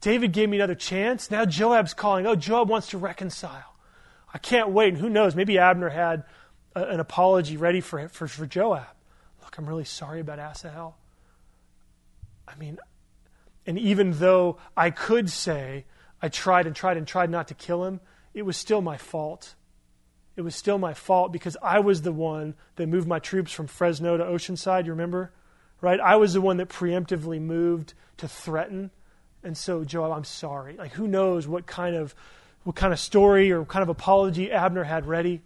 David 0.00 0.32
gave 0.32 0.48
me 0.48 0.58
another 0.58 0.74
chance. 0.74 1.30
Now 1.30 1.44
Joab's 1.44 1.94
calling. 1.94 2.26
Oh, 2.26 2.34
Joab 2.34 2.68
wants 2.68 2.88
to 2.88 2.98
reconcile. 2.98 3.74
I 4.32 4.38
can't 4.38 4.70
wait. 4.70 4.88
And 4.88 4.98
who 4.98 5.08
knows? 5.08 5.34
Maybe 5.34 5.58
Abner 5.58 5.88
had 5.88 6.24
a, 6.74 6.84
an 6.84 7.00
apology 7.00 7.56
ready 7.56 7.80
for, 7.80 8.08
for, 8.08 8.26
for 8.26 8.46
Joab. 8.46 8.86
Look, 9.42 9.56
I'm 9.56 9.66
really 9.66 9.84
sorry 9.84 10.20
about 10.20 10.38
Asahel. 10.38 10.96
I 12.48 12.54
mean, 12.56 12.78
and 13.66 13.78
even 13.78 14.12
though 14.12 14.58
I 14.76 14.90
could 14.90 15.30
say 15.30 15.84
I 16.20 16.28
tried 16.28 16.66
and 16.66 16.74
tried 16.74 16.96
and 16.96 17.06
tried 17.06 17.30
not 17.30 17.48
to 17.48 17.54
kill 17.54 17.84
him, 17.84 18.00
it 18.34 18.42
was 18.42 18.56
still 18.56 18.80
my 18.80 18.96
fault. 18.96 19.54
It 20.36 20.42
was 20.42 20.56
still 20.56 20.78
my 20.78 20.94
fault 20.94 21.32
because 21.32 21.56
I 21.62 21.78
was 21.80 22.02
the 22.02 22.12
one 22.12 22.54
that 22.76 22.88
moved 22.88 23.06
my 23.06 23.18
troops 23.18 23.52
from 23.52 23.66
Fresno 23.66 24.16
to 24.16 24.24
Oceanside, 24.24 24.84
you 24.86 24.92
remember? 24.92 25.32
Right? 25.80 26.00
I 26.00 26.16
was 26.16 26.32
the 26.32 26.40
one 26.40 26.56
that 26.56 26.68
preemptively 26.68 27.40
moved 27.40 27.94
to 28.16 28.26
threaten. 28.26 28.90
And 29.42 29.56
so, 29.56 29.84
Joab, 29.84 30.12
I'm 30.12 30.24
sorry. 30.24 30.76
Like, 30.76 30.92
who 30.92 31.06
knows 31.06 31.46
what 31.46 31.66
kind 31.66 31.94
of 31.94 32.14
what 32.64 32.76
kind 32.76 32.92
of 32.92 32.98
story 32.98 33.52
or 33.52 33.64
kind 33.64 33.82
of 33.82 33.90
apology 33.90 34.50
Abner 34.50 34.84
had 34.84 35.06
ready? 35.06 35.42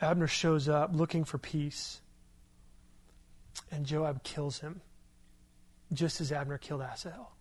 Abner 0.00 0.26
shows 0.26 0.68
up 0.68 0.90
looking 0.94 1.24
for 1.24 1.38
peace, 1.38 2.00
and 3.70 3.84
Joab 3.84 4.22
kills 4.22 4.60
him, 4.60 4.80
just 5.92 6.20
as 6.20 6.32
Abner 6.32 6.58
killed 6.58 6.82
Asahel. 6.82 7.32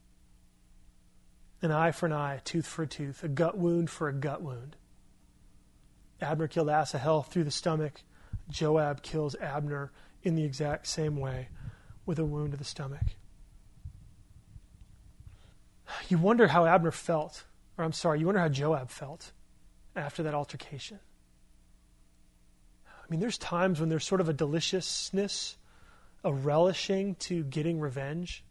An 1.62 1.72
eye 1.72 1.92
for 1.92 2.06
an 2.06 2.14
eye, 2.14 2.36
a 2.36 2.42
tooth 2.42 2.66
for 2.66 2.84
a 2.84 2.88
tooth, 2.88 3.24
a 3.24 3.28
gut 3.28 3.58
wound 3.58 3.90
for 3.90 4.08
a 4.08 4.14
gut 4.14 4.42
wound. 4.42 4.78
Abner 6.22 6.48
killed 6.48 6.70
Asahel 6.70 7.24
through 7.24 7.44
the 7.44 7.52
stomach. 7.52 8.02
Joab 8.50 9.04
kills 9.04 9.36
Abner 9.36 9.92
in 10.24 10.36
the 10.36 10.44
exact 10.44 10.88
same 10.88 11.18
way 11.18 11.50
with 12.06 12.20
a 12.20 12.26
wound 12.26 12.52
to 12.52 12.58
the 12.58 12.64
stomach. 12.64 13.16
You 16.08 16.18
wonder 16.18 16.48
how 16.48 16.66
Abner 16.66 16.92
felt, 16.92 17.46
or 17.78 17.84
I'm 17.84 17.94
sorry, 17.94 18.20
you 18.20 18.26
wonder 18.26 18.42
how 18.42 18.50
Joab 18.50 18.90
felt 18.90 19.32
after 19.96 20.24
that 20.24 20.34
altercation. 20.34 21.00
I 22.88 23.12
mean, 23.12 23.20
there's 23.20 23.38
times 23.38 23.80
when 23.80 23.90
there's 23.90 24.06
sort 24.06 24.22
of 24.22 24.30
a 24.30 24.34
deliciousness, 24.34 25.58
a 26.24 26.32
relishing 26.32 27.16
to 27.16 27.44
getting 27.44 27.80
revenge. 27.80 28.44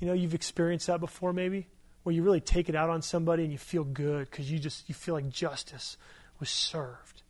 You 0.00 0.08
know, 0.08 0.14
you've 0.14 0.34
experienced 0.34 0.88
that 0.88 1.00
before, 1.00 1.32
maybe, 1.32 1.68
where 2.06 2.14
you 2.14 2.22
really 2.22 2.40
take 2.40 2.68
it 2.68 2.76
out 2.76 2.88
on 2.88 3.02
somebody 3.02 3.42
and 3.42 3.50
you 3.50 3.58
feel 3.58 3.82
good 3.82 4.30
because 4.30 4.48
you 4.48 4.60
just 4.60 4.88
you 4.88 4.94
feel 4.94 5.12
like 5.12 5.28
justice 5.28 5.96
was 6.38 6.48
served. 6.48 7.22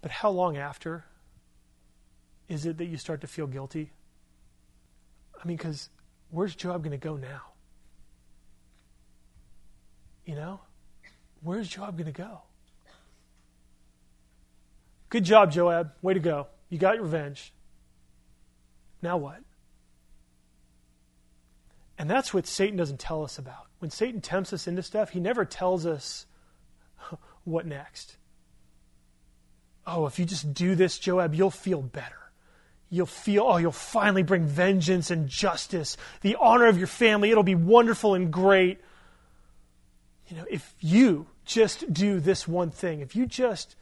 But 0.00 0.10
how 0.10 0.30
long 0.30 0.56
after 0.56 1.04
is 2.48 2.64
it 2.64 2.78
that 2.78 2.86
you 2.86 2.96
start 2.96 3.20
to 3.20 3.26
feel 3.26 3.46
guilty? 3.46 3.90
I 5.38 5.46
mean, 5.46 5.58
because 5.58 5.90
where's 6.30 6.56
Joab 6.56 6.82
going 6.82 6.98
to 6.98 7.06
go 7.08 7.18
now? 7.18 7.42
You 10.24 10.36
know? 10.36 10.60
Where's 11.42 11.68
Joab 11.68 11.98
going 11.98 12.10
to 12.10 12.22
go? 12.22 12.40
Good 15.10 15.24
job, 15.24 15.52
Joab. 15.52 15.92
Way 16.00 16.14
to 16.14 16.20
go. 16.20 16.46
You 16.70 16.78
got 16.78 16.94
your 16.94 17.04
revenge. 17.04 17.52
Now 19.02 19.18
what? 19.18 19.40
And 21.98 22.10
that's 22.10 22.34
what 22.34 22.46
Satan 22.46 22.76
doesn't 22.76 23.00
tell 23.00 23.22
us 23.22 23.38
about. 23.38 23.66
When 23.78 23.90
Satan 23.90 24.20
tempts 24.20 24.52
us 24.52 24.66
into 24.66 24.82
stuff, 24.82 25.10
he 25.10 25.20
never 25.20 25.44
tells 25.44 25.86
us 25.86 26.26
what 27.44 27.66
next. 27.66 28.16
Oh, 29.86 30.06
if 30.06 30.18
you 30.18 30.24
just 30.24 30.54
do 30.54 30.74
this, 30.74 30.98
Joab, 30.98 31.34
you'll 31.34 31.50
feel 31.50 31.82
better. 31.82 32.16
You'll 32.90 33.06
feel, 33.06 33.44
oh, 33.44 33.56
you'll 33.56 33.72
finally 33.72 34.22
bring 34.22 34.44
vengeance 34.44 35.10
and 35.10 35.28
justice, 35.28 35.96
the 36.20 36.36
honor 36.40 36.66
of 36.66 36.78
your 36.78 36.86
family. 36.86 37.30
It'll 37.30 37.42
be 37.42 37.54
wonderful 37.54 38.14
and 38.14 38.32
great. 38.32 38.80
You 40.28 40.36
know, 40.36 40.46
if 40.50 40.74
you 40.80 41.26
just 41.44 41.92
do 41.92 42.20
this 42.20 42.48
one 42.48 42.70
thing, 42.70 43.00
if 43.00 43.14
you 43.14 43.26
just 43.26 43.76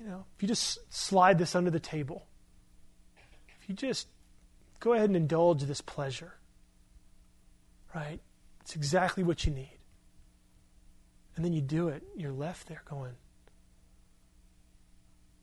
you 0.00 0.06
know, 0.06 0.24
if 0.36 0.42
you 0.42 0.48
just 0.48 0.78
slide 0.92 1.38
this 1.38 1.54
under 1.54 1.70
the 1.70 1.80
table, 1.80 2.26
if 3.60 3.68
you 3.68 3.74
just 3.74 4.08
go 4.78 4.92
ahead 4.92 5.08
and 5.08 5.16
indulge 5.16 5.62
this 5.62 5.80
pleasure, 5.80 6.34
right? 7.96 8.20
It's 8.60 8.76
exactly 8.76 9.22
what 9.22 9.46
you 9.46 9.52
need. 9.52 9.78
And 11.34 11.44
then 11.44 11.54
you 11.54 11.62
do 11.62 11.88
it, 11.88 12.02
you're 12.14 12.30
left 12.30 12.68
there 12.68 12.82
going, 12.88 13.12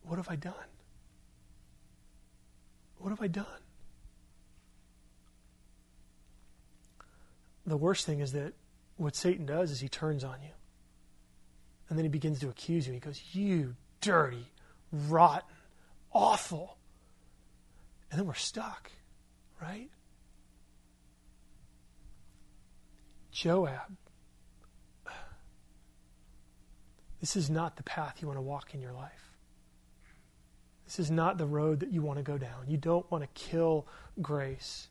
What 0.02 0.16
have 0.16 0.28
I 0.28 0.36
done? 0.36 0.54
What 2.98 3.10
have 3.10 3.20
I 3.20 3.26
done? 3.26 3.46
The 7.66 7.76
worst 7.76 8.06
thing 8.06 8.20
is 8.20 8.32
that 8.32 8.52
what 8.96 9.16
Satan 9.16 9.46
does 9.46 9.70
is 9.70 9.80
he 9.80 9.88
turns 9.88 10.22
on 10.22 10.36
you. 10.42 10.50
And 11.88 11.98
then 11.98 12.04
he 12.04 12.08
begins 12.08 12.38
to 12.40 12.48
accuse 12.48 12.86
you. 12.86 12.92
He 12.92 13.00
goes, 13.00 13.20
You 13.32 13.74
dirty, 14.00 14.52
rotten, 14.92 15.48
awful. 16.12 16.76
And 18.10 18.20
then 18.20 18.26
we're 18.28 18.34
stuck, 18.34 18.92
right? 19.60 19.88
Joab. 23.34 23.96
This 27.20 27.34
is 27.36 27.50
not 27.50 27.76
the 27.76 27.82
path 27.82 28.18
you 28.20 28.28
want 28.28 28.38
to 28.38 28.42
walk 28.42 28.74
in 28.74 28.80
your 28.80 28.92
life. 28.92 29.32
This 30.84 31.00
is 31.00 31.10
not 31.10 31.36
the 31.36 31.46
road 31.46 31.80
that 31.80 31.90
you 31.90 32.00
want 32.00 32.18
to 32.18 32.22
go 32.22 32.38
down. 32.38 32.68
You 32.68 32.76
don't 32.76 33.10
want 33.10 33.24
to 33.24 33.28
kill 33.34 33.88
grace. 34.22 34.88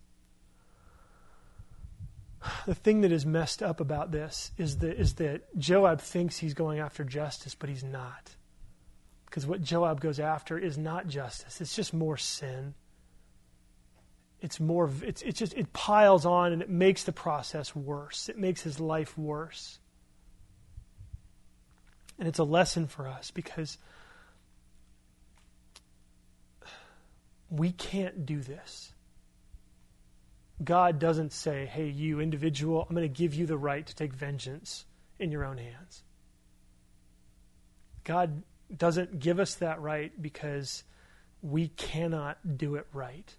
The 2.66 2.76
thing 2.76 3.02
that 3.02 3.14
is 3.14 3.26
messed 3.26 3.64
up 3.64 3.80
about 3.80 4.12
this 4.12 4.52
is 4.58 4.80
that, 4.80 5.00
is 5.00 5.14
that 5.16 5.58
Joab 5.58 6.02
thinks 6.02 6.38
he's 6.38 6.54
going 6.54 6.80
after 6.80 7.06
justice, 7.06 7.56
but 7.56 7.70
he's 7.70 7.84
not. 7.84 8.36
Because 9.26 9.48
what 9.48 9.62
Joab 9.62 10.02
goes 10.02 10.20
after 10.20 10.58
is 10.58 10.78
not 10.78 11.08
justice, 11.08 11.62
it's 11.62 11.76
just 11.76 11.94
more 11.94 12.18
sin. 12.18 12.74
It's 14.44 14.60
more, 14.60 14.92
it's, 15.04 15.22
it's 15.22 15.40
just, 15.40 15.54
it 15.54 15.72
piles 15.72 16.26
on 16.26 16.52
and 16.52 16.62
it 16.62 16.70
makes 16.70 17.06
the 17.06 17.14
process 17.14 17.74
worse. 17.74 18.28
It 18.28 18.38
makes 18.38 18.62
his 18.62 18.78
life 18.78 19.18
worse. 19.18 19.80
And 22.20 22.28
it's 22.28 22.40
a 22.40 22.44
lesson 22.44 22.88
for 22.88 23.08
us 23.08 23.32
because 23.32 23.78
we 27.50 27.72
can't 27.72 28.26
do 28.26 28.42
this. 28.42 28.92
God 30.62 31.00
doesn't 31.00 31.32
say, 31.32 31.66
hey, 31.66 31.88
you 31.88 32.20
individual, 32.20 32.86
I'm 32.88 32.94
going 32.94 33.08
to 33.08 33.18
give 33.18 33.34
you 33.34 33.46
the 33.46 33.58
right 33.58 33.88
to 33.88 33.96
take 33.96 34.14
vengeance 34.14 34.84
in 35.20 35.32
your 35.32 35.46
own 35.46 35.58
hands. 35.58 36.04
God 38.04 38.44
doesn't 38.76 39.22
give 39.22 39.40
us 39.40 39.56
that 39.56 39.80
right 39.80 40.12
because 40.22 40.84
we 41.42 41.70
cannot 41.70 42.58
do 42.58 42.76
it 42.76 42.88
right. 42.92 43.34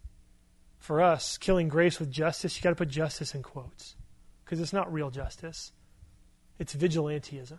For 0.85 1.01
us, 1.01 1.39
killing 1.39 1.69
grace 1.69 1.99
with 1.99 2.11
justice, 2.11 2.55
you 2.59 2.63
got 2.63 2.69
to 2.69 2.77
put 2.77 2.91
justice 2.91 3.35
in 3.35 3.43
quotes 3.43 3.97
because 4.45 4.61
it's 4.61 4.75
not 4.75 4.93
real 4.93 5.09
justice. 5.09 5.73
It's 6.59 6.77
vigilantism, 6.77 7.59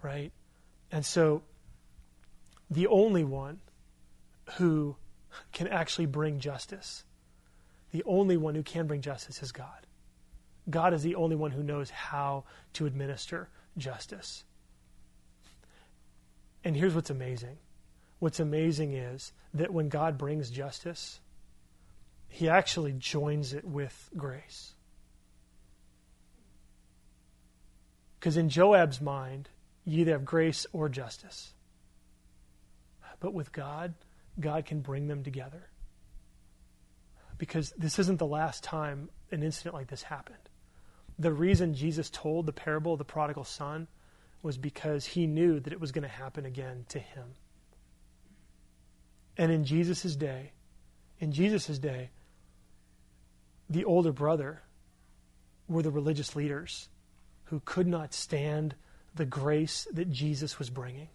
right? 0.00 0.32
And 0.90 1.04
so 1.04 1.42
the 2.70 2.86
only 2.86 3.22
one 3.22 3.60
who 4.54 4.96
can 5.52 5.68
actually 5.68 6.06
bring 6.06 6.38
justice, 6.38 7.04
the 7.90 8.02
only 8.06 8.38
one 8.38 8.54
who 8.54 8.62
can 8.62 8.86
bring 8.86 9.02
justice 9.02 9.42
is 9.42 9.52
God. 9.52 9.86
God 10.70 10.94
is 10.94 11.02
the 11.02 11.16
only 11.16 11.36
one 11.36 11.50
who 11.50 11.62
knows 11.62 11.90
how 11.90 12.44
to 12.72 12.86
administer 12.86 13.50
justice. 13.76 14.44
And 16.64 16.74
here's 16.74 16.94
what's 16.94 17.10
amazing 17.10 17.58
what's 18.20 18.40
amazing 18.40 18.94
is 18.94 19.34
that 19.52 19.70
when 19.70 19.90
God 19.90 20.16
brings 20.16 20.48
justice, 20.48 21.20
he 22.28 22.48
actually 22.48 22.92
joins 22.92 23.52
it 23.52 23.64
with 23.64 24.10
grace. 24.16 24.72
Because 28.18 28.36
in 28.36 28.48
Joab's 28.48 29.00
mind, 29.00 29.48
you 29.84 30.00
either 30.00 30.12
have 30.12 30.24
grace 30.24 30.66
or 30.72 30.88
justice. 30.88 31.52
But 33.20 33.32
with 33.32 33.52
God, 33.52 33.94
God 34.38 34.66
can 34.66 34.80
bring 34.80 35.06
them 35.06 35.22
together. 35.22 35.68
Because 37.38 37.72
this 37.78 37.98
isn't 37.98 38.18
the 38.18 38.26
last 38.26 38.64
time 38.64 39.10
an 39.30 39.42
incident 39.42 39.74
like 39.74 39.88
this 39.88 40.02
happened. 40.02 40.36
The 41.18 41.32
reason 41.32 41.74
Jesus 41.74 42.10
told 42.10 42.46
the 42.46 42.52
parable 42.52 42.92
of 42.92 42.98
the 42.98 43.04
prodigal 43.04 43.44
son 43.44 43.88
was 44.42 44.58
because 44.58 45.04
he 45.04 45.26
knew 45.26 45.60
that 45.60 45.72
it 45.72 45.80
was 45.80 45.92
going 45.92 46.02
to 46.02 46.08
happen 46.08 46.44
again 46.44 46.84
to 46.90 46.98
him. 46.98 47.24
And 49.36 49.50
in 49.50 49.64
Jesus' 49.64 50.16
day, 50.16 50.52
in 51.18 51.32
Jesus' 51.32 51.78
day, 51.78 52.10
the 53.68 53.84
older 53.84 54.12
brother 54.12 54.62
were 55.68 55.82
the 55.82 55.90
religious 55.90 56.36
leaders 56.36 56.88
who 57.44 57.60
could 57.64 57.86
not 57.86 58.14
stand 58.14 58.74
the 59.14 59.24
grace 59.24 59.86
that 59.92 60.10
Jesus 60.10 60.58
was 60.58 60.70
bringing. 60.70 61.08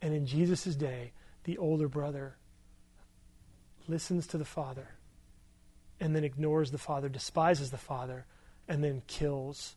And 0.00 0.14
in 0.14 0.26
Jesus' 0.26 0.76
day, 0.76 1.12
the 1.44 1.58
older 1.58 1.88
brother 1.88 2.36
listens 3.88 4.26
to 4.28 4.38
the 4.38 4.44
father 4.44 4.88
and 5.98 6.16
then 6.16 6.24
ignores 6.24 6.70
the 6.70 6.78
father, 6.78 7.08
despises 7.08 7.70
the 7.70 7.76
father, 7.76 8.24
and 8.68 8.82
then 8.82 9.02
kills 9.06 9.76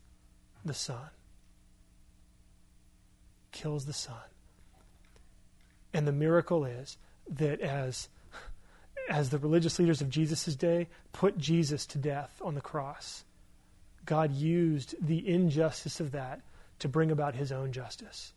the 0.64 0.74
son. 0.74 1.10
Kills 3.52 3.86
the 3.86 3.94
son. 3.94 4.16
And 5.94 6.08
the 6.08 6.14
miracle 6.14 6.64
is 6.64 6.98
that 7.30 7.62
as, 7.62 8.10
as 9.10 9.30
the 9.30 9.38
religious 9.38 9.80
leaders 9.80 10.02
of 10.02 10.10
Jesus' 10.10 10.56
day 10.56 10.88
put 11.12 11.38
Jesus 11.38 11.86
to 11.88 11.98
death 11.98 12.42
on 12.44 12.56
the 12.56 12.62
cross, 12.62 13.24
God 14.06 14.32
used 14.32 14.96
the 15.02 15.28
injustice 15.28 16.00
of 16.00 16.12
that 16.12 16.42
to 16.80 16.90
bring 16.90 17.12
about 17.12 17.36
his 17.36 17.52
own 17.52 17.72
justice. 17.72 18.34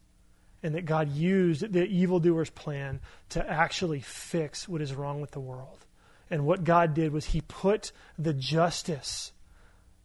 And 0.62 0.74
that 0.74 0.84
God 0.84 1.12
used 1.12 1.72
the 1.72 1.84
evildoer's 1.84 2.50
plan 2.50 3.00
to 3.30 3.48
actually 3.48 4.00
fix 4.00 4.68
what 4.68 4.80
is 4.80 4.94
wrong 4.94 5.20
with 5.20 5.32
the 5.32 5.40
world. 5.40 5.84
And 6.30 6.44
what 6.44 6.64
God 6.64 6.94
did 6.94 7.12
was 7.12 7.26
he 7.26 7.40
put 7.42 7.92
the 8.18 8.32
justice 8.32 9.32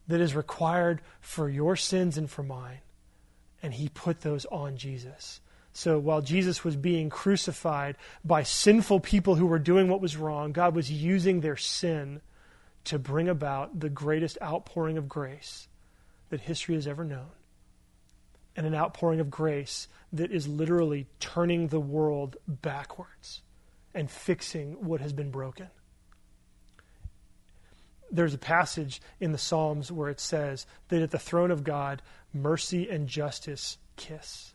that 0.08 0.20
is 0.20 0.34
required 0.34 1.00
for 1.20 1.48
your 1.48 1.76
sins 1.76 2.18
and 2.18 2.30
for 2.30 2.42
mine, 2.42 2.80
and 3.62 3.72
he 3.74 3.88
put 3.88 4.20
those 4.20 4.44
on 4.46 4.76
Jesus. 4.76 5.40
So 5.72 5.98
while 5.98 6.20
Jesus 6.20 6.64
was 6.64 6.76
being 6.76 7.08
crucified 7.08 7.96
by 8.24 8.42
sinful 8.42 9.00
people 9.00 9.36
who 9.36 9.46
were 9.46 9.58
doing 9.58 9.88
what 9.88 10.02
was 10.02 10.16
wrong, 10.16 10.52
God 10.52 10.74
was 10.74 10.90
using 10.90 11.40
their 11.40 11.56
sin 11.56 12.20
to 12.84 12.98
bring 12.98 13.28
about 13.28 13.80
the 13.80 13.88
greatest 13.88 14.36
outpouring 14.42 14.98
of 14.98 15.08
grace 15.08 15.68
that 16.28 16.40
history 16.40 16.74
has 16.74 16.86
ever 16.86 17.04
known. 17.04 17.30
And 18.54 18.66
an 18.66 18.74
outpouring 18.74 19.20
of 19.20 19.30
grace 19.30 19.88
that 20.12 20.30
is 20.30 20.46
literally 20.46 21.06
turning 21.20 21.68
the 21.68 21.80
world 21.80 22.36
backwards 22.46 23.40
and 23.94 24.10
fixing 24.10 24.72
what 24.84 25.00
has 25.00 25.12
been 25.12 25.30
broken. 25.30 25.68
There's 28.10 28.34
a 28.34 28.38
passage 28.38 29.00
in 29.20 29.32
the 29.32 29.38
Psalms 29.38 29.90
where 29.90 30.10
it 30.10 30.20
says 30.20 30.66
that 30.88 31.00
at 31.00 31.12
the 31.12 31.18
throne 31.18 31.50
of 31.50 31.64
God, 31.64 32.02
mercy 32.34 32.90
and 32.90 33.08
justice 33.08 33.78
kiss. 33.96 34.51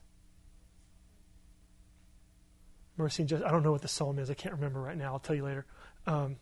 Mercy 2.98 3.24
and 3.24 3.30
justice. 3.30 3.48
I 3.48 3.52
don't 3.52 3.64
know 3.64 3.72
what 3.72 3.82
the 3.82 3.88
psalm 3.88 4.20
is. 4.20 4.30
I 4.30 4.34
can't 4.34 4.56
remember 4.56 4.82
right 4.82 4.98
now. 4.98 5.14
I'll 5.14 5.20
tell 5.20 5.36
you 5.36 5.45
later. 5.45 5.66
Um, 6.06 6.38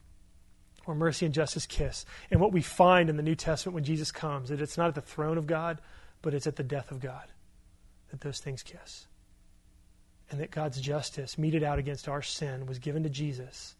where 0.85 0.95
mercy 0.95 1.25
and 1.25 1.33
justice 1.33 1.65
kiss. 1.65 2.05
And 2.31 2.39
what 2.39 2.53
we 2.53 2.61
find 2.61 3.09
in 3.09 3.17
the 3.17 3.23
New 3.23 3.35
Testament 3.35 3.73
when 3.73 3.83
Jesus 3.83 4.11
comes, 4.11 4.49
that 4.49 4.61
it's 4.61 4.77
not 4.77 4.87
at 4.87 4.95
the 4.95 5.01
throne 5.01 5.37
of 5.37 5.47
God, 5.47 5.81
but 6.21 6.33
it's 6.33 6.47
at 6.47 6.55
the 6.55 6.63
death 6.63 6.91
of 6.91 6.99
God 6.99 7.25
that 8.09 8.21
those 8.21 8.39
things 8.39 8.63
kiss. 8.63 9.07
And 10.29 10.39
that 10.39 10.51
God's 10.51 10.79
justice, 10.81 11.37
meted 11.37 11.63
out 11.63 11.79
against 11.79 12.07
our 12.07 12.21
sin, 12.21 12.65
was 12.65 12.79
given 12.79 13.03
to 13.03 13.09
Jesus 13.09 13.75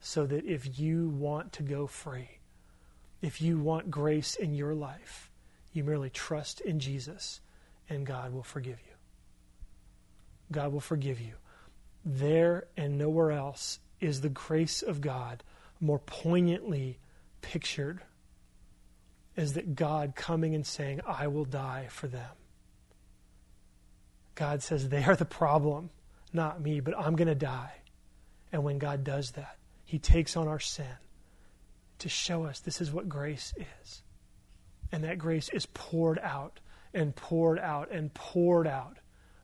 so 0.00 0.26
that 0.26 0.44
if 0.44 0.78
you 0.78 1.08
want 1.08 1.52
to 1.54 1.62
go 1.62 1.86
free, 1.86 2.38
if 3.22 3.42
you 3.42 3.58
want 3.58 3.90
grace 3.90 4.34
in 4.36 4.54
your 4.54 4.74
life, 4.74 5.30
you 5.72 5.84
merely 5.84 6.10
trust 6.10 6.60
in 6.60 6.80
Jesus 6.80 7.40
and 7.88 8.06
God 8.06 8.32
will 8.32 8.42
forgive 8.42 8.78
you. 8.86 8.94
God 10.52 10.72
will 10.72 10.80
forgive 10.80 11.20
you. 11.20 11.34
There 12.04 12.66
and 12.76 12.98
nowhere 12.98 13.32
else 13.32 13.78
is 14.00 14.20
the 14.20 14.28
grace 14.28 14.82
of 14.82 15.00
God 15.00 15.42
more 15.80 15.98
poignantly 15.98 16.98
pictured 17.40 18.00
is 19.36 19.54
that 19.54 19.74
God 19.74 20.14
coming 20.14 20.54
and 20.54 20.66
saying, 20.66 21.00
I 21.06 21.28
will 21.28 21.44
die 21.44 21.86
for 21.90 22.08
them. 22.08 22.30
God 24.34 24.62
says, 24.62 24.88
they 24.88 25.04
are 25.04 25.16
the 25.16 25.24
problem, 25.24 25.90
not 26.32 26.60
me, 26.60 26.80
but 26.80 26.98
I'm 26.98 27.16
going 27.16 27.28
to 27.28 27.34
die. 27.34 27.72
And 28.52 28.64
when 28.64 28.78
God 28.78 29.04
does 29.04 29.32
that, 29.32 29.56
He 29.84 29.98
takes 29.98 30.36
on 30.36 30.48
our 30.48 30.60
sin 30.60 30.86
to 31.98 32.08
show 32.08 32.44
us 32.44 32.60
this 32.60 32.80
is 32.80 32.92
what 32.92 33.08
grace 33.08 33.52
is. 33.56 34.02
And 34.92 35.04
that 35.04 35.18
grace 35.18 35.48
is 35.50 35.66
poured 35.66 36.18
out 36.18 36.60
and 36.92 37.14
poured 37.14 37.58
out 37.58 37.90
and 37.92 38.12
poured 38.12 38.66
out 38.66 38.96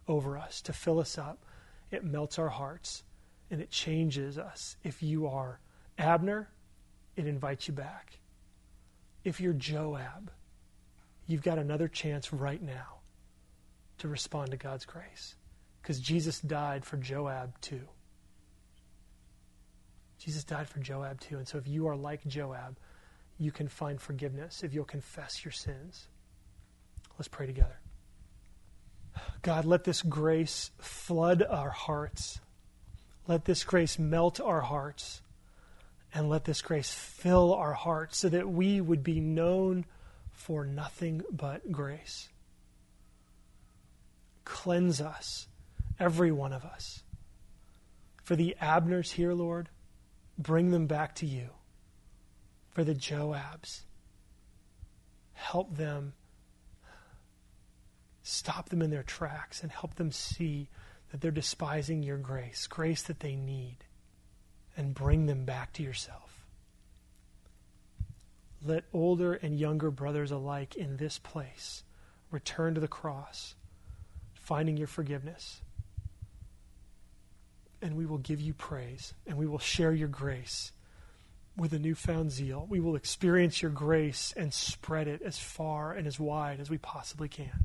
over 0.08 0.36
us 0.36 0.60
to 0.62 0.72
fill 0.72 0.98
us 0.98 1.18
up. 1.18 1.44
It 1.96 2.04
melts 2.04 2.38
our 2.38 2.50
hearts 2.50 3.04
and 3.50 3.62
it 3.62 3.70
changes 3.70 4.36
us 4.36 4.76
if 4.84 5.02
you 5.02 5.26
are 5.28 5.60
Abner, 5.96 6.50
it 7.16 7.26
invites 7.26 7.68
you 7.68 7.72
back. 7.72 8.18
If 9.24 9.40
you're 9.40 9.54
Joab, 9.54 10.30
you've 11.26 11.42
got 11.42 11.58
another 11.58 11.88
chance 11.88 12.34
right 12.34 12.62
now 12.62 12.98
to 13.96 14.08
respond 14.08 14.50
to 14.50 14.58
God's 14.58 14.84
grace. 14.84 15.36
Because 15.80 15.98
Jesus 15.98 16.38
died 16.40 16.84
for 16.84 16.98
Joab 16.98 17.58
too. 17.62 17.88
Jesus 20.18 20.44
died 20.44 20.68
for 20.68 20.80
Joab 20.80 21.20
too. 21.20 21.38
And 21.38 21.48
so 21.48 21.56
if 21.56 21.66
you 21.66 21.88
are 21.88 21.96
like 21.96 22.26
Joab, 22.26 22.76
you 23.38 23.52
can 23.52 23.68
find 23.68 23.98
forgiveness 23.98 24.62
if 24.62 24.74
you'll 24.74 24.84
confess 24.84 25.46
your 25.46 25.52
sins. 25.52 26.08
Let's 27.18 27.28
pray 27.28 27.46
together. 27.46 27.78
God, 29.42 29.64
let 29.64 29.84
this 29.84 30.02
grace 30.02 30.70
flood 30.78 31.42
our 31.42 31.70
hearts. 31.70 32.40
Let 33.26 33.44
this 33.44 33.64
grace 33.64 33.98
melt 33.98 34.40
our 34.40 34.60
hearts. 34.60 35.22
And 36.14 36.28
let 36.28 36.44
this 36.44 36.62
grace 36.62 36.90
fill 36.90 37.52
our 37.52 37.74
hearts 37.74 38.18
so 38.18 38.28
that 38.28 38.48
we 38.48 38.80
would 38.80 39.02
be 39.02 39.20
known 39.20 39.84
for 40.32 40.64
nothing 40.64 41.22
but 41.30 41.72
grace. 41.72 42.28
Cleanse 44.44 45.00
us, 45.00 45.48
every 45.98 46.30
one 46.30 46.52
of 46.52 46.64
us. 46.64 47.02
For 48.22 48.36
the 48.36 48.56
Abners 48.60 49.12
here, 49.12 49.32
Lord, 49.32 49.68
bring 50.38 50.70
them 50.70 50.86
back 50.86 51.14
to 51.16 51.26
you. 51.26 51.50
For 52.70 52.84
the 52.84 52.94
Joabs, 52.94 53.82
help 55.32 55.76
them, 55.76 56.12
stop 58.26 58.68
them 58.68 58.82
in 58.82 58.90
their 58.90 59.02
tracks, 59.02 59.62
and 59.62 59.70
help 59.70 59.94
them 59.94 60.10
see 60.10 60.68
that 61.10 61.20
they're 61.20 61.30
despising 61.30 62.02
your 62.02 62.18
grace, 62.18 62.66
grace 62.66 63.02
that 63.02 63.20
they 63.20 63.36
need 63.36 63.78
and 64.76 64.94
bring 64.94 65.26
them 65.26 65.44
back 65.44 65.72
to 65.74 65.82
yourself. 65.82 66.44
Let 68.64 68.84
older 68.92 69.34
and 69.34 69.58
younger 69.58 69.90
brothers 69.90 70.30
alike 70.30 70.76
in 70.76 70.96
this 70.96 71.18
place 71.18 71.84
return 72.30 72.74
to 72.74 72.80
the 72.80 72.88
cross, 72.88 73.54
finding 74.34 74.76
your 74.76 74.86
forgiveness. 74.86 75.60
And 77.80 77.96
we 77.96 78.06
will 78.06 78.18
give 78.18 78.40
you 78.40 78.54
praise, 78.54 79.14
and 79.26 79.38
we 79.38 79.46
will 79.46 79.58
share 79.58 79.92
your 79.92 80.08
grace 80.08 80.72
with 81.56 81.72
a 81.72 81.78
newfound 81.78 82.32
zeal. 82.32 82.66
We 82.68 82.80
will 82.80 82.96
experience 82.96 83.62
your 83.62 83.70
grace 83.70 84.34
and 84.36 84.52
spread 84.52 85.08
it 85.08 85.22
as 85.22 85.38
far 85.38 85.92
and 85.92 86.06
as 86.06 86.18
wide 86.18 86.60
as 86.60 86.68
we 86.68 86.78
possibly 86.78 87.28
can. 87.28 87.64